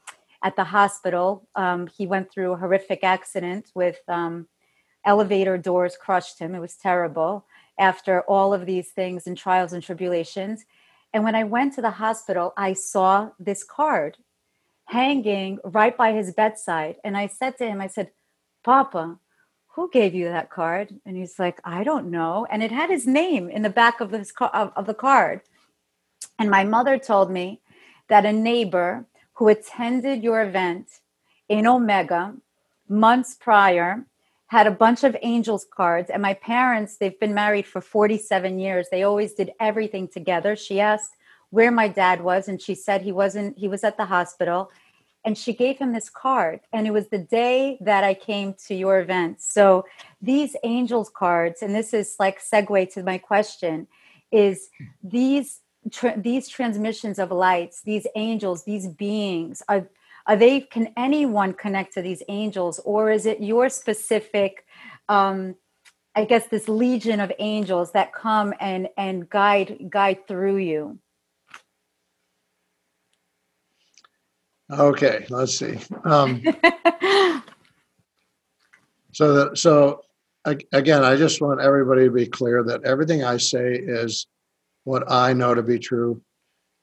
at 0.42 0.56
the 0.56 0.64
hospital. 0.64 1.48
Um, 1.54 1.86
he 1.86 2.06
went 2.06 2.30
through 2.30 2.52
a 2.52 2.56
horrific 2.56 3.04
accident 3.04 3.70
with 3.74 3.98
um, 4.08 4.48
elevator 5.04 5.58
doors 5.58 5.96
crushed 5.96 6.38
him. 6.38 6.54
It 6.54 6.60
was 6.60 6.76
terrible. 6.76 7.46
After 7.78 8.22
all 8.22 8.52
of 8.52 8.66
these 8.66 8.90
things 8.90 9.26
and 9.26 9.36
trials 9.36 9.72
and 9.72 9.82
tribulations, 9.82 10.64
and 11.12 11.24
when 11.24 11.34
I 11.34 11.44
went 11.44 11.74
to 11.74 11.82
the 11.82 11.90
hospital, 11.90 12.52
I 12.56 12.74
saw 12.74 13.30
this 13.38 13.64
card 13.64 14.18
hanging 14.84 15.58
right 15.64 15.96
by 15.96 16.12
his 16.12 16.32
bedside, 16.34 16.96
and 17.04 17.16
I 17.16 17.26
said 17.26 17.56
to 17.58 17.66
him, 17.66 17.80
I 17.80 17.86
said, 17.86 18.10
"Papa." 18.62 19.18
who 19.74 19.88
gave 19.90 20.14
you 20.14 20.26
that 20.26 20.50
card? 20.50 20.94
And 21.06 21.16
he's 21.16 21.38
like, 21.38 21.60
I 21.64 21.84
don't 21.84 22.10
know. 22.10 22.46
And 22.50 22.62
it 22.62 22.72
had 22.72 22.90
his 22.90 23.06
name 23.06 23.48
in 23.48 23.62
the 23.62 23.70
back 23.70 24.00
of, 24.00 24.10
this, 24.10 24.32
of, 24.40 24.72
of 24.74 24.86
the 24.86 24.94
card. 24.94 25.42
And 26.38 26.50
my 26.50 26.64
mother 26.64 26.98
told 26.98 27.30
me 27.30 27.60
that 28.08 28.26
a 28.26 28.32
neighbor 28.32 29.06
who 29.40 29.48
attended 29.48 30.22
your 30.22 30.42
event 30.42 30.86
in 31.48 31.66
Omega 31.66 32.34
months 32.90 33.34
prior 33.40 34.04
had 34.48 34.66
a 34.66 34.70
bunch 34.70 35.02
of 35.02 35.16
angels 35.22 35.66
cards. 35.74 36.10
And 36.10 36.20
my 36.20 36.34
parents, 36.34 36.98
they've 36.98 37.18
been 37.18 37.32
married 37.32 37.66
for 37.66 37.80
47 37.80 38.58
years. 38.58 38.88
They 38.90 39.02
always 39.02 39.32
did 39.32 39.52
everything 39.58 40.08
together. 40.08 40.56
She 40.56 40.78
asked 40.78 41.12
where 41.48 41.70
my 41.70 41.88
dad 41.88 42.20
was, 42.22 42.48
and 42.48 42.60
she 42.60 42.74
said 42.74 43.00
he 43.00 43.12
wasn't, 43.12 43.56
he 43.56 43.66
was 43.66 43.82
at 43.82 43.96
the 43.96 44.04
hospital 44.04 44.70
and 45.24 45.36
she 45.36 45.54
gave 45.54 45.78
him 45.78 45.92
this 45.92 46.08
card 46.08 46.60
and 46.72 46.86
it 46.86 46.92
was 46.92 47.08
the 47.08 47.18
day 47.18 47.76
that 47.82 48.02
i 48.02 48.14
came 48.14 48.54
to 48.54 48.74
your 48.74 49.00
event 49.00 49.38
so 49.38 49.84
these 50.22 50.56
angels 50.64 51.10
cards 51.10 51.60
and 51.60 51.74
this 51.74 51.92
is 51.92 52.16
like 52.18 52.40
segue 52.40 52.90
to 52.90 53.02
my 53.02 53.18
question 53.18 53.86
is 54.32 54.70
these 55.02 55.60
tra- 55.92 56.20
these 56.20 56.48
transmissions 56.48 57.18
of 57.18 57.30
lights 57.30 57.82
these 57.82 58.06
angels 58.16 58.64
these 58.64 58.88
beings 58.88 59.62
are 59.68 59.88
are 60.26 60.36
they 60.36 60.60
can 60.60 60.92
anyone 60.96 61.52
connect 61.52 61.94
to 61.94 62.02
these 62.02 62.22
angels 62.28 62.78
or 62.84 63.10
is 63.10 63.26
it 63.26 63.40
your 63.40 63.68
specific 63.68 64.66
um 65.08 65.54
i 66.14 66.24
guess 66.24 66.46
this 66.48 66.68
legion 66.68 67.20
of 67.20 67.32
angels 67.38 67.92
that 67.92 68.12
come 68.12 68.52
and 68.60 68.88
and 68.96 69.28
guide 69.30 69.78
guide 69.88 70.26
through 70.26 70.56
you 70.56 70.98
Okay, 74.72 75.26
let's 75.30 75.58
see. 75.58 75.80
Um, 76.04 76.44
So 79.12 79.34
that 79.34 79.58
so 79.58 80.02
again, 80.44 81.04
I 81.04 81.16
just 81.16 81.40
want 81.40 81.60
everybody 81.60 82.04
to 82.04 82.10
be 82.10 82.26
clear 82.26 82.62
that 82.64 82.84
everything 82.84 83.24
I 83.24 83.36
say 83.36 83.74
is 83.74 84.26
what 84.84 85.10
I 85.10 85.32
know 85.32 85.54
to 85.54 85.62
be 85.62 85.78
true. 85.78 86.22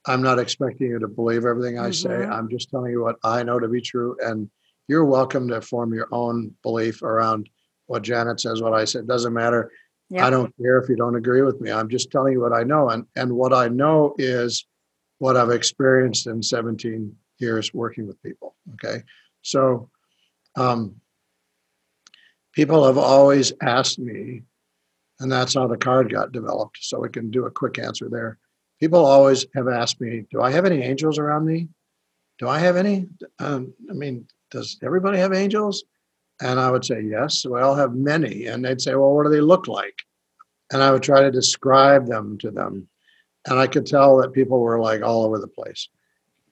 I'm 0.06 0.22
not 0.22 0.39
expecting 0.39 0.88
you 0.88 1.00
to 1.00 1.08
believe 1.08 1.45
everything 1.45 1.80
I 1.80 1.91
say. 1.91 2.10
Mhm. 2.10 2.32
I'm 2.32 2.50
just 2.50 2.70
telling 2.70 2.91
you 2.91 3.02
what 3.04 3.18
I 3.24 3.43
know 3.43 3.60
to 3.60 3.68
be 3.68 3.82
true. 3.82 4.16
And 4.24 4.50
you're 4.88 5.06
welcome 5.06 5.48
to 5.50 5.62
form 5.62 5.93
your 5.93 6.08
own 6.12 6.56
belief 6.64 7.02
around 7.02 7.50
what 7.88 8.04
Janet 8.04 8.39
says, 8.39 8.62
what 8.62 8.74
I 8.74 8.86
said. 8.86 9.08
Doesn't 9.08 9.34
matter. 9.34 9.72
I 10.26 10.30
don't 10.30 10.56
care 10.58 10.78
if 10.78 10.88
you 10.88 10.95
don't 10.95 11.16
agree 11.18 11.41
with 11.41 11.60
me. 11.60 11.72
I'm 11.72 11.89
just 11.89 12.12
telling 12.12 12.32
you 12.34 12.39
what 12.41 12.54
I 12.54 12.64
know. 12.64 12.89
And 12.89 13.06
and 13.16 13.34
what 13.34 13.54
I 13.54 13.68
know 13.68 14.16
is 14.18 14.66
what 15.18 15.36
I've 15.36 15.50
experienced 15.50 16.28
in 16.28 16.41
17 16.41 17.18
years 17.39 17.74
working 17.74 18.08
with 18.08 18.22
people. 18.24 18.56
Okay. 18.76 19.04
So 19.41 19.89
um 20.56 21.02
people 22.54 22.86
have 22.86 22.98
always 22.98 23.52
asked 23.62 24.00
me, 24.00 24.43
and 25.20 25.32
that's 25.32 25.55
how 25.55 25.68
the 25.68 25.78
card 25.78 26.11
got 26.11 26.32
developed. 26.32 26.78
So 26.82 26.99
we 26.99 27.09
can 27.09 27.32
do 27.32 27.45
a 27.45 27.51
quick 27.51 27.80
answer 27.80 28.07
there. 28.09 28.38
People 28.80 29.03
always 29.05 29.45
have 29.55 29.68
asked 29.68 29.99
me, 29.99 30.26
do 30.30 30.41
I 30.41 30.51
have 30.51 30.65
any 30.65 30.82
angels 30.84 31.18
around 31.18 31.45
me? 31.45 31.68
Do 32.38 32.47
I 32.47 32.59
have 32.59 32.76
any? 32.76 33.07
Um, 33.39 33.74
I 33.89 33.93
mean, 33.93 34.28
does 34.51 34.78
everybody 34.84 35.18
have 35.18 35.34
angels? 35.34 35.84
And 36.39 36.59
I 36.59 36.70
would 36.70 36.86
say, 36.86 37.01
yes, 37.01 37.45
we 37.45 37.59
all 37.59 37.74
have 37.74 37.95
many. 37.95 38.45
And 38.45 38.63
they'd 38.63 38.82
say, 38.82 38.93
well, 38.93 39.15
what 39.15 39.24
do 39.24 39.32
they 39.32 39.41
look 39.41 39.68
like? 39.68 40.03
And 40.72 40.84
I 40.84 40.91
would 40.91 41.01
try 41.01 41.22
to 41.22 41.32
describe 41.32 42.07
them 42.07 42.38
to 42.39 42.51
them. 42.51 42.88
And 43.47 43.57
I 43.57 43.65
could 43.65 43.88
tell 43.88 44.18
that 44.18 44.34
people 44.34 44.59
were 44.59 44.80
like 44.80 45.01
all 45.01 45.24
over 45.24 45.39
the 45.39 45.47
place. 45.47 45.89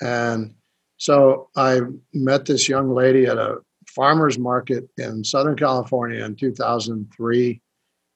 And 0.02 0.56
so 0.98 1.50
I 1.56 1.82
met 2.14 2.46
this 2.46 2.68
young 2.68 2.94
lady 2.94 3.26
at 3.26 3.38
a 3.38 3.58
farmer's 3.88 4.40
market 4.40 4.90
in 4.98 5.24
Southern 5.24 5.56
California 5.56 6.24
in 6.24 6.36
2003 6.36 7.62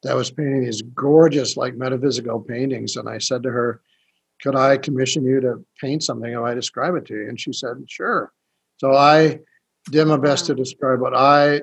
that 0.04 0.16
was 0.16 0.32
painting 0.32 0.64
these 0.64 0.82
gorgeous, 0.82 1.58
like 1.58 1.76
metaphysical 1.76 2.40
paintings. 2.40 2.96
And 2.96 3.10
I 3.10 3.18
said 3.18 3.44
to 3.44 3.52
her, 3.52 3.82
Could 4.42 4.56
I 4.56 4.78
commission 4.78 5.24
you 5.24 5.42
to 5.42 5.64
paint 5.80 6.04
something 6.04 6.32
if 6.32 6.40
I 6.40 6.54
describe 6.54 6.96
it 6.96 7.06
to 7.08 7.16
you? 7.16 7.30
And 7.30 7.40
she 7.40 7.54
said, 7.54 7.84
Sure. 7.88 8.32
So 8.78 8.94
I 8.94 9.40
did 9.92 10.06
my 10.06 10.18
best 10.18 10.46
to 10.46 10.56
describe 10.56 11.02
what 11.02 11.16
I 11.16 11.62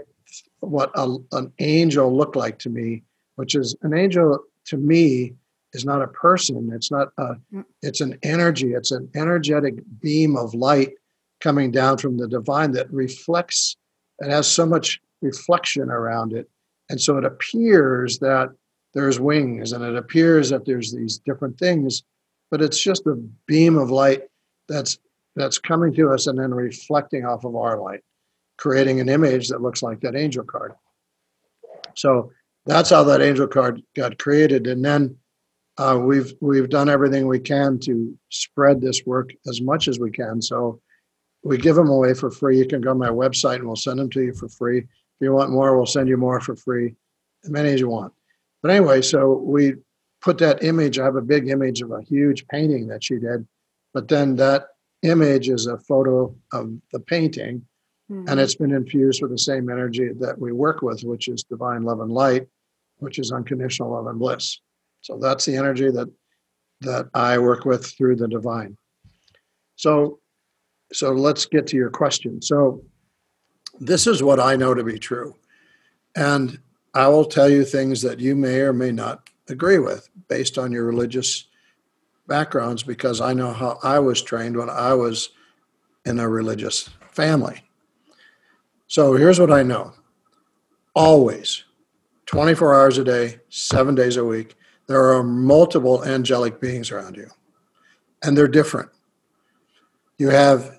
what 0.60 0.90
a, 0.94 1.16
an 1.32 1.52
angel 1.60 2.14
looked 2.14 2.36
like 2.36 2.58
to 2.60 2.70
me, 2.70 3.04
which 3.36 3.54
is 3.54 3.76
an 3.82 3.94
angel 3.94 4.40
to 4.66 4.76
me 4.76 5.34
is 5.72 5.84
not 5.84 6.02
a 6.02 6.08
person. 6.08 6.70
It's 6.72 6.90
not 6.90 7.08
a 7.18 7.36
mm. 7.52 7.64
it's 7.82 8.00
an 8.00 8.18
energy. 8.22 8.72
It's 8.72 8.90
an 8.90 9.08
energetic 9.14 9.74
beam 10.00 10.36
of 10.36 10.54
light 10.54 10.94
coming 11.40 11.70
down 11.70 11.98
from 11.98 12.16
the 12.16 12.28
divine 12.28 12.72
that 12.72 12.92
reflects 12.92 13.76
it 14.18 14.30
has 14.30 14.48
so 14.48 14.64
much 14.66 15.00
reflection 15.20 15.90
around 15.90 16.32
it. 16.32 16.48
And 16.88 17.00
so 17.00 17.16
it 17.16 17.24
appears 17.24 18.18
that 18.20 18.50
there's 18.94 19.20
wings 19.20 19.72
and 19.72 19.84
it 19.84 19.96
appears 19.96 20.50
that 20.50 20.64
there's 20.64 20.92
these 20.92 21.18
different 21.18 21.58
things, 21.58 22.02
but 22.50 22.62
it's 22.62 22.80
just 22.80 23.06
a 23.06 23.16
beam 23.46 23.76
of 23.76 23.90
light 23.90 24.22
that's 24.68 24.98
that's 25.34 25.58
coming 25.58 25.92
to 25.94 26.10
us 26.10 26.26
and 26.26 26.38
then 26.38 26.54
reflecting 26.54 27.26
off 27.26 27.44
of 27.44 27.54
our 27.54 27.78
light, 27.78 28.00
creating 28.56 29.00
an 29.00 29.08
image 29.08 29.48
that 29.48 29.60
looks 29.60 29.82
like 29.82 30.00
that 30.00 30.16
angel 30.16 30.44
card. 30.44 30.72
So 31.94 32.32
that's 32.64 32.90
how 32.90 33.04
that 33.04 33.20
angel 33.20 33.46
card 33.46 33.82
got 33.94 34.18
created. 34.18 34.66
And 34.66 34.84
then 34.84 35.16
uh, 35.78 36.00
we've 36.02 36.32
we've 36.40 36.70
done 36.70 36.88
everything 36.88 37.26
we 37.26 37.38
can 37.38 37.78
to 37.80 38.16
spread 38.30 38.80
this 38.80 39.04
work 39.04 39.30
as 39.46 39.60
much 39.60 39.88
as 39.88 39.98
we 39.98 40.10
can. 40.10 40.40
So 40.40 40.80
we 41.44 41.58
give 41.58 41.76
them 41.76 41.90
away 41.90 42.14
for 42.14 42.30
free. 42.30 42.58
You 42.58 42.66
can 42.66 42.80
go 42.80 42.92
to 42.92 42.98
my 42.98 43.08
website 43.08 43.56
and 43.56 43.66
we'll 43.66 43.76
send 43.76 43.98
them 43.98 44.10
to 44.10 44.22
you 44.22 44.32
for 44.32 44.48
free. 44.48 44.86
If 45.18 45.24
you 45.24 45.32
want 45.32 45.50
more, 45.50 45.74
we'll 45.76 45.86
send 45.86 46.08
you 46.08 46.18
more 46.18 46.40
for 46.40 46.54
free, 46.56 46.94
as 47.42 47.50
many 47.50 47.70
as 47.70 47.80
you 47.80 47.88
want. 47.88 48.12
But 48.62 48.70
anyway, 48.70 49.00
so 49.00 49.34
we 49.34 49.74
put 50.20 50.38
that 50.38 50.62
image. 50.62 50.98
I 50.98 51.04
have 51.04 51.16
a 51.16 51.22
big 51.22 51.48
image 51.48 51.80
of 51.80 51.90
a 51.90 52.02
huge 52.02 52.46
painting 52.48 52.88
that 52.88 53.02
she 53.02 53.16
did, 53.18 53.46
but 53.94 54.08
then 54.08 54.36
that 54.36 54.68
image 55.02 55.48
is 55.48 55.66
a 55.66 55.78
photo 55.78 56.34
of 56.52 56.74
the 56.92 57.00
painting, 57.00 57.66
and 58.08 58.28
Mhm. 58.28 58.38
it's 58.38 58.54
been 58.56 58.72
infused 58.72 59.22
with 59.22 59.30
the 59.30 59.38
same 59.38 59.70
energy 59.70 60.12
that 60.20 60.38
we 60.38 60.52
work 60.52 60.82
with, 60.82 61.02
which 61.02 61.28
is 61.28 61.44
divine 61.44 61.82
love 61.82 62.00
and 62.00 62.12
light, 62.12 62.46
which 62.98 63.18
is 63.18 63.32
unconditional 63.32 63.90
love 63.92 64.06
and 64.06 64.18
bliss. 64.18 64.60
So 65.00 65.18
that's 65.18 65.44
the 65.44 65.56
energy 65.56 65.90
that 65.90 66.08
that 66.82 67.08
I 67.14 67.38
work 67.38 67.64
with 67.64 67.86
through 67.86 68.16
the 68.16 68.28
divine. 68.28 68.76
So 69.76 70.20
so 70.92 71.12
let's 71.12 71.46
get 71.46 71.66
to 71.68 71.76
your 71.76 71.90
question. 71.90 72.42
So 72.42 72.84
this 73.80 74.06
is 74.06 74.22
what 74.22 74.40
I 74.40 74.56
know 74.56 74.74
to 74.74 74.84
be 74.84 74.98
true. 74.98 75.36
And 76.14 76.58
I 76.94 77.08
will 77.08 77.24
tell 77.24 77.48
you 77.48 77.64
things 77.64 78.02
that 78.02 78.20
you 78.20 78.34
may 78.34 78.60
or 78.60 78.72
may 78.72 78.90
not 78.90 79.28
agree 79.48 79.78
with 79.78 80.08
based 80.28 80.58
on 80.58 80.72
your 80.72 80.84
religious 80.84 81.44
backgrounds 82.26 82.82
because 82.82 83.20
I 83.20 83.32
know 83.32 83.52
how 83.52 83.78
I 83.82 83.98
was 83.98 84.22
trained 84.22 84.56
when 84.56 84.70
I 84.70 84.94
was 84.94 85.30
in 86.04 86.18
a 86.18 86.28
religious 86.28 86.90
family. 87.10 87.62
So 88.88 89.14
here's 89.14 89.38
what 89.38 89.52
I 89.52 89.62
know. 89.62 89.92
Always 90.94 91.64
24 92.26 92.74
hours 92.74 92.98
a 92.98 93.04
day, 93.04 93.38
7 93.48 93.94
days 93.94 94.16
a 94.16 94.24
week, 94.24 94.56
there 94.86 95.12
are 95.12 95.22
multiple 95.22 96.04
angelic 96.04 96.60
beings 96.60 96.90
around 96.90 97.16
you. 97.16 97.28
And 98.22 98.36
they're 98.36 98.48
different. 98.48 98.90
You 100.18 100.30
have 100.30 100.75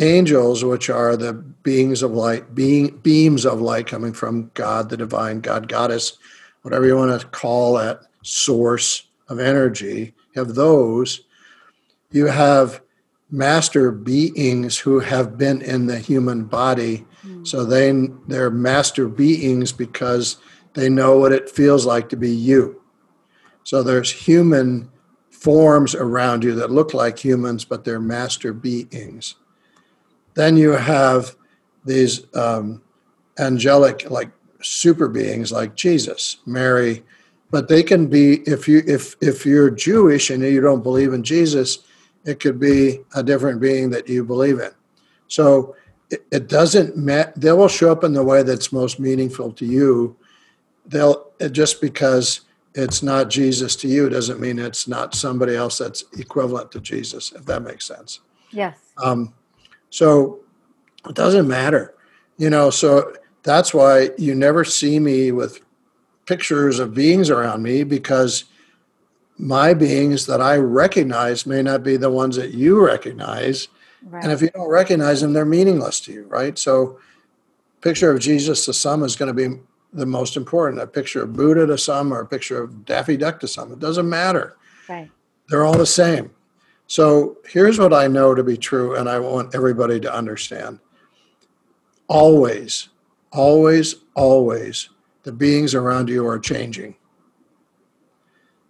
angels, 0.00 0.64
which 0.64 0.90
are 0.90 1.16
the 1.16 1.32
beings 1.32 2.02
of 2.02 2.12
light, 2.12 2.54
being 2.54 2.98
beams 2.98 3.46
of 3.46 3.60
light 3.60 3.86
coming 3.86 4.12
from 4.12 4.50
God, 4.54 4.90
the 4.90 4.96
divine 4.96 5.40
God, 5.40 5.68
goddess, 5.68 6.18
whatever 6.62 6.86
you 6.86 6.96
want 6.96 7.18
to 7.20 7.26
call 7.28 7.74
that 7.74 8.02
source 8.22 9.06
of 9.28 9.38
energy. 9.38 10.14
You 10.34 10.44
have 10.44 10.54
those. 10.54 11.22
You 12.10 12.26
have 12.26 12.82
master 13.30 13.90
beings 13.90 14.78
who 14.78 15.00
have 15.00 15.36
been 15.36 15.62
in 15.62 15.86
the 15.86 15.98
human 15.98 16.44
body. 16.44 17.04
Hmm. 17.22 17.44
So 17.44 17.64
they 17.64 18.08
they're 18.28 18.50
master 18.50 19.08
beings 19.08 19.72
because 19.72 20.36
they 20.74 20.88
know 20.88 21.18
what 21.18 21.32
it 21.32 21.50
feels 21.50 21.86
like 21.86 22.08
to 22.10 22.16
be 22.16 22.30
you. 22.30 22.82
So 23.64 23.82
there's 23.82 24.12
human 24.12 24.90
forms 25.30 25.94
around 25.94 26.44
you 26.44 26.54
that 26.56 26.70
look 26.70 26.94
like 26.94 27.18
humans, 27.18 27.64
but 27.64 27.84
they're 27.84 28.00
master 28.00 28.52
beings. 28.52 29.36
Then 30.36 30.56
you 30.56 30.70
have 30.70 31.34
these 31.84 32.32
um, 32.36 32.82
angelic, 33.38 34.08
like 34.10 34.30
super 34.62 35.08
beings, 35.08 35.50
like 35.50 35.74
Jesus, 35.74 36.36
Mary, 36.46 37.02
but 37.50 37.68
they 37.68 37.82
can 37.82 38.06
be 38.06 38.40
if 38.48 38.68
you 38.68 38.82
if 38.86 39.16
if 39.20 39.46
you're 39.46 39.70
Jewish 39.70 40.30
and 40.30 40.42
you 40.42 40.60
don't 40.60 40.82
believe 40.82 41.12
in 41.12 41.22
Jesus, 41.22 41.78
it 42.24 42.40
could 42.40 42.60
be 42.60 43.00
a 43.14 43.22
different 43.22 43.60
being 43.60 43.90
that 43.90 44.08
you 44.08 44.24
believe 44.24 44.60
in. 44.60 44.72
So 45.28 45.76
it, 46.10 46.26
it 46.30 46.48
doesn't 46.48 46.96
matter. 46.96 47.32
They 47.36 47.52
will 47.52 47.68
show 47.68 47.90
up 47.90 48.04
in 48.04 48.12
the 48.12 48.24
way 48.24 48.42
that's 48.42 48.72
most 48.72 49.00
meaningful 49.00 49.52
to 49.52 49.64
you. 49.64 50.16
They'll 50.86 51.30
just 51.50 51.80
because 51.80 52.42
it's 52.74 53.02
not 53.02 53.30
Jesus 53.30 53.74
to 53.76 53.88
you 53.88 54.08
doesn't 54.10 54.38
mean 54.38 54.58
it's 54.58 54.86
not 54.86 55.14
somebody 55.14 55.56
else 55.56 55.78
that's 55.78 56.04
equivalent 56.18 56.70
to 56.72 56.80
Jesus, 56.80 57.32
if 57.32 57.46
that 57.46 57.62
makes 57.62 57.86
sense. 57.86 58.20
Yes. 58.50 58.76
Um, 59.02 59.32
so 59.90 60.40
it 61.08 61.14
doesn't 61.14 61.48
matter, 61.48 61.94
you 62.36 62.50
know. 62.50 62.70
So 62.70 63.14
that's 63.42 63.72
why 63.72 64.10
you 64.18 64.34
never 64.34 64.64
see 64.64 64.98
me 64.98 65.32
with 65.32 65.60
pictures 66.26 66.78
of 66.78 66.94
beings 66.94 67.30
around 67.30 67.62
me 67.62 67.84
because 67.84 68.44
my 69.38 69.74
beings 69.74 70.26
that 70.26 70.40
I 70.40 70.56
recognize 70.56 71.46
may 71.46 71.62
not 71.62 71.82
be 71.82 71.96
the 71.96 72.10
ones 72.10 72.36
that 72.36 72.52
you 72.52 72.84
recognize. 72.84 73.68
Right. 74.02 74.22
And 74.22 74.32
if 74.32 74.40
you 74.40 74.50
don't 74.50 74.68
recognize 74.68 75.20
them, 75.20 75.32
they're 75.32 75.44
meaningless 75.44 76.00
to 76.00 76.12
you, 76.12 76.24
right? 76.24 76.58
So, 76.58 76.98
picture 77.80 78.10
of 78.10 78.20
Jesus 78.20 78.64
to 78.64 78.72
some 78.72 79.02
is 79.02 79.16
going 79.16 79.34
to 79.34 79.48
be 79.48 79.60
the 79.92 80.06
most 80.06 80.36
important. 80.36 80.82
A 80.82 80.86
picture 80.86 81.22
of 81.22 81.34
Buddha 81.34 81.66
to 81.66 81.78
some, 81.78 82.12
or 82.12 82.20
a 82.20 82.26
picture 82.26 82.62
of 82.62 82.84
Daffy 82.84 83.16
Duck 83.16 83.40
to 83.40 83.48
some. 83.48 83.72
It 83.72 83.78
doesn't 83.78 84.08
matter. 84.08 84.56
right. 84.88 85.10
They're 85.48 85.64
all 85.64 85.78
the 85.78 85.86
same. 85.86 86.30
So 86.86 87.38
here's 87.46 87.78
what 87.78 87.92
I 87.92 88.06
know 88.06 88.34
to 88.34 88.44
be 88.44 88.56
true, 88.56 88.96
and 88.96 89.08
I 89.08 89.18
want 89.18 89.54
everybody 89.54 89.98
to 90.00 90.14
understand. 90.14 90.78
Always, 92.08 92.88
always, 93.32 93.96
always, 94.14 94.88
the 95.24 95.32
beings 95.32 95.74
around 95.74 96.08
you 96.08 96.26
are 96.26 96.38
changing. 96.38 96.94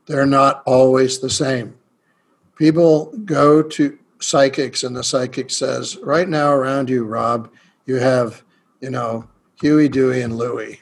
They're 0.06 0.26
not 0.26 0.62
always 0.64 1.18
the 1.18 1.30
same. 1.30 1.76
People 2.56 3.12
go 3.24 3.62
to 3.62 3.98
psychics, 4.20 4.82
and 4.82 4.96
the 4.96 5.04
psychic 5.04 5.50
says, 5.50 5.98
Right 5.98 6.28
now, 6.28 6.52
around 6.52 6.88
you, 6.88 7.04
Rob, 7.04 7.50
you 7.84 7.96
have, 7.96 8.42
you 8.80 8.90
know, 8.90 9.28
Huey, 9.60 9.88
Dewey, 9.88 10.22
and 10.22 10.36
Louie. 10.36 10.80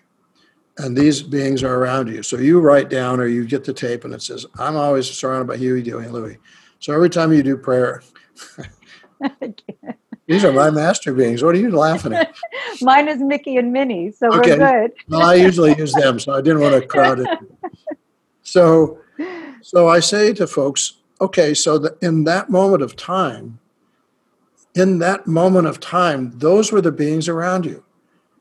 And 0.78 0.96
these 0.96 1.22
beings 1.22 1.62
are 1.62 1.74
around 1.74 2.08
you. 2.08 2.22
So 2.22 2.36
you 2.36 2.60
write 2.60 2.90
down 2.90 3.20
or 3.20 3.26
you 3.26 3.46
get 3.46 3.64
the 3.64 3.72
tape 3.72 4.04
and 4.04 4.12
it 4.12 4.22
says, 4.22 4.44
I'm 4.58 4.74
always 4.74 5.08
surrounded 5.08 5.46
by 5.46 5.56
Huey, 5.56 5.82
Dewey, 5.82 6.04
and 6.04 6.12
Louie. 6.12 6.38
So 6.80 6.92
every 6.92 7.10
time 7.10 7.32
you 7.32 7.42
do 7.42 7.56
prayer, 7.56 8.02
These 10.26 10.44
are 10.44 10.52
my 10.52 10.70
master 10.70 11.12
beings. 11.12 11.42
What 11.42 11.54
are 11.54 11.58
you 11.58 11.70
laughing 11.70 12.14
at? 12.14 12.34
Mine 12.80 13.08
is 13.08 13.20
Mickey 13.20 13.56
and 13.58 13.72
Minnie, 13.72 14.10
so 14.10 14.34
Okay. 14.38 14.56
we're 14.56 14.88
good. 14.88 14.92
well, 15.08 15.22
I 15.22 15.34
usually 15.34 15.76
use 15.76 15.92
them, 15.94 16.18
so 16.18 16.32
I 16.32 16.40
didn't 16.40 16.60
want 16.60 16.74
to 16.80 16.86
crowd 16.88 17.20
it. 17.20 17.28
So, 18.42 18.98
so 19.60 19.88
I 19.88 20.00
say 20.00 20.32
to 20.34 20.46
folks, 20.46 20.94
okay, 21.20 21.52
so 21.52 21.78
that 21.78 21.98
in 22.02 22.24
that 22.24 22.48
moment 22.48 22.82
of 22.82 22.96
time, 22.96 23.58
in 24.74 24.98
that 25.00 25.26
moment 25.26 25.66
of 25.66 25.78
time, 25.78 26.32
those 26.38 26.72
were 26.72 26.80
the 26.80 26.92
beings 26.92 27.28
around 27.28 27.66
you. 27.66 27.84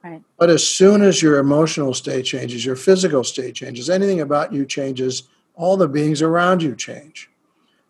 Right. 0.04 0.22
But 0.38 0.50
as 0.50 0.66
soon 0.66 1.02
as 1.02 1.22
your 1.22 1.38
emotional 1.38 1.94
state 1.94 2.24
changes, 2.24 2.66
your 2.66 2.76
physical 2.78 3.24
state 3.26 3.56
changes, 3.56 3.90
anything 3.90 4.22
about 4.22 4.54
you 4.54 4.66
changes, 4.66 5.24
all 5.54 5.76
the 5.78 5.88
beings 5.88 6.22
around 6.22 6.64
you 6.64 6.76
change. 6.76 7.30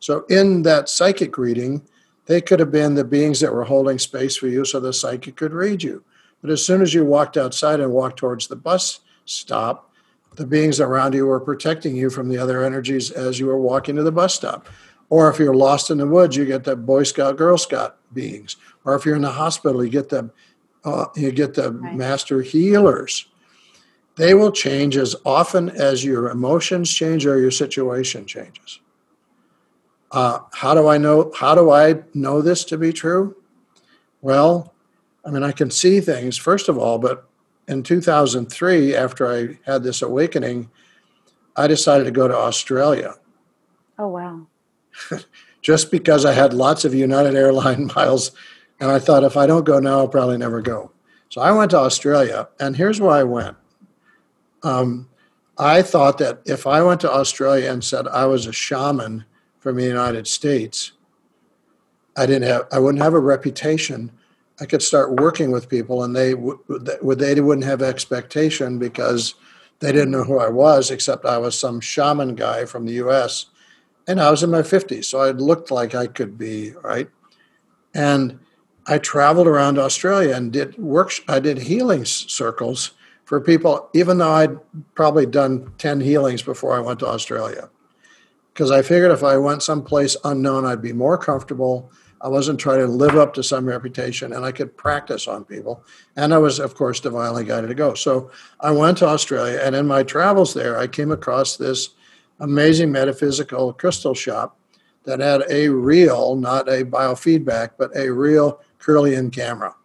So 0.03 0.25
in 0.27 0.63
that 0.63 0.89
psychic 0.89 1.37
reading, 1.37 1.81
they 2.25 2.41
could 2.41 2.59
have 2.59 2.73
been 2.73 2.93
the 2.93 3.05
beings 3.05 3.39
that 3.39 3.53
were 3.53 3.63
holding 3.63 3.97
space 3.97 4.35
for 4.35 4.47
you 4.49 4.65
so 4.65 4.81
the 4.81 4.91
psychic 4.91 5.37
could 5.37 5.53
read 5.53 5.81
you. 5.81 6.03
But 6.41 6.51
as 6.51 6.65
soon 6.65 6.81
as 6.81 6.93
you 6.93 7.05
walked 7.05 7.37
outside 7.37 7.79
and 7.79 7.89
walked 7.89 8.17
towards 8.17 8.47
the 8.47 8.57
bus 8.57 8.99
stop, 9.23 9.89
the 10.35 10.45
beings 10.45 10.81
around 10.81 11.13
you 11.13 11.25
were 11.25 11.39
protecting 11.39 11.95
you 11.95 12.09
from 12.09 12.27
the 12.27 12.37
other 12.37 12.65
energies 12.65 13.11
as 13.11 13.39
you 13.39 13.45
were 13.45 13.57
walking 13.57 13.95
to 13.95 14.03
the 14.03 14.11
bus 14.11 14.35
stop. 14.35 14.67
Or 15.09 15.29
if 15.29 15.39
you're 15.39 15.55
lost 15.55 15.89
in 15.89 15.99
the 15.99 16.05
woods, 16.07 16.35
you 16.35 16.43
get 16.43 16.65
the 16.65 16.75
Boy 16.75 17.03
Scout, 17.03 17.37
Girl 17.37 17.57
Scout 17.57 17.95
beings. 18.13 18.57
Or 18.83 18.95
if 18.95 19.05
you're 19.05 19.15
in 19.15 19.21
the 19.21 19.31
hospital, 19.31 19.85
you 19.85 19.89
get 19.89 20.09
the 20.09 20.29
uh, 20.83 21.05
you 21.15 21.31
get 21.31 21.53
the 21.53 21.71
Right. 21.71 21.95
master 21.95 22.41
healers. 22.41 23.27
They 24.17 24.33
will 24.33 24.51
change 24.51 24.97
as 24.97 25.15
often 25.25 25.69
as 25.69 26.03
your 26.03 26.29
emotions 26.29 26.91
change 26.91 27.25
or 27.25 27.39
your 27.39 27.51
situation 27.51 28.25
changes. 28.25 28.81
Uh, 30.13 30.39
how 30.53 30.73
do 30.73 30.87
I 30.87 30.97
know? 30.97 31.31
How 31.35 31.55
do 31.55 31.71
I 31.71 32.03
know 32.13 32.41
this 32.41 32.63
to 32.65 32.77
be 32.77 32.93
true? 32.93 33.35
Well, 34.21 34.73
I 35.25 35.31
mean, 35.31 35.43
I 35.43 35.51
can 35.51 35.71
see 35.71 35.99
things 35.99 36.37
first 36.37 36.69
of 36.69 36.77
all, 36.77 36.99
but 36.99 37.27
in 37.67 37.83
2003, 37.83 38.95
after 38.95 39.27
I 39.27 39.59
had 39.65 39.83
this 39.83 40.01
awakening, 40.01 40.69
I 41.55 41.67
decided 41.67 42.05
to 42.05 42.11
go 42.11 42.27
to 42.27 42.35
Australia 42.35 43.15
Oh 43.97 44.07
wow. 44.07 44.47
just 45.61 45.91
because 45.91 46.25
I 46.25 46.33
had 46.33 46.53
lots 46.53 46.85
of 46.85 46.93
United 46.93 47.35
Airline 47.35 47.89
miles. 47.95 48.31
And 48.79 48.91
I 48.91 48.99
thought 48.99 49.23
if 49.23 49.37
I 49.37 49.45
don't 49.45 49.63
go 49.63 49.79
now, 49.79 49.99
I'll 49.99 50.07
probably 50.07 50.37
never 50.37 50.61
go. 50.61 50.91
So 51.29 51.41
I 51.41 51.51
went 51.51 51.71
to 51.71 51.77
Australia, 51.77 52.49
and 52.59 52.75
here's 52.75 53.01
why 53.01 53.19
I 53.19 53.23
went. 53.23 53.57
Um, 54.61 55.09
I 55.57 55.81
thought 55.81 56.17
that 56.19 56.41
if 56.45 56.67
I 56.67 56.81
went 56.83 57.01
to 57.01 57.11
Australia 57.11 57.71
and 57.71 57.83
said 57.83 58.07
I 58.07 58.25
was 58.25 58.45
a 58.45 58.53
shaman 58.53 59.25
from 59.63 59.77
the 59.77 59.85
United 59.85 60.27
States, 60.27 60.91
I 62.15 62.27
didn't 62.27 62.47
have, 62.47 62.67
I 62.71 62.77
wouldn't 62.77 63.03
have 63.03 63.13
a 63.15 63.19
reputation. 63.19 64.11
I 64.59 64.65
could 64.65 64.83
start 64.83 65.19
working 65.19 65.49
with 65.49 65.69
people, 65.69 66.03
and 66.03 66.15
they 66.15 66.35
would, 66.35 66.59
they 66.67 67.41
wouldn't 67.41 67.65
have 67.65 67.81
expectation 67.81 68.77
because 68.77 69.33
they 69.79 69.91
didn't 69.91 70.11
know 70.11 70.23
who 70.23 70.37
I 70.37 70.49
was, 70.49 70.91
except 70.91 71.25
I 71.25 71.39
was 71.39 71.57
some 71.57 71.79
shaman 71.79 72.35
guy 72.35 72.65
from 72.65 72.85
the 72.85 72.93
U.S 72.93 73.47
and 74.07 74.19
I 74.19 74.31
was 74.31 74.43
in 74.43 74.51
my 74.51 74.61
50s, 74.61 75.05
so 75.05 75.19
I 75.19 75.31
looked 75.31 75.71
like 75.71 75.95
I 75.95 76.07
could 76.07 76.37
be 76.37 76.73
right. 76.83 77.09
And 77.93 78.39
I 78.85 78.97
traveled 78.97 79.47
around 79.47 79.79
Australia 79.79 80.35
and 80.35 80.51
did 80.51 80.77
work. 80.77 81.11
I 81.27 81.39
did 81.39 81.57
healing 81.57 82.03
circles 82.05 82.91
for 83.23 83.39
people, 83.39 83.89
even 83.93 84.17
though 84.17 84.31
I'd 84.31 84.59
probably 84.93 85.25
done 85.25 85.71
10 85.77 86.01
healings 86.01 86.41
before 86.41 86.75
I 86.75 86.79
went 86.79 86.99
to 86.99 87.07
Australia. 87.07 87.69
Because 88.53 88.69
I 88.69 88.81
figured 88.83 89.11
if 89.11 89.23
I 89.23 89.37
went 89.37 89.63
someplace 89.63 90.15
unknown, 90.23 90.65
I'd 90.65 90.81
be 90.81 90.93
more 90.93 91.17
comfortable. 91.17 91.91
I 92.21 92.27
wasn't 92.27 92.59
trying 92.59 92.79
to 92.79 92.87
live 92.87 93.15
up 93.15 93.33
to 93.33 93.43
some 93.43 93.65
reputation 93.65 94.31
and 94.31 94.45
I 94.45 94.51
could 94.51 94.77
practice 94.77 95.27
on 95.27 95.43
people. 95.43 95.83
And 96.15 96.33
I 96.33 96.37
was, 96.37 96.59
of 96.59 96.75
course, 96.75 96.99
divinely 96.99 97.43
guided 97.43 97.69
to 97.69 97.75
go. 97.75 97.95
So 97.95 98.31
I 98.61 98.71
went 98.71 98.97
to 98.99 99.07
Australia, 99.07 99.59
and 99.61 99.75
in 99.75 99.87
my 99.87 100.03
travels 100.03 100.53
there, 100.53 100.77
I 100.77 100.87
came 100.87 101.11
across 101.11 101.57
this 101.57 101.89
amazing 102.39 102.91
metaphysical 102.91 103.73
crystal 103.73 104.13
shop 104.13 104.57
that 105.03 105.19
had 105.19 105.43
a 105.49 105.67
real, 105.67 106.35
not 106.35 106.69
a 106.69 106.85
biofeedback, 106.85 107.71
but 107.77 107.95
a 107.97 108.09
real 108.09 108.61
Kirlian 108.79 109.33
camera. 109.33 109.75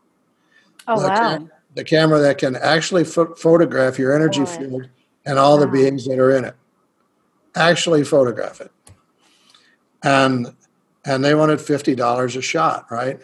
Oh 0.86 1.00
The 1.00 1.08
wow. 1.08 1.16
cam- 1.16 1.50
the 1.74 1.84
camera 1.84 2.18
that 2.18 2.38
can 2.38 2.56
actually 2.56 3.04
pho- 3.04 3.34
photograph 3.34 3.98
your 3.98 4.12
energy 4.14 4.44
field 4.46 4.88
and 5.26 5.38
all 5.38 5.56
the 5.58 5.66
beings 5.66 6.06
that 6.06 6.18
are 6.18 6.36
in 6.36 6.44
it. 6.44 6.56
Actually 7.58 8.04
photograph 8.04 8.60
it. 8.60 8.70
And 10.02 10.54
and 11.04 11.24
they 11.24 11.34
wanted 11.34 11.60
fifty 11.60 11.94
dollars 11.94 12.36
a 12.36 12.42
shot, 12.42 12.86
right? 12.90 13.20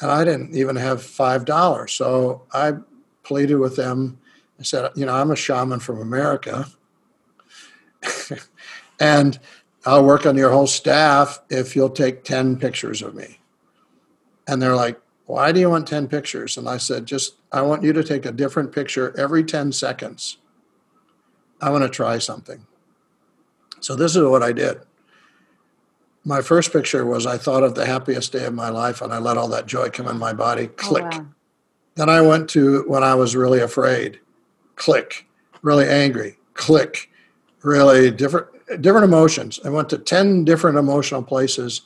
And 0.00 0.10
I 0.10 0.24
didn't 0.24 0.54
even 0.56 0.76
have 0.76 1.02
five 1.02 1.44
dollars. 1.44 1.92
So 1.92 2.42
I 2.52 2.74
pleaded 3.22 3.56
with 3.56 3.76
them. 3.76 4.18
I 4.58 4.62
said, 4.62 4.90
you 4.96 5.06
know, 5.06 5.14
I'm 5.14 5.30
a 5.30 5.36
shaman 5.36 5.80
from 5.80 6.00
America. 6.00 6.66
and 9.00 9.38
I'll 9.84 10.04
work 10.04 10.26
on 10.26 10.36
your 10.36 10.50
whole 10.50 10.66
staff 10.66 11.40
if 11.50 11.76
you'll 11.76 11.90
take 11.90 12.24
10 12.24 12.56
pictures 12.58 13.02
of 13.02 13.14
me. 13.14 13.38
And 14.48 14.60
they're 14.60 14.76
like, 14.76 15.00
why 15.26 15.52
do 15.52 15.60
you 15.60 15.70
want 15.70 15.86
10 15.88 16.08
pictures? 16.08 16.56
And 16.56 16.68
I 16.68 16.76
said, 16.76 17.06
just, 17.06 17.34
I 17.52 17.62
want 17.62 17.82
you 17.82 17.92
to 17.92 18.04
take 18.04 18.26
a 18.26 18.32
different 18.32 18.72
picture 18.72 19.16
every 19.18 19.44
10 19.44 19.72
seconds. 19.72 20.38
I 21.60 21.70
want 21.70 21.82
to 21.82 21.88
try 21.88 22.18
something. 22.18 22.66
So 23.80 23.94
this 23.94 24.16
is 24.16 24.22
what 24.24 24.42
I 24.42 24.52
did. 24.52 24.80
My 26.24 26.40
first 26.40 26.72
picture 26.72 27.06
was 27.06 27.24
I 27.26 27.38
thought 27.38 27.62
of 27.62 27.74
the 27.74 27.86
happiest 27.86 28.32
day 28.32 28.44
of 28.46 28.54
my 28.54 28.68
life 28.68 29.00
and 29.00 29.12
I 29.12 29.18
let 29.18 29.36
all 29.36 29.48
that 29.48 29.66
joy 29.66 29.90
come 29.90 30.08
in 30.08 30.18
my 30.18 30.32
body. 30.32 30.64
Oh, 30.64 30.74
Click. 30.76 31.04
wow. 31.04 31.26
Then 31.94 32.08
I 32.10 32.20
went 32.20 32.50
to 32.50 32.82
when 32.88 33.02
I 33.02 33.14
was 33.14 33.36
really 33.36 33.60
afraid. 33.60 34.20
Click. 34.74 35.26
Really 35.62 35.88
angry. 35.88 36.38
Click. 36.54 37.10
Really 37.62 38.10
different 38.10 38.48
different 38.80 39.04
emotions. 39.04 39.60
I 39.64 39.70
went 39.70 39.88
to 39.90 39.98
10 39.98 40.44
different 40.44 40.76
emotional 40.76 41.22
places 41.22 41.82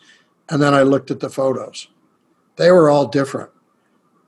and 0.48 0.60
then 0.62 0.74
I 0.74 0.82
looked 0.82 1.10
at 1.10 1.20
the 1.20 1.28
photos. 1.28 1.88
They 2.56 2.70
were 2.70 2.88
all 2.88 3.06
different. 3.06 3.50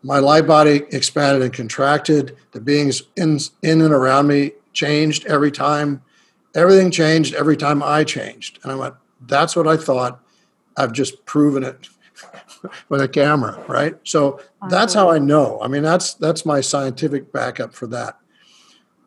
My 0.02 0.18
light 0.18 0.46
body 0.46 0.82
expanded 0.90 1.42
and 1.42 1.52
contracted. 1.52 2.36
The 2.52 2.60
beings 2.60 3.02
in 3.16 3.38
in 3.62 3.80
and 3.80 3.92
around 3.94 4.26
me 4.26 4.52
changed 4.72 5.26
every 5.26 5.50
time. 5.50 6.02
Everything 6.54 6.90
changed 6.90 7.34
every 7.34 7.56
time 7.56 7.82
I 7.82 8.04
changed. 8.04 8.58
And 8.62 8.72
I 8.72 8.74
went, 8.74 8.94
that's 9.26 9.56
what 9.56 9.66
I 9.66 9.76
thought. 9.76 10.20
I've 10.76 10.92
just 10.92 11.24
proven 11.26 11.64
it 11.64 11.88
with 12.88 13.00
a 13.00 13.08
camera, 13.08 13.62
right? 13.68 13.96
So 14.04 14.40
that's 14.68 14.94
how 14.94 15.10
I 15.10 15.18
know. 15.18 15.60
I 15.62 15.68
mean, 15.68 15.82
that's 15.82 16.14
that's 16.14 16.46
my 16.46 16.60
scientific 16.60 17.32
backup 17.32 17.74
for 17.74 17.86
that. 17.88 18.18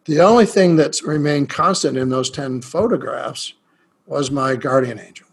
The 0.06 0.20
only 0.22 0.46
thing 0.46 0.76
that's 0.76 1.04
remained 1.04 1.50
constant 1.50 1.98
in 1.98 2.10
those 2.10 2.30
10 2.30 2.62
photographs 2.62 3.54
was 4.06 4.30
my 4.30 4.56
guardian 4.56 5.00
angel, 5.00 5.28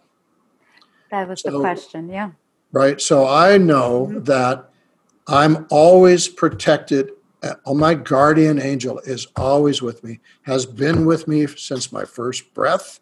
That 1.11 1.29
was 1.29 1.43
the 1.43 1.61
question. 1.61 2.09
Yeah. 2.09 2.31
right? 2.73 2.99
So 3.01 3.29
I 3.29 3.59
know 3.59 4.07
mm-hmm. 4.07 4.23
that 4.25 4.71
I'm 5.27 5.67
always 5.71 6.27
protected. 6.27 7.11
Uh, 7.43 7.75
My 7.75 7.95
guardian 7.95 8.61
angel 8.61 9.01
is 9.01 9.27
always 9.37 9.83
with 9.83 10.03
me, 10.05 10.21
has 10.43 10.67
been 10.67 11.05
with 11.05 11.27
me 11.27 11.47
since 11.47 11.93
my 11.93 12.05
first 12.05 12.53
breath, 12.55 13.01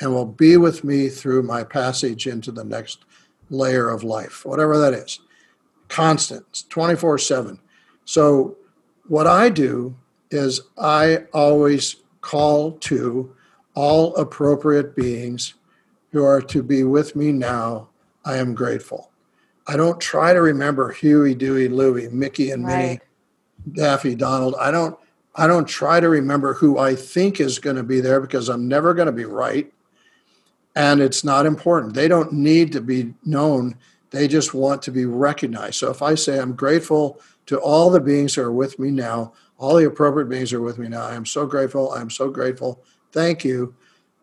and 0.00 0.12
will 0.12 0.26
be 0.26 0.56
with 0.56 0.84
me 0.84 1.08
through 1.08 1.42
my 1.42 1.64
passage 1.64 2.26
into 2.26 2.52
the 2.52 2.64
next 2.64 3.04
layer 3.50 3.88
of 3.90 4.04
life, 4.04 4.44
whatever 4.44 4.78
that 4.78 4.94
is. 4.94 5.20
Constant, 5.88 6.64
24 6.70 7.18
7. 7.18 7.58
So, 8.04 8.56
what 9.06 9.26
I 9.26 9.48
do 9.50 9.94
is 10.30 10.62
I 10.78 11.24
always 11.32 11.96
call 12.20 12.72
to 12.72 13.34
all 13.74 14.14
appropriate 14.16 14.96
beings 14.96 15.54
who 16.10 16.24
are 16.24 16.40
to 16.40 16.62
be 16.62 16.84
with 16.84 17.14
me 17.16 17.32
now. 17.32 17.88
I 18.24 18.36
am 18.36 18.54
grateful. 18.54 19.10
I 19.66 19.76
don't 19.76 20.00
try 20.00 20.32
to 20.32 20.40
remember 20.40 20.90
Huey, 20.92 21.34
Dewey, 21.34 21.68
Louie, 21.68 22.08
Mickey, 22.08 22.50
and 22.50 22.64
Minnie, 22.64 22.88
Right. 22.88 23.02
Daffy, 23.72 24.14
Donald. 24.14 24.54
I 24.60 24.70
don't. 24.70 24.98
I 25.36 25.48
don't 25.48 25.66
try 25.66 25.98
to 25.98 26.08
remember 26.08 26.54
who 26.54 26.78
I 26.78 26.94
think 26.94 27.40
is 27.40 27.58
going 27.58 27.74
to 27.74 27.82
be 27.82 28.00
there 28.00 28.20
because 28.20 28.48
I'm 28.48 28.68
never 28.68 28.94
going 28.94 29.06
to 29.06 29.12
be 29.12 29.24
right, 29.24 29.72
and 30.76 31.00
it's 31.00 31.24
not 31.24 31.44
important. 31.44 31.94
They 31.94 32.06
don't 32.06 32.32
need 32.32 32.70
to 32.72 32.80
be 32.80 33.14
known. 33.24 33.76
They 34.10 34.28
just 34.28 34.54
want 34.54 34.80
to 34.82 34.92
be 34.92 35.06
recognized. 35.06 35.74
So 35.74 35.90
if 35.90 36.02
I 36.02 36.14
say 36.14 36.38
I'm 36.38 36.54
grateful 36.54 37.20
to 37.46 37.58
all 37.58 37.90
the 37.90 38.00
beings 38.00 38.36
who 38.36 38.42
are 38.42 38.52
with 38.52 38.78
me 38.78 38.92
now, 38.92 39.32
all 39.58 39.74
the 39.74 39.86
appropriate 39.86 40.28
beings 40.28 40.52
are 40.52 40.60
with 40.60 40.78
me 40.78 40.88
now. 40.88 41.02
I 41.02 41.14
am 41.14 41.26
so 41.26 41.46
grateful. 41.46 41.92
I'm 41.92 42.10
so 42.10 42.30
grateful. 42.30 42.84
Thank 43.10 43.44
you. 43.44 43.74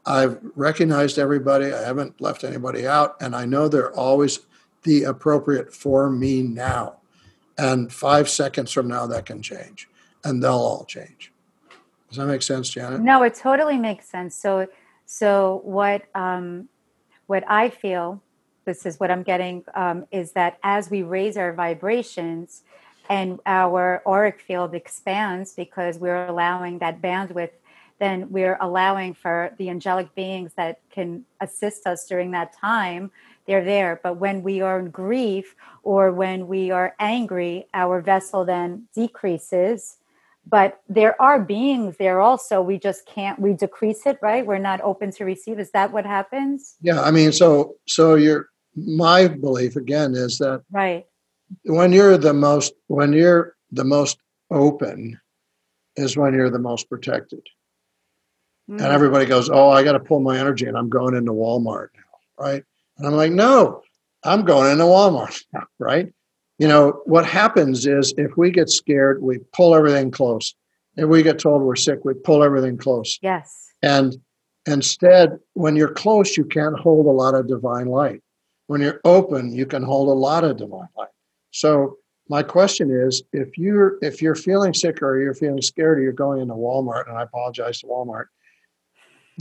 I've 0.05 0.39
recognized 0.55 1.19
everybody. 1.19 1.73
I 1.73 1.83
haven't 1.83 2.21
left 2.21 2.45
anybody 2.45 2.87
out, 2.87 3.17
and 3.21 3.35
I 3.35 3.45
know 3.45 3.67
they're 3.67 3.93
always 3.93 4.39
the 4.83 5.03
appropriate 5.03 5.73
for 5.73 6.09
me 6.09 6.41
now. 6.41 7.00
And 7.61 7.93
five 7.93 8.27
seconds 8.27 8.71
from 8.71 8.87
now, 8.87 9.05
that 9.05 9.25
can 9.25 9.41
change, 9.41 9.87
and 10.23 10.43
they'll 10.43 10.53
all 10.53 10.85
change. 10.85 11.31
Does 12.09 12.17
that 12.17 12.25
make 12.25 12.41
sense, 12.41 12.69
Janet? 12.69 13.01
No, 13.01 13.21
it 13.23 13.35
totally 13.35 13.77
makes 13.77 14.09
sense. 14.09 14.35
So, 14.35 14.67
so 15.05 15.61
what 15.63 16.03
um, 16.15 16.69
what 17.27 17.43
I 17.47 17.69
feel 17.69 18.21
this 18.65 18.85
is 18.85 18.99
what 18.99 19.11
I'm 19.11 19.23
getting, 19.23 19.63
um, 19.75 20.05
is 20.11 20.33
that 20.33 20.57
as 20.63 20.89
we 20.89 21.03
raise 21.03 21.37
our 21.37 21.53
vibrations 21.53 22.63
and 23.09 23.39
our 23.45 24.01
auric 24.05 24.39
field 24.39 24.73
expands 24.75 25.53
because 25.53 25.97
we're 25.97 26.27
allowing 26.27 26.79
that 26.79 27.01
bandwidth, 27.01 27.51
then 27.99 28.31
we're 28.31 28.57
allowing 28.61 29.13
for 29.13 29.53
the 29.57 29.69
angelic 29.69 30.13
beings 30.15 30.53
that 30.55 30.79
can 30.91 31.25
assist 31.39 31.85
us 31.87 32.07
during 32.07 32.31
that 32.31 32.53
time. 32.53 33.11
They're 33.51 33.65
there. 33.65 33.99
But 34.01 34.15
when 34.15 34.43
we 34.43 34.61
are 34.61 34.79
in 34.79 34.91
grief 34.91 35.55
or 35.83 36.13
when 36.13 36.47
we 36.47 36.71
are 36.71 36.95
angry, 36.99 37.67
our 37.73 37.99
vessel 37.99 38.45
then 38.45 38.87
decreases. 38.95 39.97
But 40.47 40.79
there 40.87 41.21
are 41.21 41.37
beings 41.37 41.97
there 41.97 42.21
also. 42.21 42.61
We 42.61 42.79
just 42.79 43.05
can't 43.05 43.37
we 43.39 43.51
decrease 43.51 44.05
it 44.05 44.19
right? 44.21 44.45
We're 44.45 44.57
not 44.57 44.79
open 44.81 45.11
to 45.11 45.25
receive. 45.25 45.59
Is 45.59 45.71
that 45.71 45.91
what 45.91 46.05
happens? 46.05 46.77
Yeah 46.81 47.01
i 47.01 47.11
mean 47.11 47.33
so 47.33 47.75
so 47.87 48.15
your 48.15 48.47
my 48.77 49.27
belief 49.27 49.75
again 49.75 50.15
is 50.15 50.37
that 50.37 50.63
right. 50.71 51.05
when 51.65 51.91
you're 51.91 52.17
the 52.17 52.33
most 52.33 52.71
when 52.87 53.11
you're 53.11 53.57
the 53.73 53.83
most 53.83 54.17
open 54.49 55.19
is 55.97 56.15
when 56.15 56.33
you're 56.33 56.49
the 56.49 56.57
most 56.71 56.89
protected. 56.89 57.45
Mm. 58.69 58.75
and 58.75 58.93
everybody 58.93 59.25
goes 59.25 59.49
oh 59.49 59.71
i 59.71 59.83
got 59.83 59.93
to 59.93 59.99
pull 59.99 60.21
my 60.21 60.37
energy 60.37 60.67
and 60.67 60.77
i'm 60.77 60.87
going 60.87 61.15
into 61.15 61.33
walmart 61.33 61.89
now 61.95 62.45
right 62.45 62.63
and 63.01 63.07
i'm 63.07 63.15
like 63.17 63.31
no 63.31 63.81
i'm 64.23 64.45
going 64.45 64.71
into 64.71 64.83
walmart 64.83 65.43
now 65.53 65.65
right 65.79 66.13
you 66.61 66.67
know, 66.67 67.01
what 67.05 67.25
happens 67.25 67.87
is 67.87 68.13
if 68.19 68.37
we 68.37 68.51
get 68.51 68.69
scared, 68.69 69.23
we 69.23 69.39
pull 69.51 69.73
everything 69.73 70.11
close. 70.11 70.53
If 70.95 71.09
we 71.09 71.23
get 71.23 71.39
told 71.39 71.63
we're 71.63 71.75
sick, 71.75 72.05
we 72.05 72.13
pull 72.13 72.43
everything 72.43 72.77
close. 72.77 73.17
Yes. 73.23 73.71
And 73.81 74.15
instead, 74.67 75.39
when 75.53 75.75
you're 75.75 75.91
close, 75.91 76.37
you 76.37 76.45
can't 76.45 76.77
hold 76.77 77.07
a 77.07 77.09
lot 77.09 77.33
of 77.33 77.47
divine 77.47 77.87
light. 77.87 78.21
When 78.67 78.79
you're 78.79 79.01
open, 79.05 79.51
you 79.51 79.65
can 79.65 79.81
hold 79.81 80.09
a 80.09 80.13
lot 80.13 80.43
of 80.43 80.57
divine 80.57 80.89
light. 80.95 81.09
So 81.49 81.97
my 82.29 82.43
question 82.43 82.91
is 82.91 83.23
if 83.33 83.57
you're 83.57 83.97
if 84.03 84.21
you're 84.21 84.35
feeling 84.35 84.75
sick 84.75 85.01
or 85.01 85.19
you're 85.19 85.33
feeling 85.33 85.63
scared 85.63 85.97
or 85.97 86.03
you're 86.03 86.13
going 86.13 86.41
into 86.41 86.53
Walmart, 86.53 87.07
and 87.07 87.17
I 87.17 87.23
apologize 87.23 87.79
to 87.79 87.87
Walmart, 87.87 88.25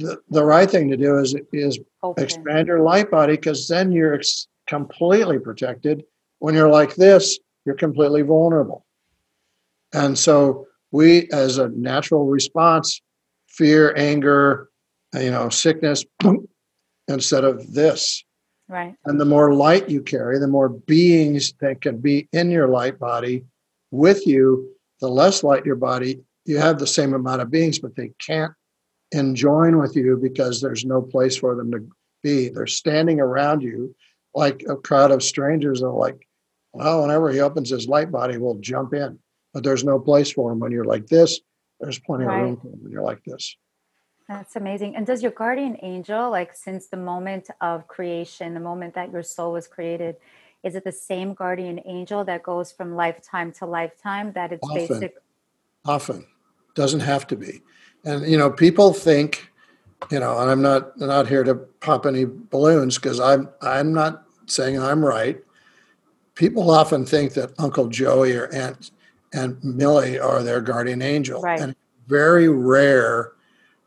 the, 0.00 0.20
the 0.30 0.44
right 0.44 0.70
thing 0.70 0.90
to 0.90 0.96
do 0.96 1.18
is 1.18 1.34
is 1.52 1.78
Open. 2.02 2.24
expand 2.24 2.68
your 2.68 2.80
light 2.80 3.10
body 3.10 3.34
because 3.34 3.68
then 3.68 3.92
you're 3.92 4.14
ex- 4.14 4.48
completely 4.66 5.38
protected 5.38 6.04
when 6.40 6.54
you're 6.54 6.70
like 6.70 6.96
this, 6.96 7.38
you're 7.64 7.76
completely 7.76 8.22
vulnerable. 8.22 8.84
And 9.92 10.18
so 10.18 10.66
we, 10.90 11.28
as 11.30 11.58
a 11.58 11.68
natural 11.68 12.26
response, 12.26 13.00
fear, 13.46 13.94
anger, 13.96 14.68
you 15.14 15.30
know, 15.30 15.48
sickness, 15.48 16.04
instead 17.08 17.44
of 17.44 17.72
this. 17.72 18.24
Right. 18.68 18.94
And 19.04 19.20
the 19.20 19.24
more 19.24 19.52
light 19.52 19.88
you 19.88 20.02
carry, 20.02 20.38
the 20.38 20.48
more 20.48 20.68
beings 20.68 21.52
that 21.60 21.80
can 21.80 21.98
be 21.98 22.28
in 22.32 22.50
your 22.50 22.68
light 22.68 22.98
body 22.98 23.44
with 23.90 24.26
you, 24.26 24.70
the 25.00 25.08
less 25.08 25.42
light 25.42 25.66
your 25.66 25.76
body, 25.76 26.20
you 26.44 26.58
have 26.58 26.78
the 26.78 26.86
same 26.86 27.12
amount 27.12 27.42
of 27.42 27.50
beings, 27.50 27.78
but 27.78 27.96
they 27.96 28.12
can't 28.24 28.52
enjoin 29.12 29.78
with 29.78 29.96
you 29.96 30.18
because 30.20 30.60
there's 30.60 30.84
no 30.84 31.02
place 31.02 31.36
for 31.36 31.54
them 31.54 31.70
to 31.72 31.86
be. 32.22 32.48
They're 32.48 32.66
standing 32.66 33.20
around 33.20 33.62
you 33.62 33.94
like 34.34 34.64
a 34.68 34.76
crowd 34.76 35.10
of 35.10 35.22
strangers 35.22 35.82
are 35.82 35.92
like, 35.92 36.26
well, 36.72 37.02
whenever 37.02 37.30
he 37.30 37.40
opens 37.40 37.70
his 37.70 37.88
light 37.88 38.12
body, 38.12 38.38
we'll 38.38 38.58
jump 38.60 38.94
in. 38.94 39.18
But 39.52 39.64
there's 39.64 39.84
no 39.84 39.98
place 39.98 40.30
for 40.30 40.52
him 40.52 40.60
when 40.60 40.70
you're 40.70 40.84
like 40.84 41.06
this. 41.06 41.40
There's 41.80 41.98
plenty 41.98 42.24
right. 42.24 42.38
of 42.38 42.42
room 42.42 42.56
for 42.56 42.68
him 42.68 42.78
when 42.82 42.92
you're 42.92 43.02
like 43.02 43.24
this. 43.24 43.56
That's 44.28 44.54
amazing. 44.54 44.94
And 44.94 45.04
does 45.04 45.22
your 45.22 45.32
guardian 45.32 45.76
angel, 45.82 46.30
like 46.30 46.54
since 46.54 46.86
the 46.86 46.96
moment 46.96 47.50
of 47.60 47.88
creation, 47.88 48.54
the 48.54 48.60
moment 48.60 48.94
that 48.94 49.10
your 49.10 49.24
soul 49.24 49.52
was 49.52 49.66
created, 49.66 50.16
is 50.62 50.76
it 50.76 50.84
the 50.84 50.92
same 50.92 51.34
guardian 51.34 51.80
angel 51.84 52.24
that 52.24 52.44
goes 52.44 52.70
from 52.70 52.94
lifetime 52.94 53.50
to 53.54 53.66
lifetime? 53.66 54.32
That 54.34 54.52
it's 54.52 54.62
often, 54.62 54.86
basic. 54.86 55.14
Often, 55.84 56.26
doesn't 56.76 57.00
have 57.00 57.26
to 57.28 57.36
be. 57.36 57.62
And 58.04 58.26
you 58.26 58.38
know, 58.38 58.50
people 58.50 58.92
think, 58.92 59.50
you 60.10 60.20
know, 60.20 60.38
and 60.38 60.50
I'm 60.50 60.62
not 60.62 60.98
not 60.98 61.28
here 61.28 61.44
to 61.44 61.54
pop 61.54 62.06
any 62.06 62.24
balloons 62.26 62.96
because 62.96 63.20
I'm 63.20 63.48
I'm 63.60 63.92
not 63.92 64.24
saying 64.46 64.80
I'm 64.80 65.04
right 65.04 65.40
people 66.40 66.70
often 66.70 67.04
think 67.04 67.34
that 67.34 67.52
Uncle 67.58 67.86
Joey 67.88 68.34
or 68.34 68.46
Aunt 68.54 68.92
and 69.34 69.62
Millie 69.62 70.18
are 70.18 70.42
their 70.42 70.62
guardian 70.62 71.02
angel, 71.02 71.42
right. 71.42 71.60
and 71.60 71.76
very 72.08 72.48
rare 72.48 73.32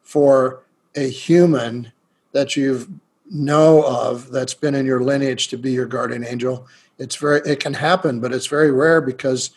for 0.03 0.63
a 0.95 1.09
human 1.09 1.91
that 2.31 2.55
you've 2.55 2.87
know 3.31 3.83
of 3.87 4.29
that's 4.29 4.53
been 4.53 4.75
in 4.75 4.85
your 4.85 5.01
lineage 5.01 5.47
to 5.47 5.57
be 5.57 5.71
your 5.71 5.87
guardian 5.87 6.23
angel. 6.23 6.67
It's 6.99 7.15
very 7.15 7.41
it 7.43 7.59
can 7.59 7.73
happen, 7.73 8.19
but 8.19 8.31
it's 8.31 8.45
very 8.45 8.71
rare 8.71 9.01
because 9.01 9.49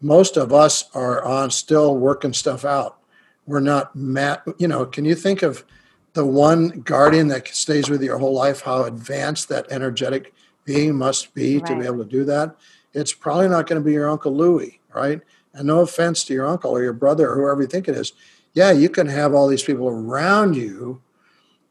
most 0.00 0.36
of 0.36 0.52
us 0.52 0.90
are 0.94 1.24
on 1.24 1.48
still 1.48 1.96
working 1.96 2.32
stuff 2.32 2.64
out. 2.64 2.98
We're 3.46 3.60
not 3.60 3.94
mat. 3.96 4.42
You 4.58 4.68
know, 4.68 4.86
can 4.86 5.04
you 5.04 5.14
think 5.14 5.42
of 5.42 5.64
the 6.12 6.24
one 6.24 6.68
guardian 6.80 7.28
that 7.28 7.48
stays 7.48 7.88
with 7.88 8.02
you 8.02 8.08
your 8.08 8.18
whole 8.18 8.34
life? 8.34 8.60
How 8.60 8.84
advanced 8.84 9.48
that 9.48 9.70
energetic 9.70 10.34
being 10.64 10.94
must 10.94 11.34
be 11.34 11.58
right. 11.58 11.66
to 11.66 11.78
be 11.78 11.86
able 11.86 11.98
to 11.98 12.04
do 12.04 12.24
that. 12.24 12.56
It's 12.94 13.12
probably 13.12 13.48
not 13.48 13.66
going 13.66 13.80
to 13.80 13.84
be 13.84 13.92
your 13.92 14.08
Uncle 14.08 14.36
Louie, 14.36 14.80
right? 14.94 15.20
And 15.54 15.66
no 15.66 15.80
offense 15.80 16.24
to 16.24 16.34
your 16.34 16.46
uncle 16.46 16.70
or 16.70 16.82
your 16.82 16.92
brother 16.92 17.30
or 17.30 17.36
whoever 17.36 17.62
you 17.62 17.68
think 17.68 17.88
it 17.88 17.96
is. 17.96 18.12
Yeah, 18.54 18.70
you 18.70 18.88
can 18.88 19.06
have 19.06 19.34
all 19.34 19.48
these 19.48 19.62
people 19.62 19.88
around 19.88 20.56
you 20.56 21.00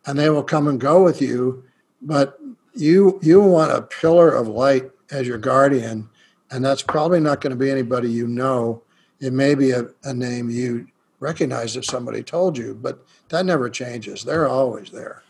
and 0.05 0.17
they 0.17 0.29
will 0.29 0.43
come 0.43 0.67
and 0.67 0.79
go 0.79 1.03
with 1.03 1.21
you, 1.21 1.63
but 2.01 2.39
you 2.73 3.19
you 3.21 3.41
want 3.41 3.71
a 3.71 3.81
pillar 3.81 4.29
of 4.29 4.47
light 4.47 4.89
as 5.11 5.27
your 5.27 5.37
guardian, 5.37 6.09
and 6.49 6.63
that's 6.63 6.81
probably 6.81 7.19
not 7.19 7.41
going 7.41 7.51
to 7.51 7.59
be 7.59 7.69
anybody 7.69 8.09
you 8.09 8.27
know. 8.27 8.81
It 9.19 9.33
may 9.33 9.53
be 9.55 9.71
a, 9.71 9.87
a 10.03 10.13
name 10.13 10.49
you 10.49 10.87
recognize 11.21 11.77
if 11.77 11.85
somebody 11.85 12.21
told 12.21 12.57
you, 12.57 12.73
but 12.73 13.05
that 13.29 13.45
never 13.45 13.69
changes. 13.69 14.23
They're 14.25 14.49
always 14.49 14.89
there. 14.89 15.23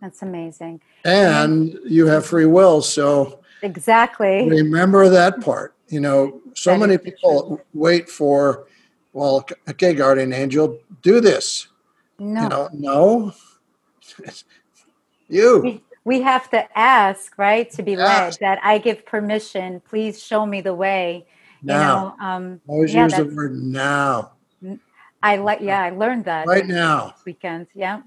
That's 0.00 0.22
amazing. 0.22 0.80
And 1.04 1.76
you 1.84 2.06
have 2.06 2.24
free 2.24 2.46
will. 2.46 2.82
So 2.82 3.40
exactly 3.62 4.48
remember 4.48 5.08
that 5.08 5.40
part. 5.40 5.74
You 5.88 6.00
know, 6.00 6.40
so 6.54 6.70
that 6.70 6.78
many 6.78 6.98
people 6.98 7.60
wait 7.74 8.08
for, 8.08 8.66
well, 9.12 9.46
okay, 9.68 9.94
guardian 9.94 10.32
angel, 10.32 10.78
do 11.02 11.20
this. 11.20 11.68
No. 12.18 12.42
You 12.42 12.48
know, 12.48 12.68
no. 12.72 13.32
you. 15.28 15.60
We, 15.60 15.82
we 16.04 16.20
have 16.22 16.50
to 16.50 16.78
ask, 16.78 17.36
right, 17.38 17.70
to 17.72 17.82
be 17.82 17.94
ask. 17.94 18.40
led. 18.40 18.46
That 18.46 18.64
I 18.64 18.78
give 18.78 19.04
permission. 19.04 19.80
Please 19.80 20.22
show 20.22 20.46
me 20.46 20.60
the 20.60 20.74
way. 20.74 21.26
Now. 21.62 21.74
You 21.74 21.86
know, 21.86 22.26
um, 22.26 22.60
always 22.66 22.94
yeah, 22.94 23.04
use 23.04 23.14
the 23.14 23.24
word 23.26 23.54
now. 23.54 24.32
I 25.22 25.36
like. 25.36 25.60
Yeah, 25.60 25.82
I 25.82 25.90
learned 25.90 26.24
that 26.26 26.46
right 26.46 26.66
now. 26.66 27.14
Weekend. 27.24 27.68
Yeah 27.74 28.02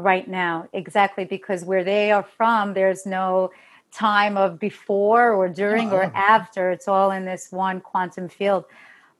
right 0.00 0.28
now 0.28 0.66
exactly 0.72 1.24
because 1.24 1.64
where 1.64 1.84
they 1.84 2.10
are 2.10 2.22
from 2.22 2.74
there's 2.74 3.06
no 3.06 3.50
time 3.92 4.36
of 4.36 4.58
before 4.58 5.32
or 5.32 5.48
during 5.48 5.90
or 5.92 6.04
after 6.14 6.70
it's 6.70 6.88
all 6.88 7.10
in 7.10 7.24
this 7.24 7.50
one 7.50 7.80
quantum 7.80 8.28
field 8.28 8.64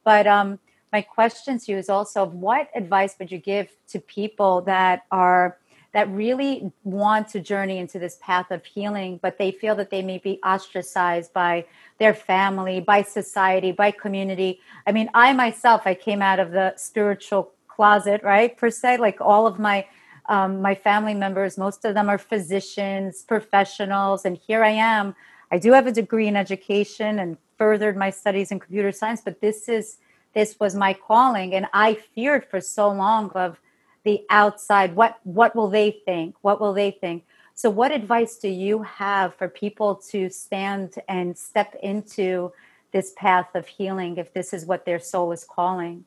but 0.03 0.25
um 0.25 0.57
my 0.91 1.01
question 1.01 1.57
to 1.57 1.71
you 1.71 1.77
is 1.77 1.89
also 1.89 2.25
what 2.25 2.69
advice 2.75 3.15
would 3.19 3.31
you 3.31 3.37
give 3.37 3.69
to 3.87 3.99
people 3.99 4.61
that 4.61 5.03
are 5.11 5.57
that 5.93 6.09
really 6.09 6.71
want 6.83 7.27
to 7.27 7.39
journey 7.39 7.77
into 7.77 7.99
this 7.99 8.17
path 8.21 8.51
of 8.51 8.65
healing 8.65 9.19
but 9.21 9.37
they 9.37 9.51
feel 9.51 9.75
that 9.75 9.89
they 9.89 10.01
may 10.01 10.17
be 10.17 10.39
ostracized 10.43 11.33
by 11.33 11.65
their 11.99 12.13
family 12.13 12.79
by 12.79 13.01
society 13.01 13.71
by 13.71 13.91
community 13.91 14.59
i 14.87 14.91
mean 14.91 15.09
i 15.13 15.33
myself 15.33 15.81
i 15.85 15.93
came 15.93 16.21
out 16.21 16.39
of 16.39 16.51
the 16.51 16.73
spiritual 16.75 17.51
closet 17.67 18.21
right 18.23 18.57
per 18.57 18.69
se 18.69 18.97
like 18.97 19.19
all 19.21 19.47
of 19.47 19.59
my 19.59 19.85
um, 20.31 20.61
my 20.61 20.75
family 20.75 21.13
members, 21.13 21.57
most 21.57 21.83
of 21.83 21.93
them 21.93 22.07
are 22.09 22.17
physicians, 22.17 23.23
professionals, 23.23 24.23
and 24.25 24.37
here 24.37 24.63
I 24.63 24.69
am. 24.69 25.15
I 25.51 25.57
do 25.57 25.73
have 25.73 25.87
a 25.87 25.91
degree 25.91 26.27
in 26.27 26.35
education 26.35 27.19
and 27.19 27.37
furthered 27.57 27.97
my 27.97 28.09
studies 28.09 28.51
in 28.51 28.59
computer 28.59 28.91
science, 28.91 29.21
but 29.23 29.41
this 29.41 29.67
is 29.67 29.97
this 30.33 30.57
was 30.61 30.73
my 30.73 30.93
calling, 30.93 31.53
and 31.55 31.65
I 31.73 31.95
feared 31.95 32.45
for 32.45 32.61
so 32.61 32.89
long 32.89 33.29
of 33.31 33.59
the 34.03 34.21
outside. 34.29 34.95
What 34.95 35.19
what 35.23 35.55
will 35.55 35.69
they 35.69 36.01
think? 36.05 36.35
What 36.41 36.59
will 36.59 36.73
they 36.73 36.91
think? 36.91 37.25
So, 37.53 37.69
what 37.69 37.91
advice 37.91 38.37
do 38.37 38.47
you 38.47 38.81
have 38.83 39.35
for 39.35 39.47
people 39.47 39.95
to 40.09 40.29
stand 40.29 40.95
and 41.07 41.37
step 41.37 41.75
into 41.83 42.51
this 42.91 43.13
path 43.15 43.47
of 43.55 43.67
healing 43.67 44.17
if 44.17 44.33
this 44.33 44.53
is 44.53 44.65
what 44.65 44.85
their 44.85 44.99
soul 44.99 45.31
is 45.31 45.43
calling? 45.43 46.05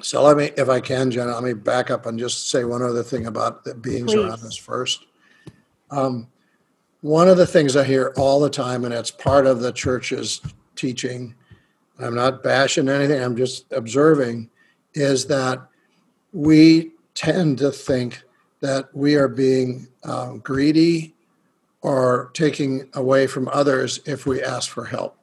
So 0.00 0.22
let 0.22 0.36
me, 0.36 0.50
if 0.56 0.68
I 0.68 0.80
can, 0.80 1.10
Jenna, 1.10 1.34
let 1.34 1.42
me 1.42 1.54
back 1.54 1.90
up 1.90 2.06
and 2.06 2.18
just 2.18 2.50
say 2.50 2.64
one 2.64 2.82
other 2.82 3.02
thing 3.02 3.26
about 3.26 3.64
the 3.64 3.74
beings 3.74 4.12
Please. 4.12 4.24
around 4.24 4.44
us 4.44 4.56
first. 4.56 5.06
Um, 5.90 6.28
one 7.00 7.28
of 7.28 7.36
the 7.36 7.46
things 7.46 7.76
I 7.76 7.84
hear 7.84 8.12
all 8.16 8.40
the 8.40 8.50
time, 8.50 8.84
and 8.84 8.94
it's 8.94 9.10
part 9.10 9.46
of 9.46 9.60
the 9.60 9.72
church's 9.72 10.40
teaching, 10.76 11.34
I'm 11.98 12.14
not 12.14 12.42
bashing 12.42 12.88
anything, 12.88 13.20
I'm 13.22 13.36
just 13.36 13.72
observing, 13.72 14.50
is 14.94 15.26
that 15.26 15.66
we 16.32 16.92
tend 17.18 17.58
to 17.58 17.72
think 17.72 18.22
that 18.60 18.94
we 18.94 19.16
are 19.16 19.26
being 19.26 19.88
um, 20.04 20.38
greedy 20.38 21.16
or 21.82 22.30
taking 22.32 22.88
away 22.94 23.26
from 23.26 23.48
others 23.52 23.98
if 24.06 24.24
we 24.24 24.40
ask 24.40 24.70
for 24.70 24.84
help. 24.84 25.18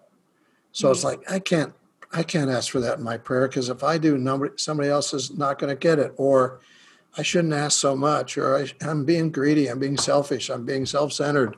So 0.74 0.92
it's 0.92 1.06
like 1.06 1.20
I 1.32 1.40
can't 1.40 1.74
I 2.12 2.24
can't 2.24 2.52
ask 2.52 2.70
for 2.70 2.82
that 2.82 2.98
in 2.98 3.04
my 3.04 3.18
prayer 3.18 3.48
because 3.48 3.70
if 3.70 3.82
I 3.82 3.98
do, 3.98 4.18
nobody 4.18 4.52
somebody 4.58 4.90
else 4.90 5.14
is 5.14 5.38
not 5.38 5.58
going 5.58 5.70
to 5.70 5.80
get 5.80 6.00
it, 6.00 6.14
or 6.18 6.60
I 7.18 7.24
shouldn't 7.24 7.54
ask 7.54 7.80
so 7.80 7.96
much, 7.96 8.38
or 8.38 8.58
I, 8.58 8.68
I'm 8.82 9.06
being 9.06 9.32
greedy, 9.32 9.68
I'm 9.68 9.80
being 9.80 9.98
selfish, 9.98 10.50
I'm 10.50 10.66
being 10.66 10.86
self-centered, 10.86 11.56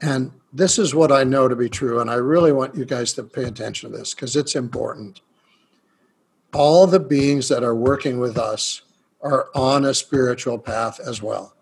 and 0.00 0.30
this 0.52 0.78
is 0.78 0.94
what 0.94 1.10
I 1.10 1.24
know 1.24 1.48
to 1.48 1.56
be 1.56 1.68
true, 1.68 2.00
and 2.00 2.08
I 2.08 2.14
really 2.14 2.52
want 2.52 2.76
you 2.76 2.84
guys 2.84 3.12
to 3.14 3.24
pay 3.24 3.42
attention 3.42 3.90
to 3.90 3.98
this 3.98 4.14
because 4.14 4.36
it's 4.36 4.54
important. 4.54 5.20
All 6.52 6.86
the 6.86 7.00
beings 7.00 7.48
that 7.48 7.64
are 7.64 7.74
working 7.74 8.20
with 8.20 8.38
us 8.38 8.82
are 9.24 9.48
on 9.54 9.86
a 9.86 9.94
spiritual 9.94 10.58
path 10.58 11.00
as 11.00 11.20
well. 11.20 11.56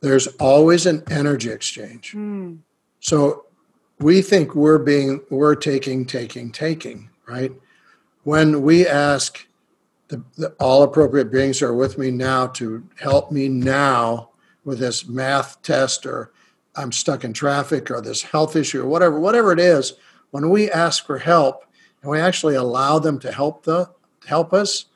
There's 0.00 0.26
always 0.38 0.84
an 0.84 1.02
energy 1.10 1.50
exchange. 1.50 2.12
Mm. 2.12 2.58
So 3.00 3.46
we 4.00 4.22
think 4.22 4.54
we're 4.54 4.78
being 4.78 5.20
we're 5.30 5.54
taking 5.54 6.04
taking 6.04 6.50
taking 6.52 7.10
right 7.26 7.52
when 8.22 8.62
we 8.62 8.86
ask 8.86 9.46
the, 10.08 10.22
the, 10.36 10.48
all 10.60 10.82
appropriate 10.82 11.30
beings 11.30 11.60
are 11.62 11.74
with 11.74 11.98
me 11.98 12.10
now 12.10 12.46
to 12.46 12.86
help 12.98 13.30
me 13.30 13.48
now 13.48 14.30
with 14.64 14.78
this 14.78 15.06
math 15.08 15.60
test 15.62 16.06
or 16.06 16.32
i'm 16.76 16.92
stuck 16.92 17.24
in 17.24 17.32
traffic 17.32 17.90
or 17.90 18.00
this 18.00 18.22
health 18.22 18.54
issue 18.54 18.82
or 18.82 18.86
whatever 18.86 19.18
whatever 19.18 19.52
it 19.52 19.60
is 19.60 19.94
when 20.30 20.48
we 20.48 20.70
ask 20.70 21.04
for 21.04 21.18
help 21.18 21.64
and 22.02 22.10
we 22.10 22.20
actually 22.20 22.54
allow 22.54 22.98
them 22.98 23.18
to 23.18 23.32
help 23.32 23.64
the 23.64 23.90
help 24.26 24.52
us 24.52 24.86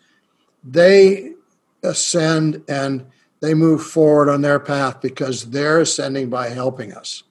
they 0.64 1.32
ascend 1.82 2.62
and 2.68 3.04
they 3.40 3.54
move 3.54 3.82
forward 3.82 4.28
on 4.28 4.42
their 4.42 4.60
path 4.60 5.00
because 5.00 5.50
they're 5.50 5.80
ascending 5.80 6.30
by 6.30 6.48
helping 6.48 6.92
us 6.92 7.24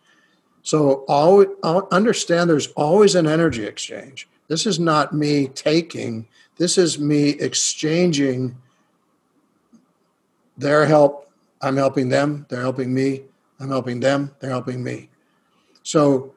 so 0.63 1.05
always, 1.07 1.49
understand 1.63 2.49
there's 2.49 2.67
always 2.73 3.15
an 3.15 3.27
energy 3.27 3.65
exchange. 3.65 4.27
This 4.47 4.65
is 4.65 4.79
not 4.79 5.13
me 5.13 5.47
taking, 5.47 6.27
this 6.57 6.77
is 6.77 6.99
me 6.99 7.29
exchanging 7.29 8.57
their 10.57 10.85
help. 10.85 11.31
I'm 11.61 11.77
helping 11.77 12.09
them, 12.09 12.45
they're 12.49 12.61
helping 12.61 12.93
me. 12.93 13.23
I'm 13.59 13.69
helping 13.69 13.99
them, 13.99 14.35
they're 14.39 14.49
helping 14.49 14.83
me. 14.83 15.09
So 15.83 16.33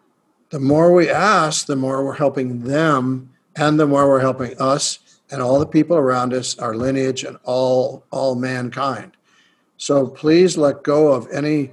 the 0.51 0.61
more 0.61 0.93
we 0.93 1.11
ask, 1.11 1.67
the 1.67 1.77
more 1.77 2.05
we're 2.05 2.15
helping 2.15 2.61
them, 2.61 3.31
and 3.57 3.79
the 3.79 3.87
more 3.87 4.09
we're 4.09 4.21
helping 4.21 4.59
us 4.61 4.99
and 5.35 5.43
all 5.43 5.59
the 5.59 5.67
people 5.67 5.97
around 5.97 6.33
us, 6.33 6.57
our 6.61 6.75
lineage, 6.75 7.25
and 7.25 7.37
all 7.43 8.05
all 8.11 8.37
mankind. 8.37 9.13
So 9.77 10.07
please 10.07 10.57
let 10.57 10.85
go 10.85 11.13
of 11.13 11.29
any 11.33 11.73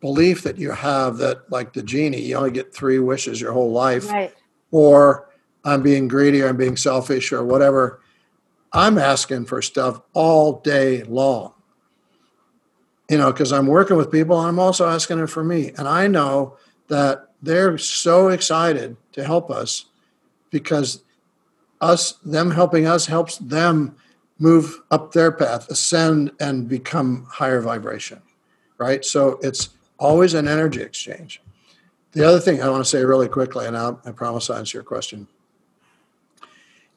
belief 0.00 0.42
that 0.42 0.58
you 0.58 0.72
have 0.72 1.16
that 1.18 1.50
like 1.50 1.72
the 1.72 1.82
genie 1.82 2.20
you 2.20 2.36
only 2.36 2.50
get 2.50 2.74
three 2.74 2.98
wishes 2.98 3.40
your 3.40 3.52
whole 3.52 3.72
life 3.72 4.08
right. 4.10 4.34
or 4.70 5.30
i'm 5.64 5.82
being 5.82 6.06
greedy 6.06 6.42
or 6.42 6.48
i'm 6.48 6.56
being 6.56 6.76
selfish 6.76 7.32
or 7.32 7.42
whatever 7.42 8.00
i'm 8.72 8.98
asking 8.98 9.44
for 9.44 9.62
stuff 9.62 10.00
all 10.12 10.60
day 10.60 11.02
long 11.04 11.52
you 13.08 13.16
know 13.16 13.32
because 13.32 13.52
i'm 13.52 13.66
working 13.66 13.96
with 13.96 14.12
people 14.12 14.38
and 14.38 14.48
i'm 14.48 14.58
also 14.58 14.86
asking 14.86 15.18
it 15.18 15.28
for 15.28 15.42
me 15.42 15.72
and 15.78 15.88
i 15.88 16.06
know 16.06 16.56
that 16.88 17.30
they're 17.42 17.78
so 17.78 18.28
excited 18.28 18.96
to 19.12 19.24
help 19.24 19.50
us 19.50 19.86
because 20.50 21.02
us 21.80 22.12
them 22.24 22.50
helping 22.50 22.86
us 22.86 23.06
helps 23.06 23.38
them 23.38 23.96
move 24.38 24.80
up 24.90 25.12
their 25.12 25.32
path 25.32 25.68
ascend 25.70 26.30
and 26.40 26.68
become 26.68 27.26
higher 27.30 27.60
vibration 27.60 28.20
right 28.78 29.04
so 29.04 29.38
it's 29.42 29.70
always 29.98 30.34
an 30.34 30.48
energy 30.48 30.82
exchange. 30.82 31.40
The 32.12 32.26
other 32.26 32.40
thing 32.40 32.62
I 32.62 32.68
want 32.68 32.84
to 32.84 32.88
say 32.88 33.04
really 33.04 33.28
quickly, 33.28 33.66
and 33.66 33.76
I'll, 33.76 34.00
I 34.04 34.12
promise 34.12 34.48
I'll 34.48 34.58
answer 34.58 34.78
your 34.78 34.84
question, 34.84 35.26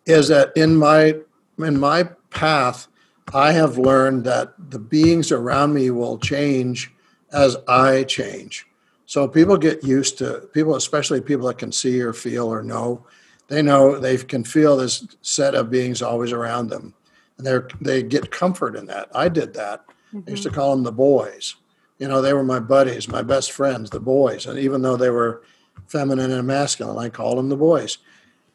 is 0.06 0.28
that 0.30 0.52
in 0.56 0.76
my 0.76 1.16
in 1.58 1.80
my 1.80 2.04
path, 2.30 2.88
I 3.34 3.52
have 3.52 3.78
learned 3.78 4.24
that 4.24 4.54
the 4.72 4.80
beings 4.80 5.32
around 5.32 5.74
me 5.74 5.92
will 5.92 6.18
change 6.18 6.92
as 7.34 7.58
I 7.68 8.04
change. 8.04 8.66
So 9.06 9.28
people 9.28 9.58
get 9.58 9.84
used 9.84 10.18
to 10.20 10.48
people, 10.54 10.76
especially 10.76 11.20
people 11.20 11.48
that 11.48 11.58
can 11.58 11.72
see 11.72 12.02
or 12.02 12.14
feel 12.14 12.48
or 12.48 12.64
know. 12.64 13.06
They 13.50 13.62
know 13.62 14.00
they 14.00 14.18
can 14.18 14.44
feel 14.44 14.78
this 14.78 15.06
set 15.22 15.56
of 15.56 15.70
beings 15.70 16.02
always 16.02 16.32
around 16.32 16.70
them, 16.70 16.94
and 17.38 17.46
they 17.46 17.58
they 17.82 18.04
get 18.04 18.32
comfort 18.32 18.76
in 18.76 18.86
that. 18.86 19.10
I 19.14 19.30
did 19.30 19.54
that. 19.56 19.86
Mm-hmm. 20.14 20.28
I 20.28 20.32
used 20.32 20.44
to 20.44 20.52
call 20.52 20.76
them 20.76 20.84
the 20.84 20.92
boys 20.92 21.56
you 22.00 22.08
know, 22.08 22.22
they 22.22 22.34
were 22.34 22.44
my 22.44 22.60
buddies, 22.60 23.10
my 23.10 23.22
best 23.22 23.52
friends, 23.52 23.90
the 23.90 24.00
boys. 24.00 24.46
And 24.46 24.58
even 24.58 24.82
though 24.82 24.96
they 24.96 25.10
were 25.10 25.44
feminine 25.88 26.32
and 26.32 26.48
masculine, 26.48 26.98
I 26.98 27.10
called 27.10 27.38
them 27.38 27.50
the 27.50 27.58
boys. 27.58 27.98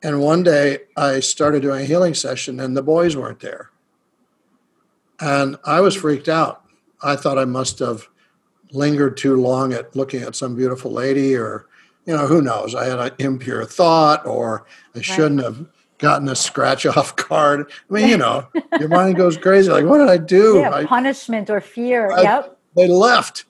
And 0.03 0.21
one 0.21 0.43
day 0.43 0.79
I 0.97 1.21
started 1.21 1.63
doing 1.63 1.83
a 1.83 1.87
healing 1.87 2.15
session 2.15 2.59
and 2.59 2.77
the 2.77 2.83
boys 2.83 3.17
weren't 3.17 3.41
there. 3.41 3.71
And 5.21 5.57
I 5.65 5.81
was 5.81 5.95
freaked 5.95 6.29
out. 6.29 6.65
I 7.03 7.17
thought 7.17 7.39
I 7.39 7.45
must 7.45 7.79
have 7.79 8.09
lingered 8.73 9.17
too 9.17 9.37
long 9.37 9.73
at 9.73 9.95
looking 9.95 10.23
at 10.23 10.35
some 10.35 10.57
beautiful 10.57 10.91
lady 10.91 11.37
or, 11.37 11.67
you 12.07 12.15
know, 12.17 12.27
who 12.27 12.43
knows? 12.43 12.75
I 12.75 12.85
had 12.85 12.99
an 12.99 13.13
impure 13.19 13.65
thought 13.65 14.27
or 14.27 14.67
I 14.95 15.01
shouldn't 15.01 15.43
have 15.43 15.67
gotten 15.99 16.29
a 16.29 16.37
scratch 16.37 16.85
off 16.87 17.17
card. 17.17 17.71
I 17.91 17.93
mean, 17.93 18.09
you 18.09 18.17
know, 18.25 18.47
your 18.79 18.89
mind 18.89 19.17
goes 19.17 19.37
crazy. 19.37 19.71
Like, 19.71 19.85
what 19.85 19.99
did 19.99 20.09
I 20.09 20.19
do? 20.19 20.59
Yeah, 20.59 20.71
I, 20.71 20.85
punishment 20.85 21.51
or 21.51 21.61
fear. 21.61 22.13
I, 22.13 22.23
yep 22.23 22.55
they 22.75 22.89
left. 22.89 23.45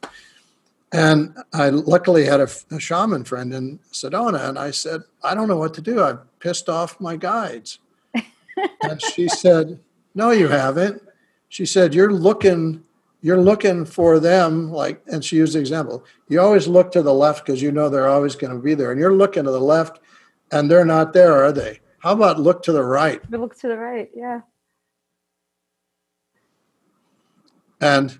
And 0.93 1.37
I 1.53 1.71
luckily 1.71 2.25
had 2.25 2.41
a, 2.41 2.49
a, 2.71 2.79
shaman 2.79 3.25
friend 3.25 3.53
in 3.53 3.81
Sedona, 3.93 4.49
and 4.49 4.59
I 4.59 4.71
said, 4.71 5.03
I 5.25 5.35
don't 5.35 5.49
know 5.49 5.57
what 5.57 5.75
to 5.75 5.81
do. 5.81 6.03
I've 6.03 6.21
pissed 6.39 6.69
off 6.69 7.01
my 7.01 7.17
guides. 7.17 7.81
and 8.83 9.03
she 9.03 9.29
said, 9.29 9.81
No, 10.15 10.31
you 10.31 10.47
haven't. 10.47 11.03
She 11.49 11.67
said, 11.67 11.95
You're 11.95 12.13
looking, 12.13 12.84
you're 13.25 13.41
looking 13.41 13.87
for 13.87 14.21
them, 14.21 14.71
like, 14.71 15.03
and 15.11 15.25
she 15.25 15.37
used 15.37 15.55
the 15.55 15.59
example. 15.59 16.05
You 16.29 16.43
always 16.43 16.69
look 16.69 16.93
to 16.93 17.01
the 17.01 17.15
left 17.15 17.47
because 17.47 17.63
you 17.63 17.73
know 17.73 17.89
they're 17.89 18.07
always 18.07 18.37
going 18.37 18.55
to 18.55 18.63
be 18.63 18.75
there. 18.75 18.91
And 18.93 19.01
you're 19.01 19.17
looking 19.17 19.45
to 19.45 19.51
the 19.51 19.59
left 19.59 19.99
and 20.53 20.71
they're 20.71 20.85
not 20.85 21.15
there, 21.15 21.33
are 21.33 21.51
they? 21.51 21.81
How 22.01 22.13
about 22.13 22.39
look 22.39 22.63
to 22.65 22.73
the 22.73 22.83
right? 22.83 23.23
Look 23.31 23.59
to 23.61 23.69
the 23.69 23.79
right, 23.79 24.11
yeah. 24.15 24.43
And 27.81 28.11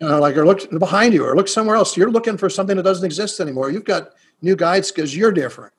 you 0.00 0.08
know, 0.08 0.20
like 0.20 0.36
or 0.36 0.46
look 0.46 0.70
behind 0.78 1.12
you 1.12 1.24
or 1.24 1.34
look 1.34 1.48
somewhere 1.48 1.74
else. 1.74 1.96
You're 1.96 2.12
looking 2.12 2.38
for 2.38 2.48
something 2.48 2.76
that 2.76 2.84
doesn't 2.84 3.04
exist 3.04 3.40
anymore. 3.40 3.72
You've 3.72 3.84
got 3.84 4.10
new 4.42 4.54
guides 4.54 4.92
because 4.92 5.16
you're 5.16 5.32
different. 5.32 5.74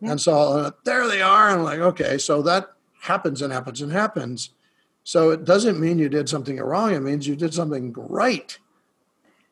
Yeah. 0.00 0.10
And 0.10 0.20
so 0.20 0.36
uh, 0.36 0.70
there 0.84 1.08
they 1.08 1.22
are. 1.22 1.48
And 1.48 1.60
I'm 1.60 1.64
like, 1.64 1.78
okay, 1.78 2.18
so 2.18 2.42
that 2.42 2.66
happens 3.00 3.40
and 3.40 3.50
happens 3.50 3.80
and 3.80 3.90
happens. 3.90 4.50
So 5.04 5.30
it 5.30 5.44
doesn't 5.44 5.78
mean 5.78 5.98
you 5.98 6.08
did 6.08 6.28
something 6.28 6.56
wrong. 6.58 6.94
It 6.94 7.00
means 7.00 7.26
you 7.26 7.36
did 7.36 7.54
something 7.54 7.92
right. 7.92 8.58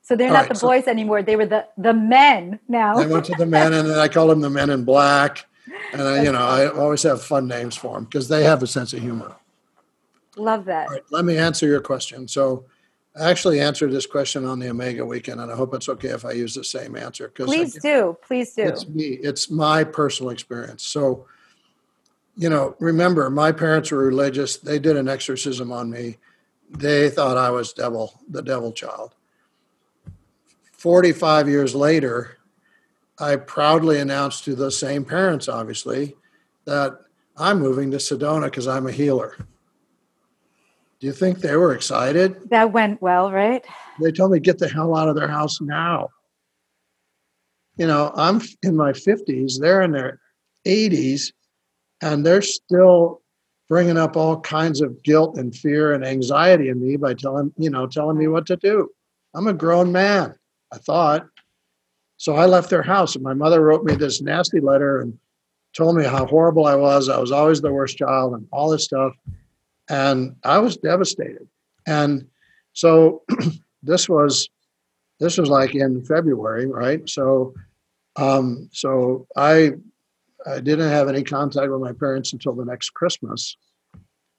So 0.01 0.17
they're 0.17 0.29
All 0.29 0.33
not 0.33 0.41
right, 0.41 0.49
the 0.49 0.55
so 0.57 0.67
boys 0.67 0.89
anymore. 0.89 1.23
They 1.23 1.37
were 1.37 1.47
the 1.47 1.69
the 1.79 1.95
men 1.95 2.59
now. 2.69 2.99
I 2.99 3.07
went 3.07 3.27
to 3.27 3.35
the 3.39 3.47
men, 3.47 3.73
and 3.73 3.89
then 3.89 3.99
I 3.99 4.09
called 4.09 4.31
them 4.31 4.41
the 4.41 4.51
men 4.51 4.71
in 4.71 4.85
black. 4.85 5.47
And 5.93 6.03
I, 6.03 6.23
you 6.25 6.33
know, 6.33 6.41
I 6.41 6.69
always 6.69 7.03
have 7.05 7.23
fun 7.23 7.47
names 7.47 7.77
for 7.77 7.95
them 7.95 8.05
because 8.05 8.29
they 8.29 8.43
have 8.43 8.63
a 8.63 8.67
sense 8.67 8.93
of 8.93 9.01
humor. 9.01 9.37
Love 10.37 10.65
that. 10.65 10.89
Right, 10.91 11.03
let 11.11 11.25
me 11.25 11.37
answer 11.37 11.67
your 11.67 11.81
question. 11.81 12.27
So 12.27 12.65
I 13.15 13.31
actually 13.31 13.61
answered 13.61 13.93
this 13.93 14.07
question 14.07 14.47
on 14.47 14.59
the 14.59 14.71
Omega 14.71 15.05
weekend, 15.05 15.41
and 15.41 15.53
I 15.53 15.55
hope 15.55 15.75
it's 15.75 15.89
okay 15.89 16.09
if 16.09 16.25
I 16.25 16.33
use 16.33 16.55
the 16.55 16.65
same 16.65 16.97
answer. 16.97 17.29
Please 17.29 17.75
do. 17.75 18.17
Please 18.27 18.55
do. 18.55 18.63
It's 18.63 18.89
me. 18.89 19.19
It's 19.23 19.51
my 19.51 19.85
personal 19.85 20.31
experience. 20.31 20.85
So, 20.87 21.27
you 22.37 22.49
know, 22.49 22.77
remember, 22.79 23.29
my 23.31 23.53
parents 23.53 23.91
were 23.91 24.05
religious. 24.05 24.57
They 24.57 24.79
did 24.79 24.97
an 24.97 25.09
exorcism 25.09 25.71
on 25.73 25.91
me. 25.91 26.19
They 26.71 27.11
thought 27.11 27.37
I 27.37 27.51
was 27.51 27.73
devil, 27.73 28.21
the 28.29 28.43
devil 28.43 28.73
child. 28.73 29.15
45 30.73 31.49
years 31.49 31.75
later, 31.75 32.39
I 33.19 33.37
proudly 33.37 33.99
announced 34.01 34.45
to 34.45 34.55
the 34.55 34.71
same 34.71 35.05
parents, 35.05 35.49
obviously, 35.49 36.17
that 36.65 36.99
I'm 37.37 37.61
moving 37.61 37.91
to 37.91 37.99
Sedona 37.99 38.45
because 38.45 38.67
I'm 38.67 38.87
a 38.87 38.93
healer. 38.93 39.37
Do 40.99 41.07
you 41.07 41.13
think 41.13 41.39
they 41.39 41.57
were 41.57 41.75
excited? 41.75 42.49
That 42.51 42.73
went 42.73 43.03
well, 43.03 43.31
right? 43.31 43.65
They 44.01 44.13
told 44.13 44.33
me 44.33 44.41
get 44.41 44.59
the 44.59 44.69
hell 44.69 44.97
out 44.97 45.09
of 45.09 45.17
their 45.17 45.29
house 45.29 45.61
now. 45.61 46.09
You 47.77 47.87
know, 47.87 48.13
I'm 48.15 48.41
in 48.63 48.77
my 48.77 48.93
50s, 48.93 49.61
they're 49.61 49.83
in 49.83 49.93
their 49.93 50.21
80s, 50.67 51.33
and 52.03 52.27
they're 52.27 52.43
still 52.43 53.23
bringing 53.69 53.97
up 53.97 54.17
all 54.17 54.41
kinds 54.41 54.83
of 54.83 55.03
guilt 55.03 55.39
and 55.39 55.57
fear 55.57 55.95
and 55.95 56.05
anxiety 56.05 56.69
in 56.69 56.79
me 56.81 56.97
by 56.97 57.15
telling, 57.15 57.53
you 57.57 57.71
know, 57.71 57.87
telling 57.87 58.19
me 58.19 58.27
what 58.27 58.45
to 58.47 58.57
do. 58.57 58.91
I'm 59.35 59.47
a 59.47 59.55
grown 59.55 59.91
man, 59.93 60.35
I 60.73 60.77
thought. 60.77 61.27
So 62.19 62.35
I 62.35 62.47
left 62.47 62.71
their 62.71 62.83
house, 62.83 63.15
and 63.15 63.25
my 63.25 63.35
mother 63.35 63.63
wrote 63.63 63.85
me 63.85 63.95
this 63.95 64.21
nasty 64.21 64.61
letter 64.61 65.01
and 65.01 65.19
told 65.73 65.97
me 65.97 66.05
how 66.05 66.27
horrible 66.27 66.67
I 66.67 66.75
was. 66.75 67.09
I 67.09 67.19
was 67.19 67.33
always 67.33 67.61
the 67.61 67.73
worst 67.73 67.97
child 67.97 68.35
and 68.35 68.47
all 68.53 68.69
this 68.69 68.85
stuff. 68.85 69.15
And 69.89 70.37
I 70.45 70.59
was 70.59 70.77
devastated. 70.77 71.49
And 71.87 72.27
so 72.75 73.23
this 73.83 74.09
was 74.09 74.51
this 75.19 75.39
was 75.39 75.49
like 75.49 75.75
in 75.75 76.05
February, 76.05 76.67
right? 76.67 77.09
So, 77.09 77.55
um, 78.17 78.69
so 78.73 79.27
I 79.37 79.73
I 80.47 80.61
didn't 80.61 80.91
have 80.91 81.09
any 81.09 81.23
contact 81.23 81.71
with 81.71 81.81
my 81.81 81.93
parents 81.93 82.33
until 82.33 82.55
the 82.55 82.65
next 82.65 82.91
Christmas. 82.91 83.57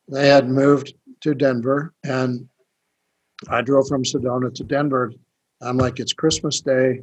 They 0.09 0.27
had 0.27 0.49
moved 0.49 0.93
to 1.21 1.33
Denver, 1.33 1.93
and 2.03 2.47
I 3.49 3.61
drove 3.61 3.87
from 3.87 4.03
Sedona 4.03 4.53
to 4.53 4.63
Denver. 4.63 5.13
I'm 5.61 5.77
like, 5.77 5.99
it's 5.99 6.13
Christmas 6.13 6.61
Day. 6.61 7.01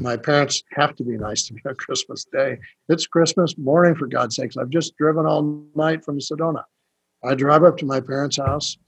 My 0.00 0.16
parents 0.16 0.62
have 0.72 0.94
to 0.96 1.04
be 1.04 1.18
nice 1.18 1.46
to 1.48 1.54
me 1.54 1.60
on 1.66 1.74
Christmas 1.78 2.24
Day. 2.24 2.58
It's 2.88 3.06
Christmas 3.06 3.58
morning, 3.58 3.94
for 3.94 4.06
God's 4.06 4.36
sakes. 4.36 4.56
I've 4.56 4.70
just 4.70 4.96
driven 4.96 5.26
all 5.26 5.64
night 5.74 6.04
from 6.04 6.18
Sedona. 6.18 6.64
I 7.22 7.34
drive 7.34 7.64
up 7.64 7.76
to 7.78 7.86
my 7.86 8.00
parents' 8.00 8.38
house, 8.38 8.78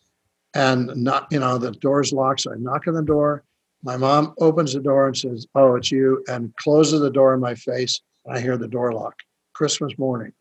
and 0.55 0.95
not, 0.97 1.29
you 1.31 1.41
know, 1.41 1.59
the 1.59 1.73
door's 1.73 2.13
locked. 2.13 2.43
So 2.43 2.53
I 2.53 2.57
knock 2.57 2.87
on 2.87 2.95
the 2.95 3.03
door. 3.03 3.45
My 3.83 3.97
mom 3.97 4.35
opens 4.39 4.73
the 4.73 4.81
door 4.81 5.07
and 5.09 5.17
says, 5.17 5.47
"Oh, 5.55 5.75
it's 5.75 5.91
you," 5.91 6.25
and 6.29 6.55
closes 6.57 7.01
the 7.01 7.11
door 7.11 7.35
in 7.35 7.41
my 7.41 7.55
face. 7.55 8.01
I 8.31 8.41
hear 8.41 8.57
the 8.57 8.69
door 8.69 8.93
lock. 8.93 9.15
Christmas 9.53 9.97
morning. 9.99 10.33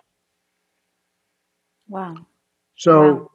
Wow. 1.87 2.25
So, 2.75 3.13
Wow. 3.13 3.31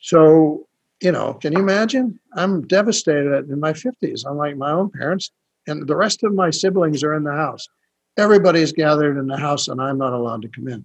so 0.00 0.68
you 1.00 1.12
know, 1.12 1.34
can 1.34 1.52
you 1.52 1.60
imagine? 1.60 2.18
I'm 2.34 2.66
devastated 2.66 3.48
in 3.50 3.60
my 3.60 3.72
50s. 3.72 4.24
I'm 4.26 4.36
like 4.36 4.56
my 4.56 4.72
own 4.72 4.90
parents, 4.90 5.30
and 5.66 5.86
the 5.86 5.94
rest 5.94 6.24
of 6.24 6.34
my 6.34 6.50
siblings 6.50 7.04
are 7.04 7.14
in 7.14 7.22
the 7.22 7.32
house. 7.32 7.68
Everybody's 8.16 8.72
gathered 8.72 9.16
in 9.16 9.28
the 9.28 9.36
house, 9.36 9.68
and 9.68 9.80
I'm 9.80 9.98
not 9.98 10.12
allowed 10.12 10.42
to 10.42 10.48
come 10.48 10.66
in. 10.66 10.84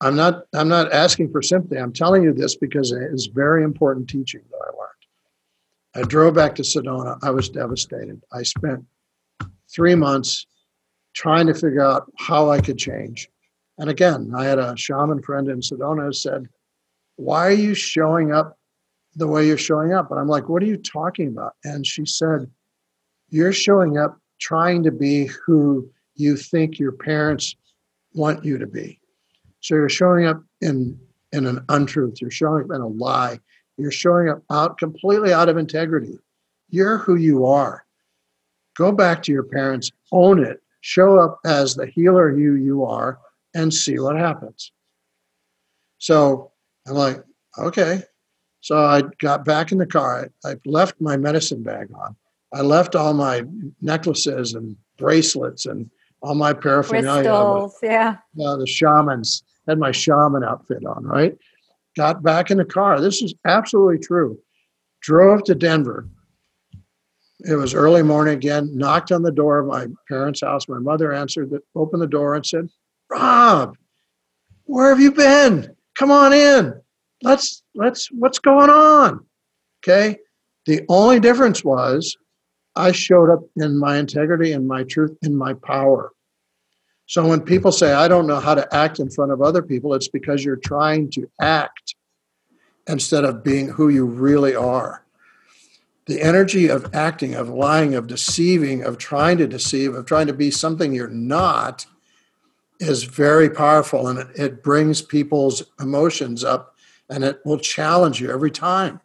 I'm 0.00 0.14
not. 0.14 0.44
I'm 0.54 0.68
not 0.68 0.92
asking 0.92 1.32
for 1.32 1.42
sympathy. 1.42 1.78
I'm 1.78 1.92
telling 1.92 2.22
you 2.22 2.32
this 2.32 2.54
because 2.54 2.92
it's 2.92 3.26
very 3.26 3.64
important 3.64 4.08
teaching 4.08 4.42
that 4.50 4.58
I 4.58 4.66
learned. 4.66 6.06
I 6.06 6.08
drove 6.08 6.34
back 6.34 6.54
to 6.56 6.62
Sedona. 6.62 7.18
I 7.22 7.30
was 7.30 7.48
devastated. 7.48 8.22
I 8.30 8.42
spent 8.42 8.84
three 9.74 9.94
months 9.94 10.46
trying 11.14 11.46
to 11.46 11.54
figure 11.54 11.80
out 11.80 12.12
how 12.18 12.50
I 12.50 12.60
could 12.60 12.78
change. 12.78 13.28
And 13.78 13.90
again, 13.90 14.32
I 14.34 14.44
had 14.44 14.58
a 14.58 14.76
shaman 14.76 15.22
friend 15.22 15.48
in 15.48 15.60
Sedona 15.60 16.06
who 16.06 16.12
said, 16.12 16.48
Why 17.16 17.46
are 17.46 17.50
you 17.50 17.74
showing 17.74 18.32
up 18.32 18.58
the 19.14 19.26
way 19.26 19.46
you're 19.46 19.58
showing 19.58 19.92
up? 19.92 20.10
And 20.10 20.18
I'm 20.18 20.28
like, 20.28 20.48
What 20.48 20.62
are 20.62 20.66
you 20.66 20.76
talking 20.76 21.28
about? 21.28 21.54
And 21.64 21.86
she 21.86 22.06
said, 22.06 22.50
You're 23.30 23.52
showing 23.52 23.98
up 23.98 24.18
trying 24.38 24.82
to 24.84 24.90
be 24.90 25.26
who 25.26 25.88
you 26.14 26.36
think 26.36 26.78
your 26.78 26.92
parents 26.92 27.54
want 28.14 28.44
you 28.44 28.58
to 28.58 28.66
be. 28.66 28.98
So 29.60 29.74
you're 29.74 29.88
showing 29.88 30.26
up 30.26 30.42
in, 30.60 30.98
in 31.32 31.46
an 31.46 31.64
untruth, 31.68 32.20
you're 32.20 32.30
showing 32.30 32.64
up 32.64 32.70
in 32.70 32.80
a 32.80 32.86
lie, 32.86 33.38
you're 33.76 33.90
showing 33.90 34.28
up 34.28 34.42
out 34.50 34.78
completely 34.78 35.32
out 35.32 35.48
of 35.48 35.56
integrity. 35.56 36.18
You're 36.70 36.98
who 36.98 37.16
you 37.16 37.46
are. 37.46 37.84
Go 38.76 38.92
back 38.92 39.22
to 39.24 39.32
your 39.32 39.42
parents, 39.42 39.90
own 40.12 40.42
it, 40.42 40.62
show 40.80 41.18
up 41.18 41.38
as 41.44 41.74
the 41.74 41.86
healer 41.86 42.36
you 42.36 42.54
you 42.54 42.84
are, 42.84 43.18
and 43.56 43.72
see 43.72 43.98
what 43.98 44.16
happens. 44.16 44.70
So 45.98 46.52
I'm 46.86 46.94
like, 46.94 47.24
okay. 47.58 48.02
So 48.60 48.76
I 48.76 49.02
got 49.20 49.44
back 49.44 49.72
in 49.72 49.78
the 49.78 49.86
car. 49.86 50.30
I, 50.44 50.50
I 50.50 50.54
left 50.66 51.00
my 51.00 51.16
medicine 51.16 51.62
bag 51.62 51.88
on. 51.94 52.14
I 52.52 52.60
left 52.60 52.94
all 52.94 53.14
my 53.14 53.42
necklaces 53.80 54.54
and 54.54 54.76
bracelets 54.98 55.66
and 55.66 55.90
all 56.22 56.34
my 56.34 56.52
paraphernalia. 56.52 57.22
Crystals. 57.22 57.78
Yeah. 57.82 58.16
Uh, 58.40 58.56
the 58.56 58.66
shamans 58.66 59.42
had 59.66 59.78
my 59.78 59.92
shaman 59.92 60.44
outfit 60.44 60.84
on, 60.84 61.04
right? 61.04 61.36
Got 61.96 62.22
back 62.22 62.50
in 62.50 62.58
the 62.58 62.64
car. 62.64 63.00
This 63.00 63.22
is 63.22 63.34
absolutely 63.44 63.98
true. 63.98 64.38
Drove 65.00 65.44
to 65.44 65.54
Denver. 65.54 66.08
It 67.40 67.54
was 67.54 67.74
early 67.74 68.02
morning 68.02 68.34
again, 68.34 68.76
knocked 68.76 69.12
on 69.12 69.22
the 69.22 69.32
door 69.32 69.58
of 69.58 69.66
my 69.66 69.86
parents' 70.08 70.40
house. 70.40 70.68
My 70.68 70.78
mother 70.78 71.12
answered, 71.12 71.50
the, 71.50 71.60
opened 71.74 72.02
the 72.02 72.06
door 72.06 72.34
and 72.34 72.44
said, 72.44 72.68
Rob, 73.10 73.76
where 74.64 74.90
have 74.90 75.00
you 75.00 75.12
been? 75.12 75.74
Come 75.94 76.10
on 76.10 76.32
in. 76.32 76.80
Let's, 77.22 77.62
let's, 77.74 78.08
what's 78.10 78.38
going 78.38 78.70
on? 78.70 79.24
Okay. 79.82 80.18
The 80.66 80.84
only 80.88 81.20
difference 81.20 81.64
was 81.64 82.16
I 82.74 82.92
showed 82.92 83.30
up 83.30 83.40
in 83.56 83.78
my 83.78 83.98
integrity 83.98 84.52
and 84.52 84.66
my 84.66 84.82
truth, 84.82 85.16
in 85.22 85.34
my 85.34 85.54
power. 85.54 86.12
So 87.06 87.26
when 87.26 87.40
people 87.40 87.70
say, 87.70 87.92
I 87.92 88.08
don't 88.08 88.26
know 88.26 88.40
how 88.40 88.54
to 88.54 88.74
act 88.74 88.98
in 88.98 89.08
front 89.08 89.30
of 89.30 89.40
other 89.40 89.62
people, 89.62 89.94
it's 89.94 90.08
because 90.08 90.44
you're 90.44 90.56
trying 90.56 91.10
to 91.12 91.30
act 91.40 91.94
instead 92.88 93.24
of 93.24 93.44
being 93.44 93.68
who 93.68 93.88
you 93.88 94.04
really 94.04 94.54
are. 94.56 95.04
The 96.06 96.20
energy 96.20 96.68
of 96.68 96.94
acting, 96.94 97.34
of 97.34 97.48
lying, 97.48 97.94
of 97.94 98.06
deceiving, 98.06 98.82
of 98.82 98.98
trying 98.98 99.38
to 99.38 99.46
deceive, 99.46 99.94
of 99.94 100.06
trying 100.06 100.26
to 100.26 100.32
be 100.32 100.50
something 100.50 100.92
you're 100.92 101.08
not 101.08 101.86
is 102.80 103.04
very 103.04 103.48
powerful 103.50 104.08
and 104.08 104.18
it, 104.18 104.28
it 104.36 104.62
brings 104.62 105.02
people's 105.02 105.62
emotions 105.80 106.44
up 106.44 106.74
and 107.08 107.24
it 107.24 107.40
will 107.44 107.58
challenge 107.58 108.20
you 108.20 108.30
every 108.30 108.50
time. 108.50 109.00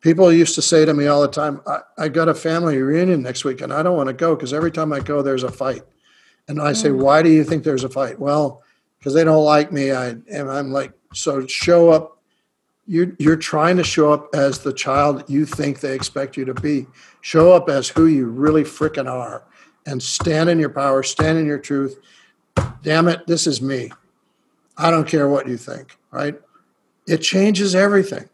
People 0.00 0.32
used 0.32 0.54
to 0.54 0.62
say 0.62 0.84
to 0.84 0.94
me 0.94 1.06
all 1.06 1.22
the 1.22 1.28
time, 1.28 1.60
I, 1.66 1.78
I 1.98 2.08
got 2.08 2.28
a 2.28 2.34
family 2.34 2.78
reunion 2.78 3.22
next 3.22 3.44
week 3.44 3.60
and 3.60 3.72
I 3.72 3.82
don't 3.82 3.96
want 3.96 4.08
to 4.08 4.12
go 4.12 4.36
because 4.36 4.52
every 4.52 4.70
time 4.70 4.92
I 4.92 5.00
go, 5.00 5.22
there's 5.22 5.42
a 5.42 5.50
fight. 5.50 5.82
And 6.48 6.60
I 6.60 6.72
say, 6.74 6.90
Mm. 6.90 6.98
why 6.98 7.22
do 7.22 7.30
you 7.30 7.42
think 7.42 7.64
there's 7.64 7.84
a 7.84 7.88
fight? 7.88 8.20
Well, 8.20 8.62
because 8.98 9.14
they 9.14 9.24
don't 9.24 9.44
like 9.44 9.72
me. 9.72 9.92
I 9.92 10.08
and 10.08 10.50
I'm 10.50 10.70
like, 10.72 10.92
so 11.12 11.46
show 11.46 11.90
up. 11.90 12.18
You 12.86 13.16
you're 13.18 13.36
trying 13.36 13.76
to 13.78 13.84
show 13.84 14.12
up 14.12 14.28
as 14.34 14.60
the 14.60 14.72
child 14.72 15.24
you 15.28 15.44
think 15.44 15.80
they 15.80 15.94
expect 15.94 16.36
you 16.36 16.44
to 16.44 16.54
be. 16.54 16.86
Show 17.20 17.52
up 17.52 17.68
as 17.68 17.88
who 17.88 18.06
you 18.06 18.26
really 18.26 18.62
freaking 18.62 19.10
are, 19.10 19.44
and 19.86 20.00
stand 20.00 20.50
in 20.50 20.60
your 20.60 20.70
power, 20.70 21.02
stand 21.02 21.36
in 21.38 21.46
your 21.46 21.58
truth. 21.58 21.98
Damn 22.82 23.08
it, 23.08 23.26
this 23.26 23.46
is 23.46 23.60
me. 23.60 23.90
I 24.76 24.90
don't 24.90 25.08
care 25.08 25.28
what 25.28 25.48
you 25.48 25.56
think. 25.56 25.96
Right? 26.10 26.40
It 27.06 27.18
changes 27.18 27.74
everything. 27.74 28.28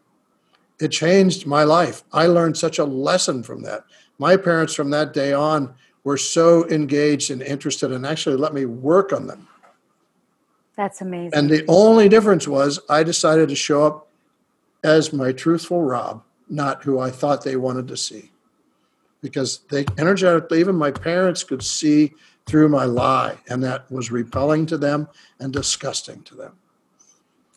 It 0.79 0.89
changed 0.89 1.45
my 1.45 1.63
life. 1.63 2.03
I 2.11 2.27
learned 2.27 2.57
such 2.57 2.79
a 2.79 2.83
lesson 2.83 3.43
from 3.43 3.61
that. 3.63 3.83
My 4.19 4.37
parents 4.37 4.73
from 4.73 4.89
that 4.91 5.13
day 5.13 5.33
on 5.33 5.73
were 6.03 6.17
so 6.17 6.67
engaged 6.69 7.31
and 7.31 7.41
interested 7.41 7.91
and 7.91 8.05
actually 8.05 8.35
let 8.35 8.53
me 8.53 8.65
work 8.65 9.13
on 9.13 9.27
them. 9.27 9.47
That's 10.75 11.01
amazing. 11.01 11.37
And 11.37 11.49
the 11.49 11.63
only 11.67 12.09
difference 12.09 12.47
was 12.47 12.79
I 12.89 13.03
decided 13.03 13.49
to 13.49 13.55
show 13.55 13.85
up 13.85 14.07
as 14.83 15.13
my 15.13 15.31
truthful 15.31 15.81
Rob, 15.81 16.23
not 16.49 16.83
who 16.83 16.99
I 16.99 17.09
thought 17.11 17.43
they 17.43 17.55
wanted 17.55 17.87
to 17.87 17.97
see. 17.97 18.31
Because 19.21 19.59
they 19.69 19.85
energetically, 19.97 20.59
even 20.59 20.75
my 20.75 20.91
parents 20.91 21.43
could 21.43 21.63
see 21.63 22.13
through 22.45 22.69
my 22.69 22.85
lie, 22.85 23.37
and 23.49 23.63
that 23.63 23.89
was 23.91 24.11
repelling 24.11 24.65
to 24.67 24.77
them 24.77 25.07
and 25.39 25.53
disgusting 25.53 26.21
to 26.23 26.35
them. 26.35 26.53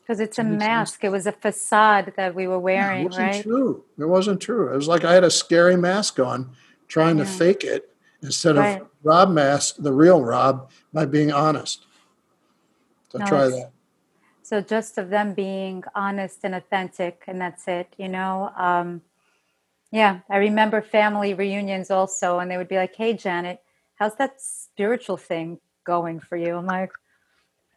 Because 0.00 0.20
it's 0.20 0.38
a 0.38 0.44
mask. 0.44 1.02
It 1.02 1.08
was 1.08 1.26
a 1.26 1.32
facade 1.32 2.12
that 2.16 2.34
we 2.34 2.46
were 2.46 2.60
wearing. 2.60 3.02
it 3.02 3.04
wasn't 3.06 3.32
right? 3.32 3.42
true. 3.42 3.84
It 3.98 4.04
wasn't 4.04 4.40
true. 4.40 4.72
It 4.72 4.76
was 4.76 4.86
like 4.86 5.04
I 5.04 5.12
had 5.12 5.24
a 5.24 5.30
scary 5.30 5.76
mask 5.76 6.20
on, 6.20 6.52
trying 6.86 7.16
to 7.16 7.24
fake 7.24 7.64
it 7.64 7.92
instead 8.22 8.56
of 8.56 8.86
Rob 9.02 9.30
mask, 9.30 9.76
the 9.78 9.92
real 9.92 10.22
Rob, 10.22 10.70
by 10.92 11.06
being 11.06 11.32
honest. 11.32 11.86
So 13.10 13.18
No, 13.18 13.26
try 13.26 13.48
that. 13.48 13.72
So 14.42 14.60
just 14.60 14.96
of 14.96 15.10
them 15.10 15.34
being 15.34 15.82
honest 15.96 16.40
and 16.44 16.54
authentic, 16.54 17.24
and 17.26 17.40
that's 17.40 17.66
it, 17.66 17.92
you 17.98 18.06
know. 18.08 18.52
Um, 18.56 19.02
yeah, 19.90 20.20
I 20.30 20.36
remember 20.36 20.82
family 20.82 21.34
reunions 21.34 21.90
also, 21.90 22.38
and 22.38 22.48
they 22.48 22.56
would 22.56 22.68
be 22.68 22.76
like, 22.76 22.94
"Hey, 22.94 23.14
Janet, 23.14 23.60
how's 23.96 24.14
that 24.16 24.40
spiritual 24.76 25.16
thing 25.16 25.58
going 25.84 26.20
for 26.20 26.36
you?" 26.36 26.56
I'm 26.56 26.66
like, 26.66 26.92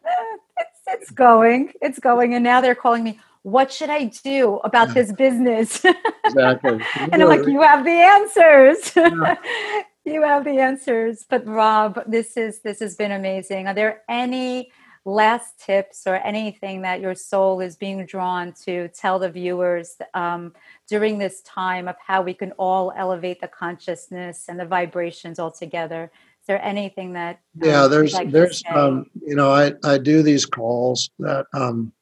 eh, 0.04 0.36
"It's 0.58 0.80
it's 0.86 1.10
going, 1.10 1.72
it's 1.80 1.98
going." 1.98 2.34
And 2.34 2.44
now 2.44 2.60
they're 2.60 2.74
calling 2.74 3.04
me, 3.04 3.18
"What 3.42 3.72
should 3.72 3.90
I 3.90 4.04
do 4.04 4.56
about 4.64 4.88
Yeah. 4.88 4.94
this 4.94 5.12
business?" 5.12 5.82
Exactly. 6.24 6.78
and 7.12 7.22
I'm 7.22 7.28
like, 7.28 7.46
"You 7.46 7.62
have 7.62 7.84
the 7.84 8.00
answers." 8.16 8.92
you 10.04 10.22
have 10.22 10.44
the 10.44 10.58
answers. 10.58 11.24
But 11.28 11.46
Rob, 11.46 12.02
this 12.06 12.36
is 12.36 12.60
this 12.60 12.80
has 12.80 12.96
been 12.96 13.12
amazing. 13.12 13.66
Are 13.66 13.74
there 13.74 14.02
any 14.08 14.70
last 15.06 15.58
tips 15.58 16.06
or 16.06 16.16
anything 16.16 16.82
that 16.82 17.00
your 17.00 17.14
soul 17.14 17.60
is 17.60 17.74
being 17.74 18.04
drawn 18.04 18.52
to 18.52 18.88
tell 18.88 19.18
the 19.18 19.30
viewers 19.30 19.96
um, 20.12 20.52
during 20.86 21.16
this 21.16 21.40
time 21.42 21.88
of 21.88 21.96
how 22.06 22.20
we 22.20 22.34
can 22.34 22.52
all 22.52 22.92
elevate 22.96 23.40
the 23.40 23.48
consciousness 23.48 24.46
and 24.48 24.60
the 24.60 24.64
vibrations 24.66 25.38
all 25.38 25.50
together? 25.50 26.10
There 26.50 26.64
anything 26.64 27.12
that 27.12 27.38
um, 27.62 27.68
yeah 27.68 27.86
there's 27.86 28.12
like 28.12 28.32
there's 28.32 28.60
um 28.74 29.06
you 29.24 29.36
know 29.36 29.52
i 29.52 29.72
i 29.84 29.96
do 29.98 30.20
these 30.20 30.44
calls 30.44 31.08
that 31.20 31.46
um 31.54 31.92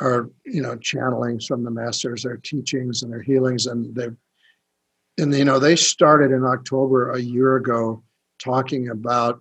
are 0.00 0.28
you 0.44 0.60
know 0.60 0.74
channelings 0.78 1.46
from 1.46 1.62
the 1.62 1.70
masters 1.70 2.24
their 2.24 2.38
teachings 2.38 3.04
and 3.04 3.12
their 3.12 3.22
healings 3.22 3.66
and 3.66 3.94
they 3.94 4.08
and 5.22 5.32
you 5.32 5.44
know 5.44 5.60
they 5.60 5.76
started 5.76 6.32
in 6.32 6.44
october 6.44 7.12
a 7.12 7.20
year 7.20 7.54
ago 7.54 8.02
talking 8.42 8.88
about 8.88 9.40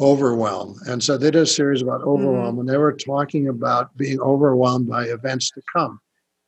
overwhelm. 0.00 0.78
And 0.86 1.02
so 1.02 1.16
they 1.16 1.30
did 1.30 1.40
a 1.40 1.46
series 1.46 1.80
about 1.80 2.02
overwhelm 2.02 2.58
and 2.60 2.68
they 2.68 2.76
were 2.76 2.92
talking 2.92 3.48
about 3.48 3.96
being 3.96 4.20
overwhelmed 4.20 4.86
by 4.86 5.04
events 5.04 5.50
to 5.52 5.62
come. 5.74 5.98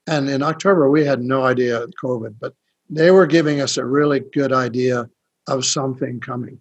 And 0.07 0.29
in 0.29 0.43
october 0.43 0.91
we 0.91 1.07
had 1.07 1.23
no 1.23 1.45
idea 1.45 1.85
of 1.85 1.91
covid 2.05 2.35
but 2.39 2.53
they 2.91 3.11
were 3.11 3.27
giving 3.27 3.63
us 3.63 3.79
a 3.79 3.85
really 3.87 4.21
good 4.21 4.53
idea 4.53 5.09
of 5.49 5.65
something 5.65 6.21
coming. 6.21 6.61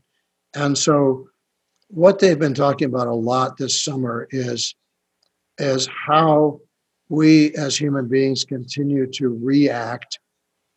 And 0.60 0.78
so 0.78 1.30
what 1.88 2.20
they've 2.20 2.38
been 2.38 2.54
talking 2.54 2.88
about 2.88 3.08
a 3.08 3.14
lot 3.14 3.58
this 3.58 3.82
summer 3.82 4.28
is 4.32 4.76
is 5.58 5.90
how 6.08 6.60
we 7.10 7.54
as 7.56 7.76
human 7.76 8.08
beings 8.08 8.44
continue 8.46 9.08
to 9.14 9.30
react 9.30 10.20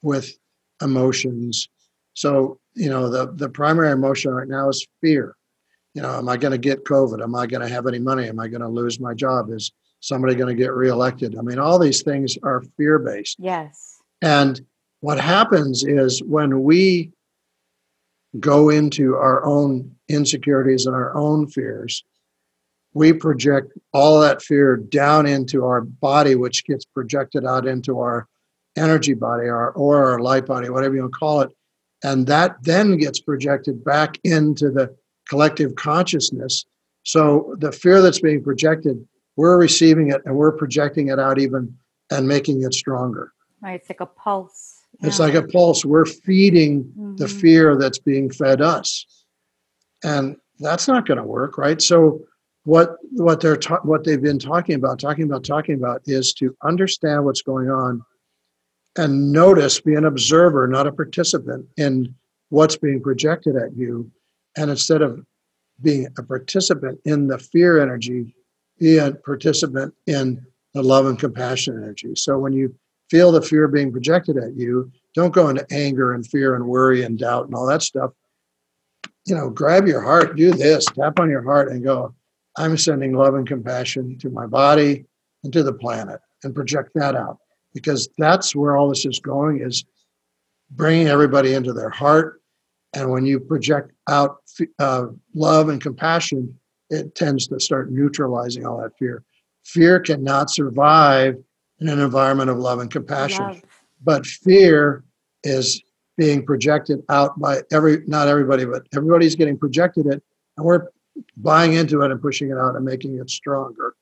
with 0.00 0.36
emotions. 0.80 1.68
So, 2.14 2.58
you 2.74 2.90
know, 2.90 3.08
the, 3.10 3.32
the 3.32 3.48
primary 3.48 3.92
emotion 3.92 4.32
right 4.32 4.48
now 4.48 4.68
is 4.68 4.86
fear. 5.00 5.36
You 5.94 6.02
know, 6.02 6.16
am 6.16 6.28
I 6.28 6.36
going 6.36 6.52
to 6.52 6.58
get 6.58 6.84
COVID? 6.84 7.22
Am 7.22 7.34
I 7.34 7.46
going 7.46 7.60
to 7.60 7.68
have 7.68 7.86
any 7.86 7.98
money? 7.98 8.28
Am 8.28 8.40
I 8.40 8.48
going 8.48 8.62
to 8.62 8.68
lose 8.68 8.98
my 8.98 9.14
job? 9.14 9.50
Is 9.50 9.70
somebody 10.00 10.34
going 10.34 10.56
to 10.56 10.60
get 10.60 10.72
reelected? 10.72 11.36
I 11.38 11.42
mean, 11.42 11.58
all 11.58 11.78
these 11.78 12.02
things 12.02 12.36
are 12.42 12.62
fear 12.76 12.98
based. 12.98 13.36
Yes. 13.38 14.00
And 14.20 14.60
what 15.00 15.20
happens 15.20 15.84
is 15.84 16.22
when 16.22 16.62
we 16.62 17.12
go 18.40 18.70
into 18.70 19.14
our 19.14 19.44
own 19.44 19.94
insecurities 20.08 20.86
and 20.86 20.94
our 20.94 21.14
own 21.16 21.46
fears, 21.46 22.04
we 22.94 23.12
project 23.12 23.72
all 23.92 24.20
that 24.20 24.42
fear 24.42 24.76
down 24.76 25.26
into 25.26 25.64
our 25.64 25.80
body, 25.80 26.34
which 26.34 26.64
gets 26.64 26.84
projected 26.84 27.44
out 27.44 27.66
into 27.66 27.98
our 28.00 28.28
energy 28.76 29.14
body, 29.14 29.48
our 29.48 29.70
aura, 29.72 30.12
our 30.12 30.18
light 30.18 30.46
body, 30.46 30.68
whatever 30.68 30.94
you 30.94 31.02
want 31.02 31.12
to 31.12 31.18
call 31.18 31.40
it. 31.40 31.50
And 32.04 32.26
that 32.26 32.56
then 32.62 32.98
gets 32.98 33.20
projected 33.20 33.84
back 33.84 34.18
into 34.24 34.70
the 34.70 34.94
collective 35.28 35.74
consciousness. 35.76 36.64
So 37.04 37.54
the 37.58 37.72
fear 37.72 38.02
that's 38.02 38.20
being 38.20 38.42
projected, 38.42 39.06
we're 39.36 39.58
receiving 39.58 40.10
it 40.10 40.20
and 40.24 40.36
we're 40.36 40.52
projecting 40.52 41.08
it 41.08 41.18
out 41.18 41.38
even 41.38 41.76
and 42.10 42.28
making 42.28 42.62
it 42.62 42.74
stronger. 42.74 43.32
Right. 43.60 43.80
It's 43.80 43.88
like 43.88 44.00
a 44.00 44.06
pulse. 44.06 44.71
It's 45.01 45.18
like 45.18 45.34
a 45.34 45.43
pulse. 45.43 45.84
We're 45.84 46.07
feeding 46.07 46.84
mm-hmm. 46.84 47.16
the 47.16 47.28
fear 47.28 47.76
that's 47.76 47.99
being 47.99 48.30
fed 48.30 48.61
us. 48.61 49.05
And 50.05 50.36
that's 50.61 50.86
not 50.86 51.07
going 51.07 51.18
to 51.18 51.24
work, 51.24 51.59
right? 51.59 51.82
So 51.82 52.20
what 52.64 52.97
what 53.12 53.40
they're 53.40 53.57
ta- 53.57 53.80
what 53.82 54.05
they've 54.05 54.22
been 54.22 54.38
talking 54.38 54.76
about, 54.76 55.01
talking 55.01 55.24
about, 55.24 55.45
talking 55.45 55.74
about 55.74 56.03
is 56.07 56.32
to 56.34 56.57
understand 56.62 57.24
what's 57.24 57.43
going 57.43 57.70
on 57.70 58.03
and 58.97 59.32
notice, 59.32 59.80
be 59.80 59.95
an 59.95 60.05
observer, 60.05 60.68
not 60.68 60.86
a 60.86 60.93
participant 60.93 61.66
in 61.76 62.14
what's 62.51 62.76
being 62.76 63.03
projected 63.03 63.57
at 63.57 63.74
you. 63.76 64.11
And 64.57 64.70
instead 64.70 65.03
of 65.03 65.24
being 65.80 66.09
a 66.18 66.22
participant 66.22 67.01
in 67.05 67.26
the 67.26 67.38
fear 67.38 67.80
energy, 67.80 68.34
be 68.78 68.99
a 68.99 69.12
participant 69.12 69.95
in 70.07 70.45
the 70.74 70.82
love 70.82 71.07
and 71.07 71.18
compassion 71.18 71.76
energy. 71.82 72.14
So 72.14 72.38
when 72.38 72.53
you 72.53 72.74
feel 73.12 73.30
the 73.30 73.42
fear 73.42 73.68
being 73.68 73.92
projected 73.92 74.38
at 74.38 74.56
you, 74.56 74.90
don't 75.14 75.34
go 75.34 75.50
into 75.50 75.66
anger 75.70 76.14
and 76.14 76.26
fear 76.26 76.54
and 76.56 76.64
worry 76.66 77.02
and 77.02 77.18
doubt 77.18 77.44
and 77.44 77.54
all 77.54 77.66
that 77.66 77.82
stuff. 77.82 78.10
You 79.26 79.34
know, 79.34 79.50
grab 79.50 79.86
your 79.86 80.00
heart, 80.00 80.34
do 80.34 80.50
this, 80.50 80.86
tap 80.86 81.20
on 81.20 81.28
your 81.28 81.42
heart 81.42 81.70
and 81.70 81.84
go, 81.84 82.14
I'm 82.56 82.78
sending 82.78 83.12
love 83.12 83.34
and 83.34 83.46
compassion 83.46 84.18
to 84.20 84.30
my 84.30 84.46
body 84.46 85.04
and 85.44 85.52
to 85.52 85.62
the 85.62 85.74
planet 85.74 86.20
and 86.42 86.54
project 86.54 86.92
that 86.94 87.14
out. 87.14 87.36
Because 87.74 88.08
that's 88.16 88.56
where 88.56 88.78
all 88.78 88.88
this 88.88 89.04
is 89.04 89.20
going 89.20 89.60
is 89.60 89.84
bringing 90.70 91.08
everybody 91.08 91.52
into 91.52 91.74
their 91.74 91.90
heart. 91.90 92.40
And 92.94 93.10
when 93.10 93.26
you 93.26 93.40
project 93.40 93.92
out 94.08 94.38
uh, 94.78 95.08
love 95.34 95.68
and 95.68 95.82
compassion 95.82 96.58
it 96.88 97.14
tends 97.14 97.48
to 97.48 97.58
start 97.58 97.90
neutralizing 97.90 98.66
all 98.66 98.78
that 98.82 98.96
fear. 98.98 99.24
Fear 99.64 100.00
cannot 100.00 100.50
survive 100.50 101.36
in 101.82 101.88
an 101.88 102.00
environment 102.00 102.50
of 102.50 102.58
love 102.58 102.78
and 102.78 102.90
compassion 102.90 103.44
love. 103.44 103.62
but 104.02 104.26
fear 104.26 105.04
is 105.44 105.82
being 106.16 106.44
projected 106.44 107.02
out 107.08 107.38
by 107.38 107.60
every 107.72 108.02
not 108.06 108.28
everybody 108.28 108.64
but 108.64 108.86
everybody's 108.94 109.34
getting 109.34 109.58
projected 109.58 110.06
it 110.06 110.22
and 110.56 110.66
we're 110.66 110.86
buying 111.36 111.74
into 111.74 112.02
it 112.02 112.10
and 112.10 112.20
pushing 112.22 112.50
it 112.50 112.58
out 112.58 112.76
and 112.76 112.84
making 112.84 113.18
it 113.18 113.28
stronger 113.28 113.94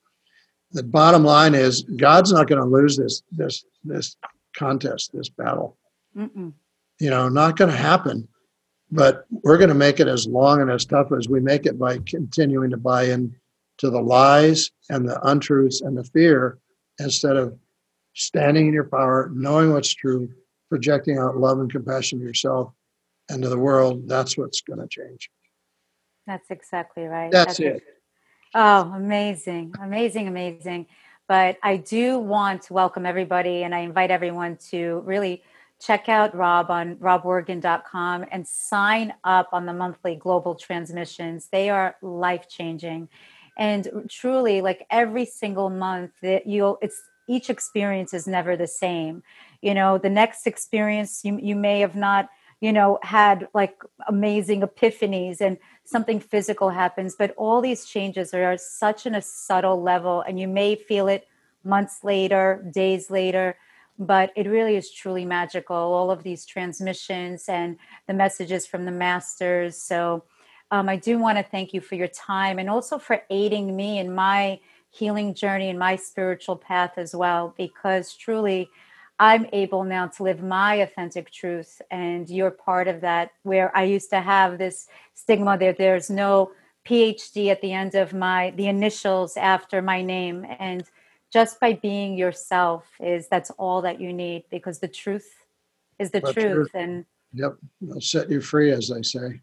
the 0.73 0.83
bottom 0.83 1.23
line 1.23 1.53
is 1.53 1.81
God's 1.81 2.31
not 2.31 2.47
going 2.47 2.61
to 2.61 2.67
lose 2.67 2.97
this 2.97 3.23
this 3.31 3.65
this 3.83 4.15
contest, 4.55 5.11
this 5.13 5.29
battle. 5.29 5.77
Mm-mm. 6.15 6.53
You 6.99 7.09
know, 7.09 7.29
not 7.29 7.57
going 7.57 7.71
to 7.71 7.77
happen. 7.77 8.27
But 8.93 9.25
we're 9.29 9.57
going 9.57 9.69
to 9.69 9.73
make 9.75 10.01
it 10.01 10.09
as 10.09 10.27
long 10.27 10.61
and 10.61 10.69
as 10.69 10.83
tough 10.83 11.13
as 11.17 11.29
we 11.29 11.39
make 11.39 11.65
it 11.65 11.79
by 11.79 11.99
continuing 11.99 12.71
to 12.71 12.77
buy 12.77 13.05
in 13.05 13.33
to 13.77 13.89
the 13.89 14.01
lies 14.01 14.69
and 14.89 15.07
the 15.07 15.19
untruths 15.29 15.79
and 15.79 15.97
the 15.97 16.03
fear 16.03 16.57
instead 16.99 17.37
of 17.37 17.57
standing 18.21 18.67
in 18.67 18.73
your 18.73 18.85
power, 18.85 19.31
knowing 19.33 19.73
what's 19.73 19.93
true, 19.93 20.29
projecting 20.69 21.17
out 21.17 21.37
love 21.37 21.59
and 21.59 21.71
compassion 21.71 22.19
to 22.19 22.25
yourself 22.25 22.73
and 23.29 23.43
to 23.43 23.49
the 23.49 23.57
world. 23.57 24.07
That's 24.07 24.37
what's 24.37 24.61
going 24.61 24.79
to 24.79 24.87
change. 24.87 25.29
That's 26.27 26.49
exactly 26.49 27.05
right. 27.05 27.31
That's, 27.31 27.57
That's 27.57 27.77
it. 27.77 27.83
Oh, 28.53 28.91
amazing, 28.93 29.73
amazing, 29.81 30.27
amazing. 30.27 30.87
But 31.27 31.57
I 31.63 31.77
do 31.77 32.19
want 32.19 32.63
to 32.63 32.73
welcome 32.73 33.05
everybody 33.05 33.63
and 33.63 33.73
I 33.73 33.79
invite 33.79 34.11
everyone 34.11 34.57
to 34.69 35.01
really 35.05 35.43
check 35.81 36.09
out 36.09 36.35
Rob 36.35 36.69
on 36.69 36.97
robwergin.com 36.97 38.25
and 38.31 38.47
sign 38.47 39.13
up 39.23 39.49
on 39.51 39.65
the 39.65 39.73
monthly 39.73 40.15
global 40.15 40.55
transmissions. 40.55 41.47
They 41.51 41.69
are 41.69 41.95
life 42.01 42.47
changing. 42.47 43.09
And 43.57 44.07
truly, 44.09 44.61
like 44.61 44.85
every 44.89 45.25
single 45.25 45.69
month, 45.69 46.11
that 46.21 46.47
you'll 46.47 46.77
it's 46.81 47.01
each 47.27 47.49
experience 47.49 48.13
is 48.13 48.27
never 48.27 48.57
the 48.57 48.67
same. 48.67 49.23
You 49.61 49.73
know, 49.73 49.97
the 49.97 50.09
next 50.09 50.47
experience 50.47 51.21
you 51.23 51.39
you 51.41 51.55
may 51.55 51.79
have 51.79 51.95
not 51.95 52.29
you 52.61 52.71
know 52.71 52.99
had 53.01 53.47
like 53.53 53.81
amazing 54.07 54.61
epiphanies 54.61 55.41
and 55.41 55.57
something 55.83 56.19
physical 56.19 56.69
happens 56.69 57.15
but 57.17 57.33
all 57.35 57.59
these 57.59 57.83
changes 57.85 58.33
are 58.33 58.55
such 58.57 59.05
in 59.05 59.15
a 59.15 59.21
subtle 59.21 59.81
level 59.81 60.21
and 60.21 60.39
you 60.39 60.47
may 60.47 60.75
feel 60.75 61.07
it 61.07 61.27
months 61.63 62.03
later 62.03 62.65
days 62.73 63.09
later 63.09 63.57
but 63.99 64.31
it 64.35 64.47
really 64.47 64.75
is 64.75 64.91
truly 64.91 65.25
magical 65.25 65.75
all 65.75 66.09
of 66.09 66.23
these 66.23 66.45
transmissions 66.45 67.49
and 67.49 67.77
the 68.07 68.13
messages 68.13 68.65
from 68.65 68.85
the 68.85 68.91
masters 68.91 69.75
so 69.75 70.23
um, 70.69 70.87
i 70.87 70.95
do 70.95 71.17
want 71.17 71.37
to 71.37 71.43
thank 71.43 71.73
you 71.73 71.81
for 71.81 71.95
your 71.95 72.07
time 72.07 72.59
and 72.59 72.69
also 72.69 72.97
for 72.97 73.21
aiding 73.29 73.75
me 73.75 73.97
in 73.99 74.13
my 74.13 74.59
healing 74.91 75.33
journey 75.33 75.69
and 75.69 75.79
my 75.79 75.95
spiritual 75.95 76.55
path 76.55 76.93
as 76.97 77.15
well 77.15 77.55
because 77.57 78.13
truly 78.13 78.69
I'm 79.21 79.45
able 79.53 79.83
now 79.83 80.07
to 80.07 80.23
live 80.23 80.41
my 80.41 80.75
authentic 80.75 81.29
truth, 81.29 81.79
and 81.91 82.27
you're 82.27 82.49
part 82.49 82.87
of 82.87 83.01
that. 83.01 83.29
Where 83.43 83.75
I 83.77 83.83
used 83.83 84.09
to 84.09 84.19
have 84.19 84.57
this 84.57 84.87
stigma 85.13 85.59
that 85.59 85.77
there's 85.77 86.09
no 86.09 86.53
PhD 86.87 87.49
at 87.49 87.61
the 87.61 87.71
end 87.71 87.93
of 87.93 88.13
my 88.15 88.51
the 88.57 88.65
initials 88.65 89.37
after 89.37 89.79
my 89.79 90.01
name, 90.01 90.47
and 90.57 90.83
just 91.31 91.59
by 91.59 91.73
being 91.73 92.17
yourself 92.17 92.85
is 92.99 93.27
that's 93.27 93.51
all 93.51 93.83
that 93.83 94.01
you 94.01 94.11
need 94.11 94.43
because 94.49 94.79
the 94.79 94.87
truth 94.87 95.45
is 95.99 96.09
the 96.09 96.19
that's 96.19 96.33
truth. 96.33 96.71
And 96.73 97.05
yep, 97.31 97.57
I'll 97.93 98.01
set 98.01 98.27
you 98.31 98.41
free, 98.41 98.71
as 98.71 98.89
they 98.89 99.03
say. 99.03 99.39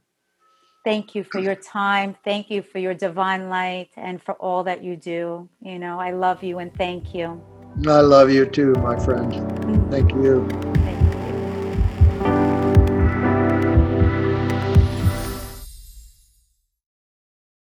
Thank 0.89 1.15
you 1.15 1.23
for 1.23 1.39
your 1.39 1.55
time. 1.55 2.17
Thank 2.25 2.51
you 2.51 2.63
for 2.63 2.79
your 2.79 2.95
divine 2.95 3.51
light 3.51 3.91
and 3.99 4.23
for 4.23 4.33
all 4.37 4.65
that 4.65 4.83
you 4.83 4.97
do. 4.97 5.47
You 5.61 5.79
know, 5.79 6.01
I 6.01 6.13
love 6.13 6.43
you 6.43 6.61
and 6.61 6.75
thank 6.77 7.15
you. 7.15 7.43
I 7.87 8.01
love 8.01 8.31
you 8.31 8.47
too, 8.47 8.73
my 8.77 8.99
friend. 8.99 9.31
Mm. 9.31 9.91
Thank 9.91 10.15
you. 10.15 10.78